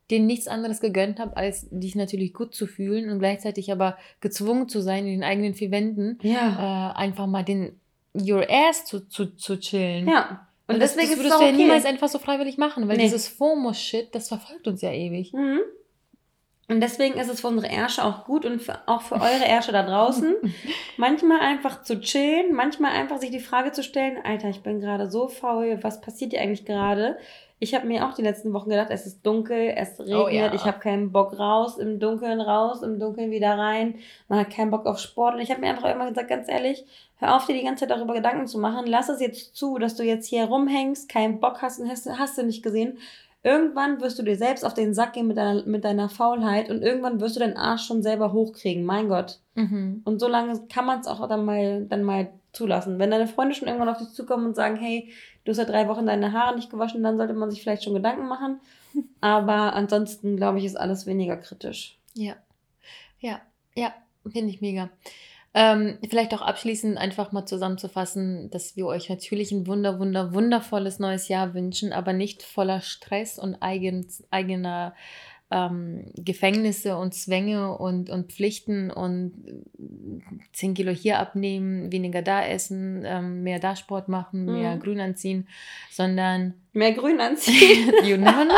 dir 0.09 0.19
nichts 0.19 0.47
anderes 0.47 0.81
gegönnt 0.81 1.19
habe, 1.19 1.35
als 1.35 1.67
dich 1.71 1.95
natürlich 1.95 2.33
gut 2.33 2.53
zu 2.53 2.67
fühlen 2.67 3.09
und 3.09 3.19
gleichzeitig 3.19 3.71
aber 3.71 3.97
gezwungen 4.21 4.69
zu 4.69 4.81
sein, 4.81 5.05
in 5.05 5.13
den 5.13 5.23
eigenen 5.23 5.55
vier 5.55 5.71
Wänden 5.71 6.19
ja. 6.21 6.91
äh, 6.91 6.97
einfach 6.97 7.25
mal 7.27 7.43
den 7.43 7.79
Your 8.13 8.45
Ass 8.49 8.85
zu, 8.85 9.07
zu, 9.09 9.35
zu 9.35 9.59
chillen. 9.59 10.07
Ja. 10.07 10.47
Und, 10.67 10.75
und 10.75 10.81
das, 10.81 10.93
deswegen 10.93 11.11
das 11.11 11.19
würdest 11.19 11.39
du 11.39 11.43
ja 11.43 11.49
okay. 11.49 11.57
niemals 11.57 11.85
einfach 11.85 12.07
so 12.07 12.19
freiwillig 12.19 12.57
machen, 12.57 12.87
weil 12.87 12.97
nee. 12.97 13.03
dieses 13.03 13.27
FOMO-Shit, 13.27 14.13
das 14.13 14.29
verfolgt 14.29 14.67
uns 14.67 14.81
ja 14.81 14.91
ewig. 14.91 15.33
Mhm. 15.33 15.59
Und 16.67 16.81
deswegen 16.81 17.19
ist 17.19 17.29
es 17.29 17.41
für 17.41 17.47
unsere 17.47 17.71
Ärsche 17.71 18.03
auch 18.03 18.25
gut 18.25 18.43
und 18.43 18.59
für, 18.59 18.79
auch 18.87 19.03
für 19.03 19.15
eure 19.15 19.45
Ärsche 19.47 19.71
da 19.71 19.83
draußen, 19.83 20.33
manchmal 20.97 21.39
einfach 21.39 21.83
zu 21.83 21.99
chillen, 21.99 22.55
manchmal 22.55 22.91
einfach 22.91 23.19
sich 23.19 23.29
die 23.29 23.39
Frage 23.39 23.71
zu 23.71 23.83
stellen, 23.83 24.17
Alter, 24.23 24.49
ich 24.49 24.63
bin 24.63 24.79
gerade 24.79 25.09
so 25.11 25.27
faul, 25.27 25.77
was 25.83 26.01
passiert 26.01 26.31
hier 26.31 26.41
eigentlich 26.41 26.65
gerade? 26.65 27.17
Ich 27.59 27.73
habe 27.73 27.87
mir 27.87 28.05
auch 28.05 28.13
die 28.13 28.23
letzten 28.23 28.51
Wochen 28.51 28.69
gedacht, 28.69 28.89
es 28.89 29.05
ist 29.05 29.25
dunkel, 29.25 29.73
es 29.77 29.99
regnet, 29.99 30.15
oh, 30.15 30.27
ja. 30.27 30.53
ich 30.53 30.65
habe 30.65 30.79
keinen 30.79 31.11
Bock 31.11 31.37
raus, 31.39 31.77
im 31.77 31.99
Dunkeln 31.99 32.41
raus, 32.41 32.81
im 32.81 32.99
Dunkeln 32.99 33.31
wieder 33.31 33.57
rein, 33.57 33.95
man 34.27 34.39
hat 34.39 34.49
keinen 34.49 34.71
Bock 34.71 34.87
auf 34.87 34.99
Sport. 34.99 35.35
Und 35.35 35.41
ich 35.41 35.51
habe 35.51 35.61
mir 35.61 35.69
einfach 35.69 35.89
immer 35.89 36.09
gesagt, 36.09 36.27
ganz 36.27 36.49
ehrlich, 36.49 36.83
hör 37.19 37.35
auf 37.35 37.45
dir 37.45 37.53
die 37.53 37.63
ganze 37.63 37.87
Zeit 37.87 37.95
darüber 37.95 38.13
Gedanken 38.13 38.47
zu 38.47 38.57
machen, 38.57 38.87
lass 38.87 39.07
es 39.07 39.21
jetzt 39.21 39.55
zu, 39.55 39.77
dass 39.77 39.95
du 39.95 40.03
jetzt 40.03 40.27
hier 40.27 40.45
rumhängst, 40.45 41.07
keinen 41.07 41.39
Bock 41.39 41.61
hast 41.61 41.79
und 41.79 41.89
hast, 41.89 42.09
hast 42.09 42.37
du 42.37 42.43
nicht 42.43 42.63
gesehen 42.63 42.97
Irgendwann 43.45 44.01
wirst 44.01 44.17
du 44.17 44.23
dir 44.23 44.37
selbst 44.37 44.65
auf 44.65 44.73
den 44.73 44.95
Sack 44.95 45.13
gehen 45.13 45.27
mit 45.27 45.37
deiner, 45.37 45.63
mit 45.67 45.85
deiner 45.85 46.09
Faulheit 46.09 46.71
und 46.71 46.81
irgendwann 46.81 47.21
wirst 47.21 47.35
du 47.35 47.39
deinen 47.39 47.57
Arsch 47.57 47.85
schon 47.85 48.01
selber 48.01 48.33
hochkriegen. 48.33 48.83
Mein 48.83 49.07
Gott. 49.07 49.39
Mhm. 49.53 50.01
Und 50.03 50.19
so 50.19 50.27
lange 50.27 50.65
kann 50.67 50.87
man 50.87 50.99
es 50.99 51.05
auch 51.05 51.29
dann 51.29 51.45
mal, 51.45 51.85
dann 51.85 52.01
mal 52.01 52.29
zulassen. 52.53 52.97
Wenn 52.97 53.11
deine 53.11 53.27
Freunde 53.27 53.53
schon 53.53 53.67
irgendwann 53.67 53.89
auf 53.89 53.99
dich 53.99 54.09
zukommen 54.13 54.47
und 54.47 54.55
sagen, 54.55 54.77
hey, 54.77 55.13
du 55.43 55.51
hast 55.51 55.59
ja 55.59 55.65
drei 55.65 55.87
Wochen 55.87 56.07
deine 56.07 56.33
Haare 56.33 56.55
nicht 56.55 56.71
gewaschen, 56.71 57.03
dann 57.03 57.17
sollte 57.17 57.35
man 57.35 57.51
sich 57.51 57.61
vielleicht 57.61 57.83
schon 57.83 57.93
Gedanken 57.93 58.27
machen. 58.27 58.61
Aber 59.21 59.73
ansonsten, 59.73 60.37
glaube 60.37 60.57
ich, 60.57 60.65
ist 60.65 60.75
alles 60.75 61.05
weniger 61.05 61.37
kritisch. 61.37 61.99
Ja. 62.15 62.33
Ja. 63.19 63.41
Ja. 63.75 63.93
Finde 64.23 64.49
ich 64.49 64.59
mega. 64.59 64.89
Ähm, 65.57 65.97
vielleicht 66.09 66.33
auch 66.33 66.41
abschließend 66.41 66.97
einfach 66.97 67.31
mal 67.31 67.45
zusammenzufassen, 67.45 68.49
dass 68.51 68.75
wir 68.75 68.87
euch 68.87 69.07
natürlich 69.07 69.53
ein 69.53 69.67
wunder, 69.67 69.99
wunder, 69.99 70.33
wundervolles 70.33 70.99
neues 70.99 71.29
Jahr 71.29 71.53
wünschen, 71.53 71.93
aber 71.93 72.11
nicht 72.11 72.43
voller 72.43 72.81
Stress 72.81 73.39
und 73.39 73.55
eigen, 73.61 74.05
eigener 74.31 74.93
ähm, 75.51 76.11
Gefängnisse 76.15 76.97
und 76.97 77.13
Zwänge 77.13 77.77
und, 77.77 78.09
und 78.09 78.33
Pflichten 78.33 78.91
und 78.91 79.63
10 80.51 80.73
Kilo 80.73 80.91
hier 80.91 81.19
abnehmen, 81.19 81.89
weniger 81.89 82.21
da 82.21 82.45
essen, 82.45 83.03
ähm, 83.05 83.43
mehr 83.43 83.59
da 83.59 83.77
Sport 83.77 84.09
machen, 84.09 84.45
mhm. 84.45 84.53
mehr 84.53 84.77
Grün 84.77 84.99
anziehen, 84.99 85.47
sondern 85.89 86.55
mehr 86.73 86.91
Grün 86.91 87.21
anziehen. 87.21 87.93
you 88.03 88.17
never 88.17 88.43
know. 88.43 88.55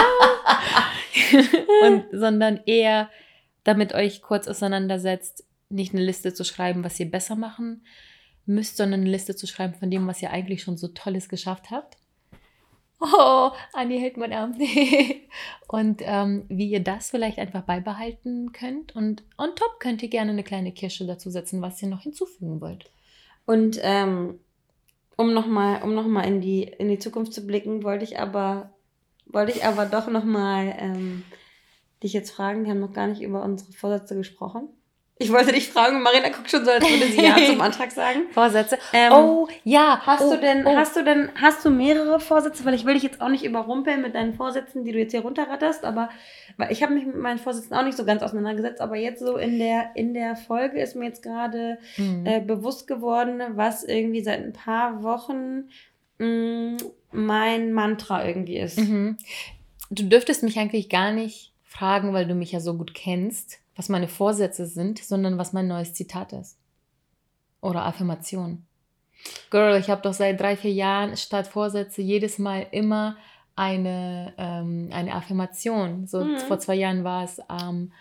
und, 1.88 2.06
sondern 2.12 2.60
eher 2.66 3.10
damit 3.64 3.94
euch 3.94 4.22
kurz 4.22 4.48
auseinandersetzt, 4.48 5.44
nicht 5.70 5.94
eine 5.94 6.04
Liste 6.04 6.34
zu 6.34 6.44
schreiben, 6.44 6.84
was 6.84 7.00
ihr 7.00 7.10
besser 7.10 7.36
machen 7.36 7.84
müsst, 8.46 8.78
sondern 8.78 9.02
eine 9.02 9.10
Liste 9.10 9.36
zu 9.36 9.48
schreiben 9.48 9.74
von 9.74 9.92
dem, 9.92 10.08
was 10.08 10.22
ihr 10.22 10.32
eigentlich 10.32 10.64
schon 10.64 10.78
so 10.78 10.88
Tolles 10.88 11.30
geschafft 11.30 11.70
habt. 11.70 11.98
Oh, 13.00 13.52
Anni 13.74 14.00
hält 14.00 14.18
mein 14.18 14.34
Arm. 14.34 14.56
und 15.68 16.02
ähm, 16.04 16.46
wie 16.50 16.70
ihr 16.70 16.80
das 16.80 17.12
vielleicht 17.12 17.38
einfach 17.38 17.62
beibehalten 17.62 18.54
könnt. 18.54 18.96
Und 18.96 19.24
on 19.38 19.56
top 19.56 19.80
könnt 19.80 20.02
ihr 20.02 20.10
gerne 20.10 20.32
eine 20.32 20.44
kleine 20.44 20.72
Kirsche 20.72 21.06
dazu 21.06 21.30
setzen, 21.30 21.62
was 21.62 21.82
ihr 21.82 21.90
noch 21.90 22.02
hinzufügen 22.02 22.60
wollt. 22.60 22.90
Und 23.46 23.80
ähm, 23.84 24.40
um 25.16 25.34
nochmal 25.34 25.84
um 25.84 25.94
noch 25.94 26.06
in, 26.24 26.42
die, 26.42 26.64
in 26.64 26.90
die 26.90 27.00
Zukunft 27.00 27.34
zu 27.34 27.46
blicken, 27.46 27.84
wollte 27.84 28.04
ich 28.04 28.20
aber, 28.20 28.74
wollte 29.26 29.52
ich 29.52 29.64
aber 29.64 29.86
doch 29.86 30.08
nochmal 30.08 30.76
ähm, 30.80 31.24
dich 32.02 32.14
jetzt 32.14 32.32
fragen, 32.32 32.64
wir 32.64 32.72
haben 32.72 32.80
noch 32.80 32.94
gar 32.94 33.08
nicht 33.08 33.22
über 33.22 33.44
unsere 33.44 33.74
Vorsätze 33.74 34.16
gesprochen. 34.16 34.70
Ich 35.20 35.32
wollte 35.32 35.52
dich 35.52 35.70
fragen, 35.70 36.02
Marina 36.04 36.30
guckt 36.30 36.52
schon 36.52 36.64
so, 36.64 36.72
als 36.72 36.84
würde 36.88 37.08
sie 37.08 37.24
Ja 37.24 37.36
zum 37.48 37.60
Antrag 37.60 37.92
sagen. 37.92 38.28
Vorsätze. 38.32 38.78
Ähm, 38.94 39.12
oh, 39.14 39.48
ja. 39.64 40.00
Hast 40.06 40.22
oh, 40.22 40.32
du 40.32 40.40
denn, 40.40 40.66
oh. 40.66 40.76
hast 40.76 40.96
du 40.96 41.04
denn, 41.04 41.30
hast 41.36 41.66
du 41.66 41.72
mehrere 41.72 42.20
Vorsätze? 42.20 42.64
Weil 42.66 42.76
ich 42.76 42.86
will 42.86 42.94
dich 42.94 43.04
jetzt 43.04 43.20
auch 43.20 43.30
nicht 43.30 43.44
überrumpeln 43.44 44.02
mit 44.02 44.14
deinen 44.14 44.36
Vorsätzen, 44.36 44.84
die 44.84 44.92
du 44.92 45.00
jetzt 45.00 45.12
hier 45.12 45.22
runterratterst, 45.22 45.86
aber 45.86 46.10
weil 46.58 46.72
ich 46.72 46.84
habe 46.84 46.94
mich 46.94 47.06
mit 47.06 47.18
meinen 47.18 47.40
Vorsätzen 47.40 47.74
auch 47.74 47.84
nicht 47.84 47.98
so 47.98 48.06
ganz 48.06 48.22
auseinandergesetzt, 48.22 48.80
aber 48.80 48.96
jetzt 48.96 49.20
so 49.20 49.38
in 49.38 49.58
der, 49.58 49.92
in 49.96 50.14
der 50.14 50.36
Folge 50.36 50.80
ist 50.80 50.96
mir 50.96 51.06
jetzt 51.06 51.24
gerade 51.24 51.80
mhm. 51.98 52.26
äh, 52.26 52.40
bewusst 52.40 52.88
geworden, 52.88 53.42
was 53.52 53.84
irgendwie 53.84 54.22
seit 54.22 54.44
ein 54.44 54.54
paar 54.54 55.02
Wochen 55.02 55.70
mh, 56.20 56.28
mm, 56.28 56.78
mein 57.12 57.74
Mantra 57.74 58.28
irgendwie 58.28 58.58
ist. 58.58 58.78
Mhm. 58.78 59.18
Du 59.90 60.04
dürftest 60.04 60.44
mich 60.44 60.60
eigentlich 60.60 60.90
gar 60.90 61.12
nicht 61.12 61.54
fragen, 61.64 62.14
weil 62.14 62.28
du 62.28 62.36
mich 62.36 62.52
ja 62.52 62.60
so 62.60 62.76
gut 62.76 62.94
kennst 62.94 63.60
was 63.78 63.90
meine 63.90 64.08
Vorsätze 64.08 64.66
sind, 64.66 65.00
sondern 65.00 65.38
was 65.38 65.54
mein 65.54 65.68
neues 65.68 65.94
Zitat 65.94 66.34
ist. 66.34 66.58
Oder 67.62 67.86
Affirmation. 67.86 68.66
Girl, 69.50 69.80
ich 69.80 69.90
habe 69.90 70.02
doch 70.02 70.14
seit 70.14 70.40
drei, 70.40 70.58
vier 70.58 70.74
Jahren 70.74 71.16
statt 71.16 71.48
Vorsätze 71.48 72.02
jedes 72.02 72.40
Mal 72.40 72.68
immer 72.72 73.18
eine, 73.56 74.34
ähm, 74.38 74.90
eine 74.92 75.14
Affirmation. 75.16 76.08
So 76.08 76.24
mhm. 76.24 76.38
vor 76.40 76.60
zwei 76.60 76.76
Jahren 76.76 77.04
war 77.04 77.24
es. 77.24 77.40
Ähm, 77.50 77.92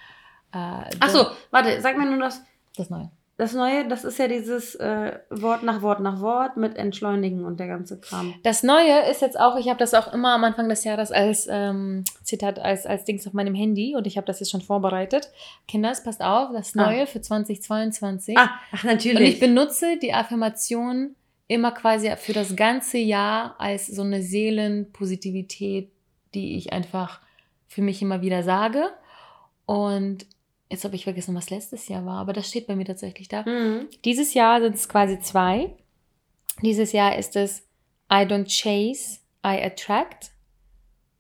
äh, 0.52 0.96
Achso, 1.00 1.26
warte, 1.50 1.80
sag 1.80 1.96
mir 1.96 2.06
nur 2.06 2.20
das. 2.20 2.42
Das 2.76 2.90
Neue. 2.90 3.10
Das 3.38 3.52
Neue, 3.52 3.86
das 3.86 4.04
ist 4.04 4.18
ja 4.18 4.28
dieses 4.28 4.76
äh, 4.76 5.18
Wort 5.28 5.62
nach 5.62 5.82
Wort 5.82 6.00
nach 6.00 6.20
Wort 6.20 6.56
mit 6.56 6.76
Entschleunigen 6.76 7.44
und 7.44 7.60
der 7.60 7.66
ganze 7.66 8.00
Kram. 8.00 8.32
Das 8.42 8.62
Neue 8.62 9.10
ist 9.10 9.20
jetzt 9.20 9.38
auch, 9.38 9.56
ich 9.58 9.68
habe 9.68 9.78
das 9.78 9.92
auch 9.92 10.10
immer 10.14 10.34
am 10.34 10.44
Anfang 10.44 10.70
des 10.70 10.84
Jahres 10.84 11.12
als 11.12 11.46
ähm, 11.50 12.04
Zitat, 12.22 12.58
als, 12.58 12.86
als 12.86 13.04
Dings 13.04 13.26
auf 13.26 13.34
meinem 13.34 13.54
Handy 13.54 13.94
und 13.94 14.06
ich 14.06 14.16
habe 14.16 14.26
das 14.26 14.40
jetzt 14.40 14.52
schon 14.52 14.62
vorbereitet. 14.62 15.30
Kinders, 15.68 16.02
passt 16.02 16.22
auf, 16.22 16.50
das 16.54 16.74
ah. 16.76 16.86
Neue 16.86 17.02
ah. 17.02 17.06
für 17.06 17.20
2022. 17.20 18.38
Ah, 18.38 18.52
ach, 18.72 18.84
natürlich. 18.84 19.18
Und 19.18 19.26
ich 19.26 19.40
benutze 19.40 19.98
die 19.98 20.14
Affirmation 20.14 21.14
immer 21.46 21.72
quasi 21.72 22.10
für 22.16 22.32
das 22.32 22.56
ganze 22.56 22.96
Jahr 22.96 23.54
als 23.58 23.86
so 23.86 24.00
eine 24.00 24.22
Seelenpositivität, 24.22 25.90
die 26.32 26.56
ich 26.56 26.72
einfach 26.72 27.20
für 27.68 27.82
mich 27.82 28.00
immer 28.00 28.22
wieder 28.22 28.42
sage. 28.42 28.84
Und 29.66 30.26
Jetzt 30.70 30.84
habe 30.84 30.96
ich 30.96 31.04
vergessen, 31.04 31.34
was 31.34 31.50
letztes 31.50 31.88
Jahr 31.88 32.04
war, 32.04 32.18
aber 32.18 32.32
das 32.32 32.48
steht 32.48 32.66
bei 32.66 32.74
mir 32.74 32.84
tatsächlich 32.84 33.28
da. 33.28 33.42
Mhm. 33.42 33.88
Dieses 34.04 34.34
Jahr 34.34 34.60
sind 34.60 34.74
es 34.74 34.88
quasi 34.88 35.18
zwei. 35.20 35.76
Dieses 36.62 36.92
Jahr 36.92 37.16
ist 37.16 37.36
es 37.36 37.60
I 38.10 38.24
don't 38.24 38.46
chase, 38.46 39.20
I 39.44 39.62
attract. 39.62 40.30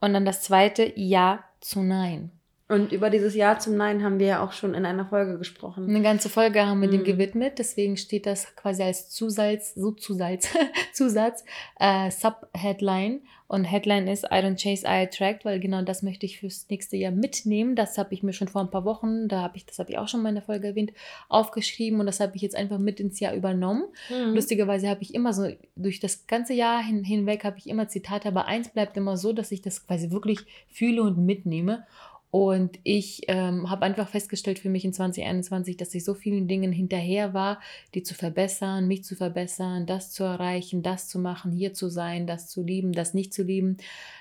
Und 0.00 0.14
dann 0.14 0.24
das 0.24 0.42
zweite 0.42 0.92
Ja 0.96 1.44
zu 1.60 1.82
Nein. 1.82 2.32
Und 2.68 2.90
über 2.90 3.10
dieses 3.10 3.36
Ja 3.36 3.58
zum 3.60 3.76
Nein 3.76 4.02
haben 4.02 4.18
wir 4.18 4.26
ja 4.26 4.44
auch 4.44 4.52
schon 4.52 4.74
in 4.74 4.84
einer 4.84 5.06
Folge 5.06 5.38
gesprochen. 5.38 5.88
Eine 5.88 6.02
ganze 6.02 6.28
Folge 6.28 6.66
haben 6.66 6.80
wir 6.80 6.88
mhm. 6.88 6.92
dem 6.92 7.04
gewidmet, 7.04 7.60
deswegen 7.60 7.96
steht 7.96 8.26
das 8.26 8.56
quasi 8.56 8.82
als 8.82 9.08
Zusatz, 9.10 9.74
so 9.74 9.92
Zusatz, 9.92 10.48
Zusatz, 10.92 11.44
äh, 11.78 12.10
Sub-Headline. 12.10 13.20
Und 13.48 13.64
Headline 13.64 14.08
ist 14.08 14.24
I 14.24 14.38
don't 14.38 14.60
chase, 14.60 14.84
I 14.84 15.04
attract, 15.04 15.44
weil 15.44 15.60
genau 15.60 15.82
das 15.82 16.02
möchte 16.02 16.26
ich 16.26 16.40
fürs 16.40 16.66
nächste 16.68 16.96
Jahr 16.96 17.12
mitnehmen. 17.12 17.76
Das 17.76 17.96
habe 17.96 18.12
ich 18.12 18.22
mir 18.22 18.32
schon 18.32 18.48
vor 18.48 18.60
ein 18.60 18.70
paar 18.70 18.84
Wochen, 18.84 19.28
da 19.28 19.42
habe 19.42 19.56
ich, 19.56 19.66
das 19.66 19.78
habe 19.78 19.90
ich 19.90 19.98
auch 19.98 20.08
schon 20.08 20.22
mal 20.22 20.30
in 20.30 20.34
der 20.34 20.44
Folge 20.44 20.68
erwähnt, 20.68 20.92
aufgeschrieben 21.28 22.00
und 22.00 22.06
das 22.06 22.20
habe 22.20 22.34
ich 22.34 22.42
jetzt 22.42 22.56
einfach 22.56 22.78
mit 22.78 22.98
ins 22.98 23.20
Jahr 23.20 23.34
übernommen. 23.34 23.84
Mhm. 24.08 24.34
Lustigerweise 24.34 24.88
habe 24.88 25.02
ich 25.02 25.14
immer 25.14 25.32
so, 25.32 25.48
durch 25.76 26.00
das 26.00 26.26
ganze 26.26 26.54
Jahr 26.54 26.82
hin, 26.82 27.04
hinweg 27.04 27.44
habe 27.44 27.58
ich 27.58 27.68
immer 27.68 27.88
Zitate, 27.88 28.28
aber 28.28 28.46
eins 28.46 28.68
bleibt 28.68 28.96
immer 28.96 29.16
so, 29.16 29.32
dass 29.32 29.52
ich 29.52 29.62
das 29.62 29.86
quasi 29.86 30.10
wirklich 30.10 30.40
fühle 30.68 31.02
und 31.02 31.18
mitnehme. 31.18 31.84
Und 32.30 32.78
ich 32.82 33.22
ähm, 33.28 33.70
habe 33.70 33.86
einfach 33.86 34.08
festgestellt 34.08 34.58
für 34.58 34.68
mich 34.68 34.84
in 34.84 34.92
2021, 34.92 35.76
dass 35.76 35.94
ich 35.94 36.04
so 36.04 36.14
vielen 36.14 36.48
Dingen 36.48 36.72
hinterher 36.72 37.34
war, 37.34 37.60
die 37.94 38.02
zu 38.02 38.14
verbessern, 38.14 38.88
mich 38.88 39.04
zu 39.04 39.14
verbessern, 39.14 39.86
das 39.86 40.12
zu 40.12 40.24
erreichen, 40.24 40.82
das 40.82 41.08
zu 41.08 41.18
machen, 41.18 41.52
hier 41.52 41.72
zu 41.72 41.88
sein, 41.88 42.26
das 42.26 42.48
zu 42.48 42.62
lieben, 42.62 42.92
das 42.92 43.14
nicht 43.14 43.32
zu 43.32 43.42
lieben, 43.42 43.78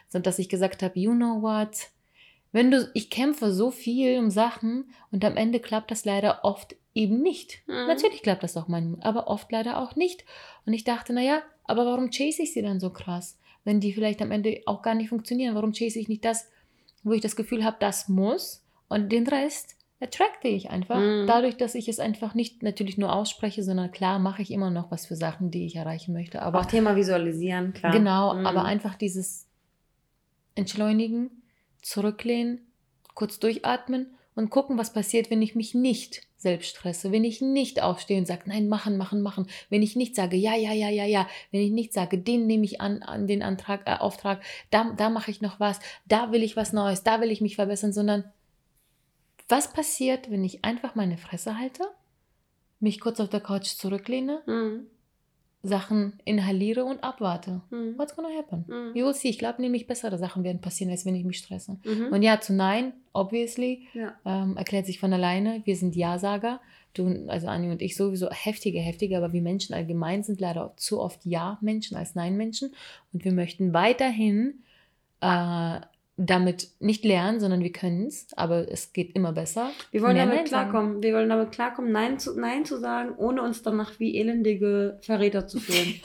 sondern 0.08 0.26
dass 0.26 0.40
ich 0.40 0.50
gesagt 0.50 0.84
habe, 0.84 1.00
you 1.00 1.14
know 1.14 1.42
what? 1.42 1.90
Wenn 2.52 2.72
du, 2.72 2.90
ich 2.94 3.10
kämpfe 3.10 3.52
so 3.52 3.70
viel 3.70 4.18
um 4.18 4.30
Sachen 4.30 4.86
und 5.12 5.26
am 5.26 5.36
Ende 5.36 5.60
klappt 5.60 5.92
das 5.92 6.06
leider 6.06 6.46
oft 6.46 6.76
eben 6.94 7.22
nicht. 7.22 7.62
Mhm. 7.68 7.88
Natürlich 7.88 8.22
klappt 8.22 8.44
das 8.44 8.56
auch 8.56 8.70
manchmal, 8.70 9.02
aber 9.02 9.28
oft 9.28 9.52
leider 9.52 9.82
auch 9.82 9.96
nicht. 9.96 10.24
Und 10.66 10.72
ich 10.74 10.86
dachte, 10.86 11.12
naja, 11.12 11.42
aber 11.66 11.86
warum 11.86 12.12
chase 12.12 12.44
ich 12.44 12.54
sie 12.54 12.62
dann 12.62 12.80
so 12.80 12.92
krass? 12.92 13.38
Wenn 13.66 13.82
die 13.82 13.92
vielleicht 13.92 14.22
am 14.22 14.32
Ende 14.32 14.62
auch 14.68 14.82
gar 14.82 14.96
nicht 14.96 15.10
funktionieren, 15.10 15.56
warum 15.56 15.74
chase 15.74 16.00
ich 16.00 16.08
nicht 16.08 16.24
das, 16.24 16.48
wo 17.06 17.14
ich 17.14 17.22
das 17.22 17.38
Gefühl 17.38 17.64
habe, 17.64 17.78
das 17.80 18.10
muss 18.10 18.66
und 18.90 19.12
den 19.12 19.28
Rest 19.28 19.78
attracte 20.02 20.50
ich 20.50 20.70
einfach. 20.70 21.00
Mhm. 21.00 21.26
Dadurch, 21.28 21.56
dass 21.56 21.76
ich 21.76 21.88
es 21.88 22.00
einfach 22.00 22.34
nicht 22.34 22.64
natürlich 22.64 22.98
nur 22.98 23.14
ausspreche, 23.14 23.64
sondern 23.64 23.92
klar 23.92 24.20
mache 24.20 24.42
ich 24.42 24.52
immer 24.52 24.72
noch 24.72 24.92
was 24.92 25.06
für 25.06 25.16
Sachen, 25.16 25.52
die 25.52 25.66
ich 25.66 25.78
erreichen 25.78 26.14
möchte. 26.14 26.42
Aber 26.42 26.60
auch 26.60 26.66
Thema 26.66 26.96
visualisieren, 26.96 27.74
klar. 27.74 27.94
Genau, 27.94 28.34
mhm. 28.34 28.46
aber 28.46 28.66
einfach 28.66 28.96
dieses 28.96 29.48
Entschleunigen, 30.56 31.30
zurücklehnen, 31.82 32.62
kurz 33.14 33.40
durchatmen 33.40 34.16
und 34.34 34.50
gucken, 34.50 34.78
was 34.78 34.92
passiert, 34.92 35.30
wenn 35.30 35.42
ich 35.42 35.56
mich 35.56 35.76
nicht 35.76 36.24
selbst 36.46 36.70
stresse, 36.70 37.12
wenn 37.12 37.24
ich 37.24 37.42
nicht 37.42 37.82
aufstehe 37.82 38.20
und 38.20 38.28
sage, 38.28 38.44
nein, 38.46 38.70
machen, 38.70 38.98
machen, 38.98 39.24
machen, 39.24 39.48
wenn 39.72 39.82
ich 39.82 39.96
nicht 39.96 40.16
sage, 40.16 40.38
ja, 40.38 40.56
ja, 40.56 40.74
ja, 40.74 40.90
ja, 40.90 41.06
ja, 41.06 41.28
wenn 41.50 41.62
ich 41.62 41.72
nicht 41.72 41.92
sage, 41.92 42.20
den 42.20 42.46
nehme 42.46 42.66
ich 42.66 42.82
an, 42.82 43.02
an 43.02 43.26
den 43.26 43.42
Antrag, 43.42 43.82
äh, 43.88 43.96
Auftrag, 43.98 44.44
da, 44.70 44.94
da 44.96 45.10
mache 45.10 45.32
ich 45.32 45.42
noch 45.42 45.60
was, 45.60 45.80
da 46.06 46.32
will 46.32 46.44
ich 46.44 46.56
was 46.56 46.72
Neues, 46.72 47.02
da 47.02 47.20
will 47.20 47.32
ich 47.32 47.42
mich 47.42 47.56
verbessern, 47.56 47.94
sondern 47.94 48.26
was 49.50 49.74
passiert, 49.74 50.30
wenn 50.30 50.44
ich 50.44 50.64
einfach 50.64 50.94
meine 50.94 51.18
Fresse 51.18 51.58
halte, 51.58 51.84
mich 52.80 53.00
kurz 53.00 53.20
auf 53.20 53.30
der 53.30 53.42
Couch 53.42 53.66
zurücklehne, 53.66 54.44
mhm. 54.46 54.86
Sachen 55.66 56.14
inhaliere 56.26 56.86
und 56.86 57.04
abwarte. 57.04 57.62
Mhm. 57.70 57.98
What's 57.98 58.16
gonna 58.16 58.30
happen? 58.38 58.66
Mhm. 58.68 58.96
You 58.96 59.06
will 59.06 59.14
see. 59.14 59.30
Ich 59.30 59.40
glaube 59.40 59.62
nämlich, 59.62 59.88
bessere 59.88 60.18
Sachen 60.18 60.44
werden 60.44 60.62
passieren, 60.62 60.92
als 60.92 61.06
wenn 61.06 61.16
ich 61.16 61.26
mich 61.26 61.38
stresse. 61.38 61.78
Mhm. 61.84 62.08
Und 62.12 62.22
ja, 62.22 62.40
zu 62.40 62.54
Nein, 62.54 62.94
obviously, 63.14 63.88
ja. 63.94 64.16
ähm, 64.26 64.58
erklärt 64.58 64.86
sich 64.86 65.00
von 65.00 65.12
alleine. 65.12 65.62
Wir 65.66 65.76
sind 65.76 65.96
Ja-Sager. 65.96 66.62
Du, 66.94 67.28
also 67.28 67.48
Anni 67.48 67.70
und 67.72 67.82
ich 67.82 67.96
sowieso 67.96 68.30
heftige, 68.30 68.80
heftige, 68.80 69.18
aber 69.18 69.34
wir 69.34 69.42
Menschen 69.42 69.76
allgemein 69.76 70.24
sind 70.24 70.40
leider 70.40 70.74
zu 70.78 71.02
oft 71.02 71.26
Ja-Menschen 71.26 71.98
als 71.98 72.16
Nein-Menschen. 72.16 72.74
Und 73.12 73.26
wir 73.26 73.34
möchten 73.34 73.74
weiterhin 73.74 74.64
äh, 75.20 75.80
damit 76.18 76.70
nicht 76.80 77.04
lernen, 77.04 77.40
sondern 77.40 77.62
wir 77.62 77.72
können 77.72 78.08
es, 78.08 78.28
aber 78.38 78.72
es 78.72 78.94
geht 78.94 79.16
immer 79.16 79.34
besser. 79.34 79.72
Wir 79.92 80.02
wollen 80.02 80.16
damit 80.16 80.36
Nein 80.36 80.46
klarkommen. 80.46 80.92
Sagen. 80.94 81.04
Wir 81.04 81.14
wollen 81.14 81.30
damit 81.30 81.52
klarkommen, 81.52 81.92
Nein 81.92 82.20
zu, 82.20 82.40
Nein 82.40 82.66
zu 82.66 82.80
sagen, 82.80 83.16
ohne 83.18 83.42
uns 83.42 83.64
danach 83.64 84.00
wie 84.00 84.18
elendige 84.18 84.98
Verräter 85.02 85.46
zu 85.48 85.60
fühlen. 85.60 85.96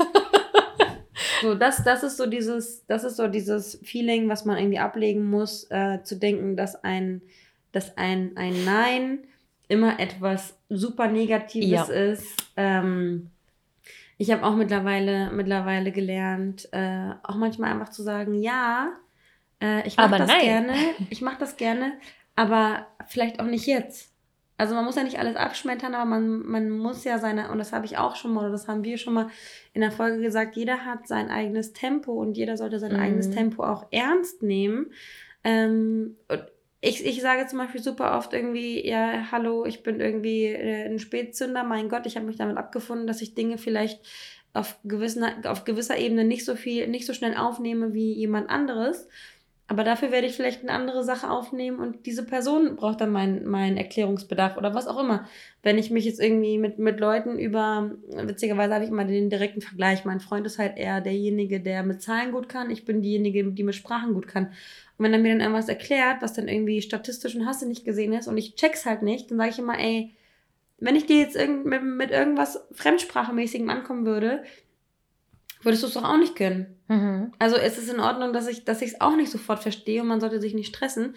so, 1.43 1.55
das, 1.55 1.85
das 1.85 2.03
ist 2.03 2.17
so 2.17 2.27
dieses, 2.27 2.85
das 2.87 3.05
ist 3.05 3.17
so 3.17 3.29
dieses 3.29 3.79
Feeling, 3.85 4.29
was 4.29 4.45
man 4.45 4.59
irgendwie 4.59 4.81
ablegen 4.81 5.25
muss, 5.31 5.71
äh, 5.71 6.03
zu 6.03 6.17
denken, 6.17 6.57
dass 6.57 6.83
ein, 6.83 7.23
dass 7.71 7.97
ein, 7.97 8.37
ein 8.37 8.65
Nein 8.65 9.21
immer 9.69 10.01
etwas 10.01 10.59
super 10.69 11.07
Negatives 11.07 11.71
ja. 11.71 11.85
ist. 11.85 12.27
Ähm, 12.57 13.31
ich 14.19 14.33
habe 14.33 14.45
auch 14.45 14.57
mittlerweile, 14.57 15.31
mittlerweile 15.31 15.93
gelernt, 15.93 16.69
äh, 16.73 17.11
auch 17.23 17.37
manchmal 17.37 17.71
einfach 17.71 17.91
zu 17.91 18.03
sagen, 18.03 18.35
ja, 18.35 18.93
äh, 19.61 19.87
ich 19.87 19.97
mache 19.97 20.19
das 20.19 20.29
nein. 20.29 20.41
gerne. 20.41 20.75
Ich 21.11 21.21
mache 21.21 21.39
das 21.39 21.57
gerne, 21.57 21.93
aber 22.37 22.87
vielleicht 23.07 23.41
auch 23.41 23.47
nicht 23.47 23.67
jetzt. 23.67 24.11
Also 24.57 24.75
man 24.75 24.85
muss 24.85 24.97
ja 24.97 25.05
nicht 25.05 25.19
alles 25.19 25.37
abschmettern, 25.37 25.95
aber 25.95 26.05
man, 26.05 26.47
man 26.47 26.69
muss 26.69 27.05
ja 27.05 27.19
seine, 27.19 27.51
und 27.51 27.57
das 27.57 27.73
habe 27.73 27.87
ich 27.87 27.97
auch 27.97 28.15
schon 28.15 28.35
mal, 28.35 28.41
oder 28.41 28.51
das 28.51 28.69
haben 28.69 28.85
wir 28.85 28.99
schon 28.99 29.15
mal 29.15 29.31
in 29.73 29.81
der 29.81 29.91
Folge 29.91 30.21
gesagt, 30.21 30.55
jeder 30.55 30.85
hat 30.85 31.09
sein 31.09 31.31
eigenes 31.31 31.73
Tempo 31.73 32.13
und 32.13 32.37
jeder 32.37 32.59
sollte 32.59 32.79
sein 32.79 32.93
mhm. 32.93 33.01
eigenes 33.01 33.31
Tempo 33.31 33.65
auch 33.65 33.87
ernst 33.91 34.43
nehmen. 34.43 34.93
Ähm, 35.45 36.17
ich, 36.83 37.05
ich 37.07 37.23
sage 37.23 37.47
zum 37.47 37.59
Beispiel 37.59 37.83
super 37.83 38.19
oft 38.19 38.35
irgendwie, 38.35 38.87
ja, 38.87 39.31
hallo, 39.33 39.65
ich 39.65 39.83
bin 39.83 39.99
irgendwie 39.99 40.45
äh, 40.45 40.91
ein 40.91 40.99
Spätzünder, 40.99 41.65
mein 41.65 41.89
Gott, 41.89 42.05
ich 42.05 42.17
habe 42.17 42.27
mich 42.27 42.37
damit 42.37 42.59
abgefunden, 42.59 43.07
dass 43.07 43.23
ich 43.23 43.35
Dinge 43.35 43.57
vielleicht 43.57 44.03
auf, 44.53 44.79
gewissen, 44.85 45.25
auf 45.47 45.65
gewisser 45.65 45.97
Ebene 45.97 46.25
nicht 46.25 46.45
so 46.45 46.55
viel, 46.55 46.87
nicht 46.89 47.07
so 47.07 47.15
schnell 47.15 47.37
aufnehme 47.37 47.95
wie 47.95 48.13
jemand 48.13 48.51
anderes. 48.51 49.09
Aber 49.71 49.85
dafür 49.85 50.11
werde 50.11 50.27
ich 50.27 50.35
vielleicht 50.35 50.63
eine 50.63 50.73
andere 50.73 51.05
Sache 51.05 51.31
aufnehmen 51.31 51.79
und 51.79 52.05
diese 52.05 52.27
Person 52.27 52.75
braucht 52.75 53.01
dann 53.01 53.13
meinen 53.13 53.47
mein 53.47 53.77
Erklärungsbedarf 53.77 54.57
oder 54.57 54.75
was 54.75 54.89
auch 54.89 54.99
immer. 54.99 55.29
Wenn 55.63 55.79
ich 55.79 55.93
mich 55.93 56.05
jetzt 56.05 56.21
irgendwie 56.21 56.59
mit, 56.59 56.81
mit 56.81 56.99
Leuten 56.99 57.39
über, 57.39 57.93
witzigerweise 58.09 58.75
habe 58.75 58.83
ich 58.83 58.91
immer 58.91 59.05
den 59.05 59.31
direkten 59.31 59.61
Vergleich. 59.61 60.05
Mein 60.05 60.19
Freund 60.19 60.45
ist 60.45 60.59
halt 60.59 60.77
eher 60.77 61.01
derjenige, 61.01 61.61
der 61.61 61.85
mit 61.85 62.03
Zahlen 62.03 62.33
gut 62.33 62.49
kann. 62.49 62.69
Ich 62.73 62.85
bin 62.85 63.01
diejenige, 63.01 63.45
die 63.45 63.63
mit 63.63 63.77
Sprachen 63.77 64.13
gut 64.13 64.27
kann. 64.27 64.47
Und 64.47 65.05
wenn 65.05 65.13
er 65.13 65.21
mir 65.21 65.35
dann 65.35 65.41
irgendwas 65.41 65.69
erklärt, 65.69 66.21
was 66.21 66.33
dann 66.33 66.49
irgendwie 66.49 66.83
statistisch 66.83 67.37
und 67.37 67.47
hast 67.47 67.63
du 67.63 67.67
nicht 67.67 67.85
gesehen 67.85 68.13
ist 68.13 68.27
und 68.27 68.37
ich 68.39 68.57
check's 68.57 68.87
halt 68.87 69.03
nicht, 69.03 69.31
dann 69.31 69.39
sage 69.39 69.51
ich 69.51 69.59
immer, 69.61 69.79
ey, 69.79 70.17
wenn 70.79 70.97
ich 70.97 71.07
dir 71.07 71.19
jetzt 71.19 71.37
irgend, 71.37 71.65
mit, 71.65 71.85
mit 71.85 72.11
irgendwas 72.11 72.67
Fremdsprachemäßigem 72.73 73.71
ankommen 73.71 74.05
würde, 74.05 74.43
würdest 75.63 75.83
du 75.83 75.87
es 75.89 75.95
doch 75.95 76.05
auch 76.05 76.17
nicht 76.17 76.37
können. 76.37 76.79
Mhm. 76.89 77.33
Also 77.39 77.57
es 77.57 77.79
ist 77.79 77.93
in 77.93 78.01
Ordnung, 78.01 78.33
dass 78.33 78.49
ich 78.49 78.65
dass 78.65 78.83
es 78.83 79.01
auch 79.01 79.17
nicht 79.17 79.31
sofort 79.31 79.61
verstehe 79.61 80.03
und 80.03 80.09
man 80.09 80.21
sollte 80.21 80.41
sich 80.41 80.55
nicht 80.55 80.75
stressen. 80.75 81.15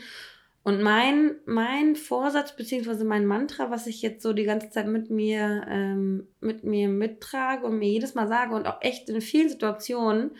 Und 0.66 0.82
mein, 0.82 1.36
mein 1.46 1.98
Vorsatz 1.98 2.56
beziehungsweise 2.56 3.04
mein 3.04 3.26
Mantra, 3.26 3.70
was 3.70 3.86
ich 3.86 4.02
jetzt 4.02 4.24
so 4.24 4.32
die 4.32 4.46
ganze 4.46 4.70
Zeit 4.70 4.88
mit 4.88 5.10
mir, 5.10 5.66
ähm, 5.70 6.28
mit 6.40 6.64
mir 6.64 6.88
mittrage 6.88 7.66
und 7.66 7.80
mir 7.80 7.90
jedes 7.90 8.16
Mal 8.16 8.30
sage 8.30 8.56
und 8.56 8.66
auch 8.66 8.82
echt 8.82 9.10
in 9.10 9.20
vielen 9.20 9.50
Situationen, 9.50 10.32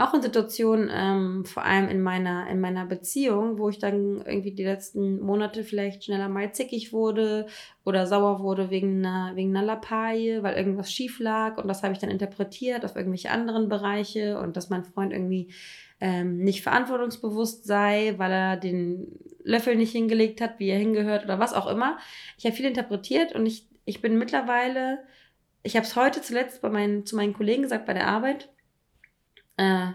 auch 0.00 0.14
in 0.14 0.22
Situationen, 0.22 0.90
ähm, 0.92 1.44
vor 1.44 1.64
allem 1.64 1.88
in 1.88 2.00
meiner, 2.00 2.48
in 2.48 2.60
meiner 2.60 2.86
Beziehung, 2.86 3.58
wo 3.58 3.68
ich 3.68 3.78
dann 3.78 4.22
irgendwie 4.24 4.52
die 4.52 4.64
letzten 4.64 5.20
Monate 5.20 5.64
vielleicht 5.64 6.04
schneller 6.04 6.28
mal 6.28 6.52
zickig 6.52 6.92
wurde 6.92 7.46
oder 7.84 8.06
sauer 8.06 8.40
wurde 8.40 8.70
wegen 8.70 9.04
einer, 9.04 9.36
wegen 9.36 9.56
einer 9.56 9.66
Lappalie, 9.66 10.42
weil 10.42 10.56
irgendwas 10.56 10.92
schief 10.92 11.18
lag 11.20 11.58
und 11.58 11.68
das 11.68 11.82
habe 11.82 11.92
ich 11.92 11.98
dann 11.98 12.10
interpretiert 12.10 12.84
auf 12.84 12.96
irgendwelche 12.96 13.30
anderen 13.30 13.68
Bereiche 13.68 14.38
und 14.38 14.56
dass 14.56 14.70
mein 14.70 14.84
Freund 14.84 15.12
irgendwie 15.12 15.52
ähm, 16.00 16.38
nicht 16.38 16.62
verantwortungsbewusst 16.62 17.66
sei, 17.66 18.14
weil 18.16 18.32
er 18.32 18.56
den 18.56 19.18
Löffel 19.44 19.76
nicht 19.76 19.92
hingelegt 19.92 20.40
hat, 20.40 20.58
wie 20.58 20.68
er 20.68 20.78
hingehört 20.78 21.24
oder 21.24 21.38
was 21.38 21.52
auch 21.52 21.66
immer. 21.66 21.98
Ich 22.38 22.44
habe 22.44 22.56
viel 22.56 22.66
interpretiert 22.66 23.34
und 23.34 23.46
ich, 23.46 23.68
ich 23.84 24.00
bin 24.00 24.18
mittlerweile, 24.18 24.98
ich 25.62 25.76
habe 25.76 25.86
es 25.86 25.96
heute 25.96 26.22
zuletzt 26.22 26.62
bei 26.62 26.70
meinen, 26.70 27.04
zu 27.04 27.16
meinen 27.16 27.34
Kollegen 27.34 27.62
gesagt 27.62 27.86
bei 27.86 27.94
der 27.94 28.06
Arbeit, 28.06 28.48
äh, 29.60 29.92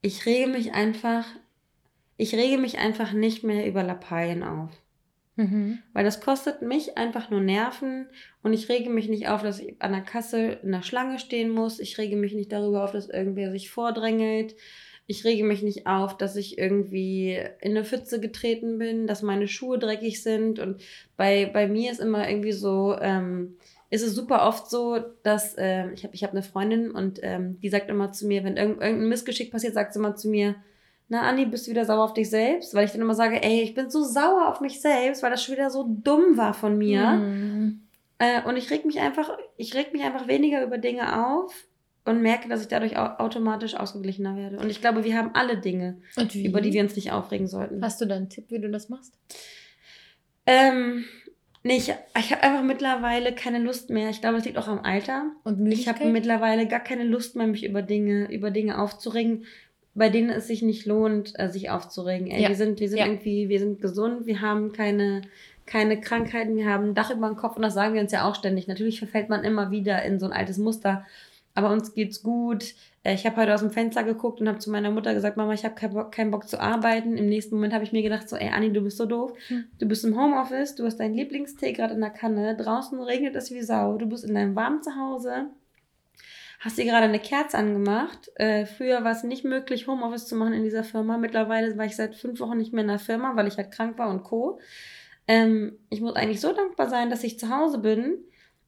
ich 0.00 0.24
rege 0.24 0.48
mich 0.48 0.72
einfach, 0.72 1.26
ich 2.16 2.34
rege 2.34 2.58
mich 2.58 2.78
einfach 2.78 3.12
nicht 3.12 3.44
mehr 3.44 3.66
über 3.66 3.82
Lappalien 3.82 4.42
auf. 4.42 4.70
Mhm. 5.36 5.80
Weil 5.92 6.04
das 6.04 6.22
kostet 6.22 6.62
mich 6.62 6.96
einfach 6.96 7.28
nur 7.28 7.40
Nerven 7.40 8.08
und 8.42 8.54
ich 8.54 8.70
rege 8.70 8.88
mich 8.88 9.08
nicht 9.08 9.28
auf, 9.28 9.42
dass 9.42 9.60
ich 9.60 9.74
an 9.80 9.92
der 9.92 10.00
Kasse 10.00 10.58
in 10.62 10.72
der 10.72 10.82
Schlange 10.82 11.18
stehen 11.18 11.50
muss. 11.50 11.78
Ich 11.78 11.98
rege 11.98 12.16
mich 12.16 12.32
nicht 12.32 12.50
darüber 12.50 12.84
auf, 12.84 12.92
dass 12.92 13.10
irgendwer 13.10 13.50
sich 13.50 13.68
vordrängelt. 13.68 14.56
Ich 15.06 15.24
rege 15.24 15.44
mich 15.44 15.62
nicht 15.62 15.86
auf, 15.86 16.16
dass 16.16 16.36
ich 16.36 16.56
irgendwie 16.56 17.38
in 17.60 17.72
eine 17.72 17.84
Pfütze 17.84 18.18
getreten 18.18 18.78
bin, 18.78 19.06
dass 19.06 19.20
meine 19.20 19.46
Schuhe 19.46 19.78
dreckig 19.78 20.22
sind. 20.22 20.58
Und 20.58 20.80
bei, 21.18 21.44
bei 21.44 21.68
mir 21.68 21.92
ist 21.92 22.00
immer 22.00 22.28
irgendwie 22.28 22.52
so, 22.52 22.96
ähm, 22.98 23.58
ist 23.90 24.02
es 24.02 24.14
super 24.14 24.46
oft 24.46 24.68
so, 24.68 24.98
dass 25.22 25.56
äh, 25.56 25.90
ich 25.92 26.04
habe 26.04 26.14
ich 26.14 26.24
hab 26.24 26.32
eine 26.32 26.42
Freundin 26.42 26.90
und 26.90 27.20
ähm, 27.22 27.60
die 27.60 27.68
sagt 27.68 27.88
immer 27.88 28.12
zu 28.12 28.26
mir, 28.26 28.44
wenn 28.44 28.56
irgend, 28.56 28.80
irgendein 28.80 29.08
Missgeschick 29.08 29.50
passiert, 29.50 29.74
sagt 29.74 29.92
sie 29.92 29.98
immer 29.98 30.16
zu 30.16 30.28
mir, 30.28 30.56
na 31.08 31.22
Anni, 31.22 31.46
bist 31.46 31.66
du 31.66 31.70
wieder 31.70 31.84
sauer 31.84 32.04
auf 32.04 32.14
dich 32.14 32.28
selbst? 32.28 32.74
Weil 32.74 32.84
ich 32.84 32.92
dann 32.92 33.00
immer 33.00 33.14
sage, 33.14 33.40
ey, 33.42 33.62
ich 33.62 33.74
bin 33.74 33.90
so 33.90 34.02
sauer 34.02 34.48
auf 34.48 34.60
mich 34.60 34.80
selbst, 34.80 35.22
weil 35.22 35.30
das 35.30 35.42
schon 35.42 35.54
wieder 35.54 35.70
so 35.70 35.86
dumm 35.88 36.36
war 36.36 36.52
von 36.52 36.76
mir. 36.76 37.12
Mhm. 37.12 37.82
Äh, 38.18 38.42
und 38.42 38.56
ich 38.56 38.70
reg 38.70 38.84
mich 38.84 38.98
einfach, 38.98 39.30
ich 39.56 39.74
reg 39.74 39.92
mich 39.92 40.02
einfach 40.02 40.26
weniger 40.26 40.64
über 40.64 40.78
Dinge 40.78 41.26
auf, 41.26 41.66
und 42.06 42.22
merke, 42.22 42.48
dass 42.48 42.62
ich 42.62 42.68
dadurch 42.68 42.96
automatisch 42.96 43.74
ausgeglichener 43.74 44.36
werde. 44.36 44.58
Und 44.58 44.70
ich 44.70 44.80
glaube, 44.80 45.04
wir 45.04 45.18
haben 45.18 45.32
alle 45.34 45.58
Dinge, 45.58 45.98
über 46.34 46.60
die 46.60 46.72
wir 46.72 46.82
uns 46.82 46.94
nicht 46.94 47.10
aufregen 47.10 47.48
sollten. 47.48 47.82
Hast 47.82 48.00
du 48.00 48.06
da 48.06 48.14
einen 48.14 48.28
Tipp, 48.28 48.44
wie 48.48 48.60
du 48.60 48.70
das 48.70 48.88
machst? 48.88 49.12
Ähm, 50.46 51.04
nee, 51.66 51.76
ich, 51.76 51.92
ich 52.18 52.32
habe 52.32 52.42
einfach 52.42 52.62
mittlerweile 52.62 53.34
keine 53.34 53.58
Lust 53.58 53.90
mehr. 53.90 54.10
Ich 54.10 54.20
glaube, 54.20 54.38
es 54.38 54.44
liegt 54.44 54.58
auch 54.58 54.68
am 54.68 54.80
Alter. 54.80 55.32
Und 55.44 55.66
ich 55.70 55.88
habe 55.88 56.04
mittlerweile 56.06 56.66
gar 56.66 56.80
keine 56.80 57.04
Lust 57.04 57.36
mehr, 57.36 57.46
mich 57.46 57.64
über 57.64 57.82
Dinge, 57.82 58.30
über 58.32 58.50
Dinge 58.50 58.80
aufzuregen, 58.80 59.44
bei 59.94 60.08
denen 60.08 60.30
es 60.30 60.46
sich 60.46 60.62
nicht 60.62 60.86
lohnt, 60.86 61.32
äh, 61.38 61.48
sich 61.48 61.70
aufzuregen. 61.70 62.28
Ey, 62.28 62.42
ja. 62.42 62.48
Wir 62.48 62.56
sind, 62.56 62.80
wir 62.80 62.88
sind 62.88 62.98
ja. 62.98 63.06
irgendwie, 63.06 63.48
wir 63.48 63.58
sind 63.58 63.80
gesund, 63.80 64.26
wir 64.26 64.40
haben 64.40 64.72
keine, 64.72 65.22
keine 65.64 66.00
Krankheiten, 66.00 66.56
wir 66.56 66.66
haben 66.66 66.90
ein 66.90 66.94
Dach 66.94 67.10
über 67.10 67.28
dem 67.28 67.36
Kopf 67.36 67.56
und 67.56 67.62
das 67.62 67.74
sagen 67.74 67.94
wir 67.94 68.00
uns 68.00 68.12
ja 68.12 68.28
auch 68.28 68.34
ständig. 68.34 68.68
Natürlich 68.68 68.98
verfällt 68.98 69.28
man 69.28 69.42
immer 69.42 69.70
wieder 69.70 70.02
in 70.02 70.20
so 70.20 70.26
ein 70.26 70.32
altes 70.32 70.58
Muster 70.58 71.04
aber 71.56 71.70
uns 71.70 71.94
geht's 71.94 72.22
gut. 72.22 72.74
Äh, 73.02 73.14
ich 73.14 73.26
habe 73.26 73.36
heute 73.36 73.54
aus 73.54 73.60
dem 73.60 73.70
Fenster 73.70 74.04
geguckt 74.04 74.40
und 74.40 74.48
habe 74.48 74.58
zu 74.58 74.70
meiner 74.70 74.90
Mutter 74.90 75.14
gesagt, 75.14 75.36
Mama, 75.36 75.54
ich 75.54 75.64
habe 75.64 75.74
keinen 75.74 75.94
Bock, 75.94 76.12
keinen 76.12 76.30
Bock 76.30 76.48
zu 76.48 76.60
arbeiten. 76.60 77.16
Im 77.16 77.28
nächsten 77.28 77.54
Moment 77.54 77.72
habe 77.72 77.82
ich 77.82 77.92
mir 77.92 78.02
gedacht, 78.02 78.28
so, 78.28 78.36
ey 78.36 78.50
Anni, 78.50 78.72
du 78.72 78.82
bist 78.82 78.98
so 78.98 79.06
doof. 79.06 79.32
Hm. 79.48 79.64
Du 79.78 79.86
bist 79.86 80.04
im 80.04 80.20
Homeoffice, 80.20 80.74
du 80.74 80.84
hast 80.84 80.98
deinen 80.98 81.14
Lieblingstee 81.14 81.72
gerade 81.72 81.94
in 81.94 82.00
der 82.00 82.10
Kanne, 82.10 82.56
draußen 82.56 83.00
regnet 83.00 83.34
es 83.36 83.50
wie 83.50 83.62
Sau, 83.62 83.96
du 83.96 84.06
bist 84.06 84.24
in 84.24 84.34
deinem 84.34 84.54
warmen 84.54 84.82
Zuhause, 84.82 85.46
hast 86.60 86.76
dir 86.76 86.84
gerade 86.84 87.06
eine 87.06 87.20
Kerze 87.20 87.56
angemacht. 87.56 88.30
Äh, 88.34 88.66
früher 88.66 89.02
war 89.02 89.12
es 89.12 89.22
nicht 89.22 89.44
möglich, 89.44 89.86
Homeoffice 89.86 90.26
zu 90.26 90.36
machen 90.36 90.52
in 90.52 90.64
dieser 90.64 90.84
Firma. 90.84 91.16
Mittlerweile 91.16 91.76
war 91.78 91.86
ich 91.86 91.96
seit 91.96 92.16
fünf 92.16 92.38
Wochen 92.40 92.58
nicht 92.58 92.74
mehr 92.74 92.82
in 92.82 92.88
der 92.88 92.98
Firma, 92.98 93.34
weil 93.34 93.48
ich 93.48 93.56
halt 93.56 93.70
krank 93.70 93.96
war 93.96 94.10
und 94.10 94.24
Co. 94.24 94.60
Ähm, 95.26 95.78
ich 95.88 96.02
muss 96.02 96.16
eigentlich 96.16 96.42
so 96.42 96.52
dankbar 96.52 96.90
sein, 96.90 97.08
dass 97.08 97.24
ich 97.24 97.38
zu 97.38 97.48
Hause 97.48 97.78
bin. 97.78 98.18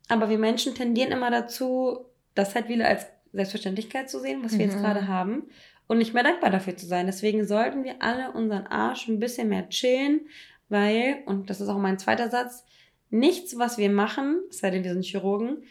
Aber 0.08 0.30
wir 0.30 0.38
Menschen 0.38 0.74
tendieren 0.74 1.12
immer 1.12 1.30
dazu, 1.30 2.06
das 2.38 2.54
halt 2.54 2.68
wieder 2.68 2.86
als 2.86 3.06
Selbstverständlichkeit 3.32 4.08
zu 4.08 4.20
sehen, 4.20 4.42
was 4.42 4.52
wir 4.52 4.64
mhm. 4.64 4.72
jetzt 4.72 4.80
gerade 4.80 5.08
haben 5.08 5.44
und 5.86 5.98
nicht 5.98 6.14
mehr 6.14 6.22
dankbar 6.22 6.50
dafür 6.50 6.76
zu 6.76 6.86
sein. 6.86 7.06
Deswegen 7.06 7.46
sollten 7.46 7.84
wir 7.84 7.96
alle 8.00 8.32
unseren 8.32 8.66
Arsch 8.66 9.08
ein 9.08 9.18
bisschen 9.18 9.48
mehr 9.48 9.68
chillen, 9.68 10.20
weil, 10.68 11.22
und 11.26 11.50
das 11.50 11.60
ist 11.60 11.68
auch 11.68 11.78
mein 11.78 11.98
zweiter 11.98 12.30
Satz, 12.30 12.64
nichts, 13.10 13.58
was 13.58 13.78
wir 13.78 13.90
machen, 13.90 14.40
es 14.50 14.58
sei 14.58 14.70
denn, 14.70 14.84
wir 14.84 14.92
sind 14.92 15.04
Chirurgen, 15.04 15.64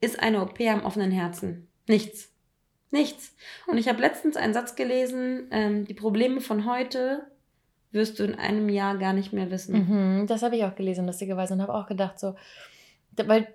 ist 0.00 0.20
eine 0.20 0.42
OP 0.42 0.60
am 0.60 0.84
offenen 0.84 1.12
Herzen. 1.12 1.68
Nichts. 1.88 2.30
Nichts. 2.90 3.34
Und 3.66 3.78
ich 3.78 3.88
habe 3.88 4.00
letztens 4.00 4.36
einen 4.36 4.52
Satz 4.52 4.74
gelesen, 4.74 5.48
ähm, 5.50 5.86
die 5.86 5.94
Probleme 5.94 6.40
von 6.40 6.66
heute 6.66 7.26
wirst 7.92 8.18
du 8.18 8.24
in 8.24 8.34
einem 8.34 8.68
Jahr 8.68 8.98
gar 8.98 9.12
nicht 9.12 9.32
mehr 9.32 9.50
wissen. 9.50 10.20
Mhm, 10.20 10.26
das 10.26 10.42
habe 10.42 10.56
ich 10.56 10.64
auch 10.64 10.74
gelesen, 10.74 11.06
lustigerweise, 11.06 11.54
und 11.54 11.62
habe 11.62 11.74
auch 11.74 11.86
gedacht, 11.86 12.18
so, 12.18 12.34
weil, 13.16 13.48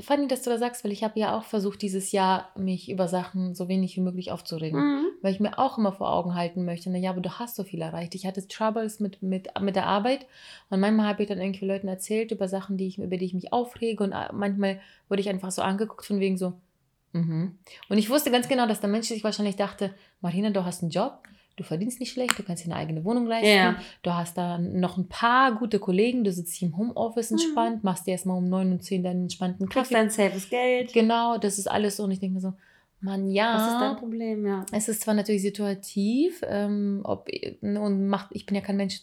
Fanny, 0.00 0.28
dass 0.28 0.42
du 0.42 0.50
da 0.50 0.58
sagst, 0.58 0.84
weil 0.84 0.92
ich 0.92 1.02
habe 1.02 1.18
ja 1.18 1.36
auch 1.36 1.44
versucht, 1.44 1.82
dieses 1.82 2.12
Jahr 2.12 2.50
mich 2.56 2.90
über 2.90 3.08
Sachen 3.08 3.54
so 3.54 3.68
wenig 3.68 3.96
wie 3.96 4.00
möglich 4.00 4.30
aufzuregen. 4.30 4.80
Mhm. 4.80 5.04
Weil 5.20 5.32
ich 5.32 5.40
mir 5.40 5.58
auch 5.58 5.78
immer 5.78 5.92
vor 5.92 6.12
Augen 6.12 6.34
halten 6.34 6.64
möchte, 6.64 6.90
na 6.90 6.98
ja, 6.98 7.10
aber 7.10 7.20
du 7.20 7.38
hast 7.38 7.56
so 7.56 7.64
viel 7.64 7.80
erreicht. 7.80 8.14
Ich 8.14 8.26
hatte 8.26 8.46
Troubles 8.46 9.00
mit, 9.00 9.20
mit, 9.22 9.48
mit 9.60 9.76
der 9.76 9.86
Arbeit 9.86 10.26
und 10.70 10.80
manchmal 10.80 11.08
habe 11.08 11.22
ich 11.22 11.28
dann 11.28 11.40
irgendwie 11.40 11.66
Leuten 11.66 11.88
erzählt 11.88 12.30
über 12.30 12.46
Sachen, 12.46 12.76
die 12.76 12.86
ich, 12.86 12.98
über 12.98 13.16
die 13.16 13.24
ich 13.24 13.34
mich 13.34 13.52
aufrege 13.52 14.04
und 14.04 14.12
äh, 14.12 14.32
manchmal 14.32 14.80
wurde 15.08 15.20
ich 15.20 15.28
einfach 15.28 15.50
so 15.50 15.62
angeguckt 15.62 16.06
von 16.06 16.20
wegen 16.20 16.38
so, 16.38 16.52
mhm. 17.12 17.58
Und 17.88 17.98
ich 17.98 18.10
wusste 18.10 18.30
ganz 18.30 18.48
genau, 18.48 18.66
dass 18.66 18.80
der 18.80 18.90
Mensch 18.90 19.08
sich 19.08 19.24
wahrscheinlich 19.24 19.56
dachte, 19.56 19.92
Marina, 20.20 20.50
du 20.50 20.64
hast 20.64 20.82
einen 20.82 20.90
Job, 20.90 21.22
du 21.58 21.64
verdienst 21.64 22.00
nicht 22.00 22.12
schlecht, 22.12 22.38
du 22.38 22.42
kannst 22.42 22.64
dir 22.64 22.70
eine 22.70 22.80
eigene 22.80 23.04
Wohnung 23.04 23.26
leisten, 23.26 23.48
ja. 23.48 23.76
du 24.02 24.14
hast 24.14 24.38
da 24.38 24.58
noch 24.58 24.96
ein 24.96 25.08
paar 25.08 25.56
gute 25.56 25.78
Kollegen, 25.78 26.24
du 26.24 26.32
sitzt 26.32 26.54
hier 26.54 26.68
im 26.68 26.76
Homeoffice 26.76 27.30
mhm. 27.30 27.38
entspannt, 27.38 27.76
mhm. 27.76 27.80
machst 27.82 28.06
dir 28.06 28.12
erstmal 28.12 28.38
um 28.38 28.48
9 28.48 28.72
und 28.72 28.82
10 28.82 29.02
deinen 29.02 29.22
entspannten 29.24 29.68
Kaffee. 29.68 29.80
Kriegst 29.80 29.92
dein 29.92 30.10
safes 30.10 30.48
Geld. 30.48 30.92
Genau, 30.92 31.36
das 31.36 31.58
ist 31.58 31.68
alles 31.68 31.96
so 31.96 32.04
und 32.04 32.12
ich 32.12 32.20
denke 32.20 32.34
mir 32.34 32.40
so, 32.40 32.54
Mann, 33.00 33.30
ja. 33.30 33.56
Das 33.56 33.72
ist 33.72 33.80
dein 33.80 33.96
Problem, 33.96 34.46
ja. 34.46 34.66
Es 34.72 34.88
ist 34.88 35.02
zwar 35.02 35.14
natürlich 35.14 35.42
situativ, 35.42 36.42
ähm, 36.48 37.00
ob, 37.04 37.28
und 37.60 38.08
macht, 38.08 38.28
ich 38.32 38.46
bin 38.46 38.56
ja 38.56 38.60
kein 38.60 38.76
Mensch, 38.76 39.02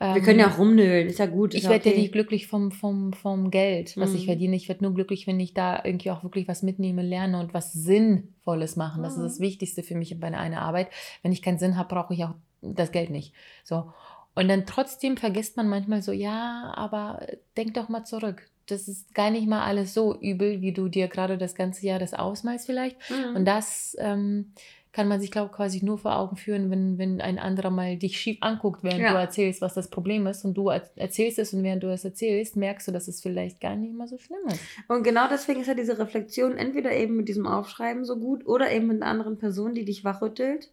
ähm, 0.00 0.14
wir 0.14 0.22
können 0.22 0.38
ja 0.38 0.48
auch 0.50 0.58
rumnölen, 0.58 1.08
ist 1.08 1.18
ja 1.18 1.26
gut. 1.26 1.54
Ist 1.54 1.62
ich 1.62 1.68
werde 1.68 1.88
okay. 1.88 1.96
ja 1.96 2.02
nicht 2.02 2.12
glücklich 2.12 2.46
vom, 2.46 2.70
vom, 2.70 3.12
vom 3.12 3.50
Geld, 3.50 3.96
was 3.96 4.10
mhm. 4.10 4.16
ich 4.16 4.24
verdiene. 4.26 4.54
Ich 4.54 4.68
werde 4.68 4.84
nur 4.84 4.94
glücklich, 4.94 5.26
wenn 5.26 5.40
ich 5.40 5.54
da 5.54 5.82
irgendwie 5.84 6.10
auch 6.10 6.22
wirklich 6.22 6.46
was 6.46 6.62
mitnehme, 6.62 7.02
lerne 7.02 7.40
und 7.40 7.52
was 7.52 7.72
Sinnvolles 7.72 8.76
machen. 8.76 9.02
Das 9.02 9.16
mhm. 9.16 9.24
ist 9.24 9.32
das 9.32 9.40
Wichtigste 9.40 9.82
für 9.82 9.96
mich 9.96 10.18
bei 10.20 10.28
einer 10.28 10.62
Arbeit. 10.62 10.88
Wenn 11.22 11.32
ich 11.32 11.42
keinen 11.42 11.58
Sinn 11.58 11.76
habe, 11.76 11.94
brauche 11.94 12.14
ich 12.14 12.24
auch 12.24 12.34
das 12.62 12.92
Geld 12.92 13.10
nicht. 13.10 13.32
So. 13.64 13.92
Und 14.34 14.46
dann 14.46 14.66
trotzdem 14.66 15.16
vergisst 15.16 15.56
man 15.56 15.68
manchmal 15.68 16.00
so, 16.00 16.12
ja, 16.12 16.72
aber 16.76 17.26
denk 17.56 17.74
doch 17.74 17.88
mal 17.88 18.04
zurück. 18.04 18.48
Das 18.66 18.86
ist 18.86 19.14
gar 19.14 19.30
nicht 19.30 19.48
mal 19.48 19.64
alles 19.64 19.94
so 19.94 20.16
übel, 20.20 20.60
wie 20.60 20.72
du 20.72 20.88
dir 20.88 21.08
gerade 21.08 21.38
das 21.38 21.56
ganze 21.56 21.84
Jahr 21.86 21.98
das 21.98 22.14
ausmalst 22.14 22.66
vielleicht. 22.66 22.98
Mhm. 23.10 23.34
Und 23.36 23.44
das 23.46 23.96
ähm, 23.98 24.52
kann 24.92 25.08
man 25.08 25.20
sich, 25.20 25.30
glaube 25.30 25.50
ich, 25.50 25.56
quasi 25.56 25.84
nur 25.84 25.98
vor 25.98 26.16
Augen 26.16 26.36
führen, 26.36 26.70
wenn, 26.70 26.98
wenn 26.98 27.20
ein 27.20 27.38
anderer 27.38 27.70
mal 27.70 27.96
dich 27.96 28.18
schief 28.18 28.38
anguckt, 28.40 28.82
während 28.82 29.00
ja. 29.00 29.12
du 29.12 29.18
erzählst, 29.18 29.60
was 29.60 29.74
das 29.74 29.90
Problem 29.90 30.26
ist. 30.26 30.44
Und 30.44 30.54
du 30.54 30.68
erzählst 30.68 31.38
es 31.38 31.52
und 31.52 31.62
während 31.62 31.82
du 31.82 31.92
es 31.92 32.04
erzählst, 32.04 32.56
merkst 32.56 32.88
du, 32.88 32.92
dass 32.92 33.06
es 33.06 33.20
vielleicht 33.20 33.60
gar 33.60 33.76
nicht 33.76 33.92
mal 33.92 34.08
so 34.08 34.18
schlimm 34.18 34.40
ist. 34.48 34.60
Und 34.88 35.02
genau 35.02 35.28
deswegen 35.28 35.60
ist 35.60 35.66
ja 35.66 35.74
diese 35.74 35.98
Reflexion 35.98 36.56
entweder 36.56 36.92
eben 36.92 37.16
mit 37.16 37.28
diesem 37.28 37.46
Aufschreiben 37.46 38.04
so 38.04 38.18
gut 38.18 38.46
oder 38.46 38.72
eben 38.72 38.86
mit 38.86 39.02
einer 39.02 39.10
anderen 39.10 39.38
Person, 39.38 39.74
die 39.74 39.84
dich 39.84 40.04
wachrüttelt. 40.04 40.70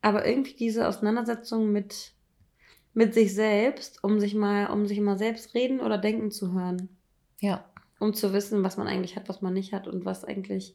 Aber 0.00 0.26
irgendwie 0.26 0.54
diese 0.54 0.88
Auseinandersetzung 0.88 1.70
mit, 1.70 2.12
mit 2.94 3.12
sich 3.12 3.34
selbst, 3.34 4.02
um 4.02 4.20
sich 4.20 4.34
mal, 4.34 4.68
um 4.70 4.86
sich 4.86 5.00
mal 5.00 5.18
selbst 5.18 5.54
reden 5.54 5.80
oder 5.80 5.98
denken 5.98 6.30
zu 6.30 6.54
hören. 6.54 6.88
Ja. 7.40 7.66
Um 7.98 8.14
zu 8.14 8.32
wissen, 8.32 8.64
was 8.64 8.78
man 8.78 8.86
eigentlich 8.86 9.16
hat, 9.16 9.28
was 9.28 9.42
man 9.42 9.52
nicht 9.52 9.74
hat 9.74 9.86
und 9.86 10.06
was 10.06 10.24
eigentlich 10.24 10.74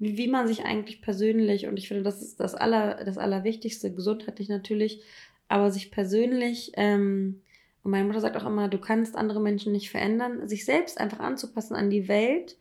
wie, 0.00 0.16
wie 0.16 0.28
man 0.28 0.48
sich 0.48 0.64
eigentlich 0.64 1.02
persönlich, 1.02 1.66
und 1.66 1.76
ich 1.76 1.86
finde, 1.86 2.02
das 2.02 2.20
ist 2.20 2.40
das, 2.40 2.56
Aller, 2.56 3.04
das 3.04 3.18
Allerwichtigste, 3.18 3.92
gesundheitlich 3.92 4.48
natürlich, 4.48 5.02
aber 5.46 5.70
sich 5.70 5.92
persönlich, 5.92 6.72
ähm, 6.74 7.42
und 7.82 7.92
meine 7.92 8.04
Mutter 8.04 8.20
sagt 8.20 8.36
auch 8.36 8.46
immer, 8.46 8.68
du 8.68 8.78
kannst 8.78 9.16
andere 9.16 9.40
Menschen 9.40 9.72
nicht 9.72 9.90
verändern, 9.90 10.48
sich 10.48 10.64
selbst 10.64 10.98
einfach 10.98 11.20
anzupassen 11.20 11.74
an 11.74 11.90
die 11.90 12.08
Welt 12.08 12.56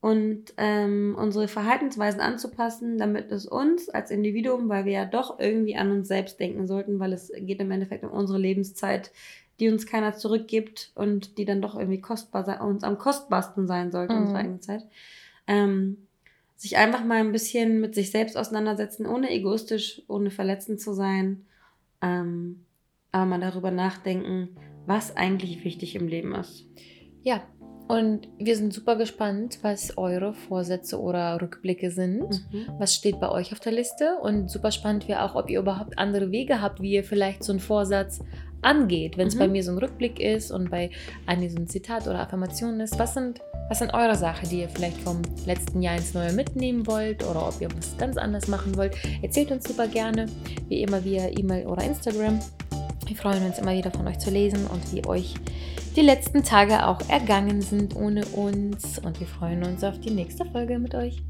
und 0.00 0.52
ähm, 0.58 1.16
unsere 1.18 1.48
Verhaltensweisen 1.48 2.20
anzupassen, 2.20 2.98
damit 2.98 3.32
es 3.32 3.46
uns 3.46 3.88
als 3.88 4.10
Individuum, 4.10 4.68
weil 4.68 4.84
wir 4.84 4.92
ja 4.92 5.04
doch 5.06 5.38
irgendwie 5.38 5.76
an 5.76 5.90
uns 5.90 6.08
selbst 6.08 6.38
denken 6.38 6.66
sollten, 6.66 6.98
weil 6.98 7.12
es 7.12 7.32
geht 7.34 7.60
im 7.60 7.70
Endeffekt 7.70 8.04
um 8.04 8.10
unsere 8.10 8.38
Lebenszeit, 8.38 9.10
die 9.60 9.68
uns 9.68 9.86
keiner 9.86 10.14
zurückgibt 10.14 10.92
und 10.94 11.38
die 11.38 11.44
dann 11.44 11.62
doch 11.62 11.76
irgendwie 11.76 12.00
kostbar 12.00 12.44
sein, 12.44 12.60
uns 12.60 12.84
am 12.84 12.98
kostbarsten 12.98 13.66
sein 13.66 13.92
sollte, 13.92 14.14
mhm. 14.14 14.20
unsere 14.20 14.38
eigene 14.38 14.60
Zeit. 14.60 14.84
Ähm, 15.46 16.06
sich 16.64 16.78
einfach 16.78 17.04
mal 17.04 17.20
ein 17.20 17.32
bisschen 17.32 17.78
mit 17.78 17.94
sich 17.94 18.10
selbst 18.10 18.38
auseinandersetzen, 18.38 19.06
ohne 19.06 19.30
egoistisch, 19.30 20.00
ohne 20.08 20.30
verletzend 20.30 20.80
zu 20.80 20.94
sein. 20.94 21.44
Ähm, 22.00 22.64
aber 23.12 23.26
mal 23.26 23.40
darüber 23.40 23.70
nachdenken, 23.70 24.56
was 24.86 25.14
eigentlich 25.14 25.62
wichtig 25.62 25.94
im 25.94 26.08
Leben 26.08 26.34
ist. 26.34 26.66
Ja, 27.22 27.42
und 27.86 28.28
wir 28.38 28.56
sind 28.56 28.72
super 28.72 28.96
gespannt, 28.96 29.58
was 29.60 29.98
eure 29.98 30.32
Vorsätze 30.32 30.98
oder 30.98 31.38
Rückblicke 31.42 31.90
sind. 31.90 32.30
Mhm. 32.50 32.66
Was 32.78 32.94
steht 32.94 33.20
bei 33.20 33.30
euch 33.30 33.52
auf 33.52 33.60
der 33.60 33.72
Liste? 33.72 34.16
Und 34.22 34.50
super 34.50 34.70
spannend 34.70 35.06
wäre 35.06 35.22
auch, 35.22 35.34
ob 35.34 35.50
ihr 35.50 35.60
überhaupt 35.60 35.98
andere 35.98 36.30
Wege 36.30 36.62
habt, 36.62 36.80
wie 36.80 36.92
ihr 36.92 37.04
vielleicht 37.04 37.44
so 37.44 37.52
einen 37.52 37.60
Vorsatz 37.60 38.20
angeht. 38.64 39.16
Wenn 39.16 39.28
es 39.28 39.34
mhm. 39.34 39.40
bei 39.40 39.48
mir 39.48 39.62
so 39.62 39.72
ein 39.72 39.78
Rückblick 39.78 40.20
ist 40.20 40.50
und 40.50 40.70
bei 40.70 40.90
Anni 41.26 41.48
so 41.48 41.58
ein 41.58 41.68
Zitat 41.68 42.06
oder 42.06 42.20
Affirmation 42.20 42.80
ist. 42.80 42.98
Was 42.98 43.14
sind 43.14 43.40
was 43.68 43.78
sind 43.78 43.94
eure 43.94 44.14
Sachen, 44.14 44.48
die 44.50 44.60
ihr 44.60 44.68
vielleicht 44.68 44.98
vom 44.98 45.22
letzten 45.46 45.80
Jahr 45.80 45.96
ins 45.96 46.12
Neue 46.12 46.32
mitnehmen 46.34 46.86
wollt 46.86 47.26
oder 47.26 47.48
ob 47.48 47.58
ihr 47.62 47.68
was 47.74 47.96
ganz 47.96 48.18
anders 48.18 48.46
machen 48.46 48.76
wollt? 48.76 48.94
Erzählt 49.22 49.50
uns 49.50 49.66
super 49.66 49.88
gerne, 49.88 50.26
wie 50.68 50.82
immer 50.82 51.02
via 51.02 51.28
E-Mail 51.30 51.66
oder 51.66 51.82
Instagram. 51.82 52.40
Wir 53.06 53.16
freuen 53.16 53.44
uns 53.46 53.58
immer 53.58 53.72
wieder 53.72 53.90
von 53.90 54.06
euch 54.06 54.18
zu 54.18 54.30
lesen 54.30 54.66
und 54.66 54.92
wie 54.92 55.06
euch 55.06 55.34
die 55.96 56.02
letzten 56.02 56.42
Tage 56.42 56.86
auch 56.86 57.00
ergangen 57.08 57.62
sind 57.62 57.96
ohne 57.96 58.26
uns. 58.26 58.98
Und 58.98 59.18
wir 59.18 59.26
freuen 59.26 59.64
uns 59.64 59.82
auf 59.82 59.98
die 59.98 60.10
nächste 60.10 60.44
Folge 60.44 60.78
mit 60.78 60.94
euch. 60.94 61.22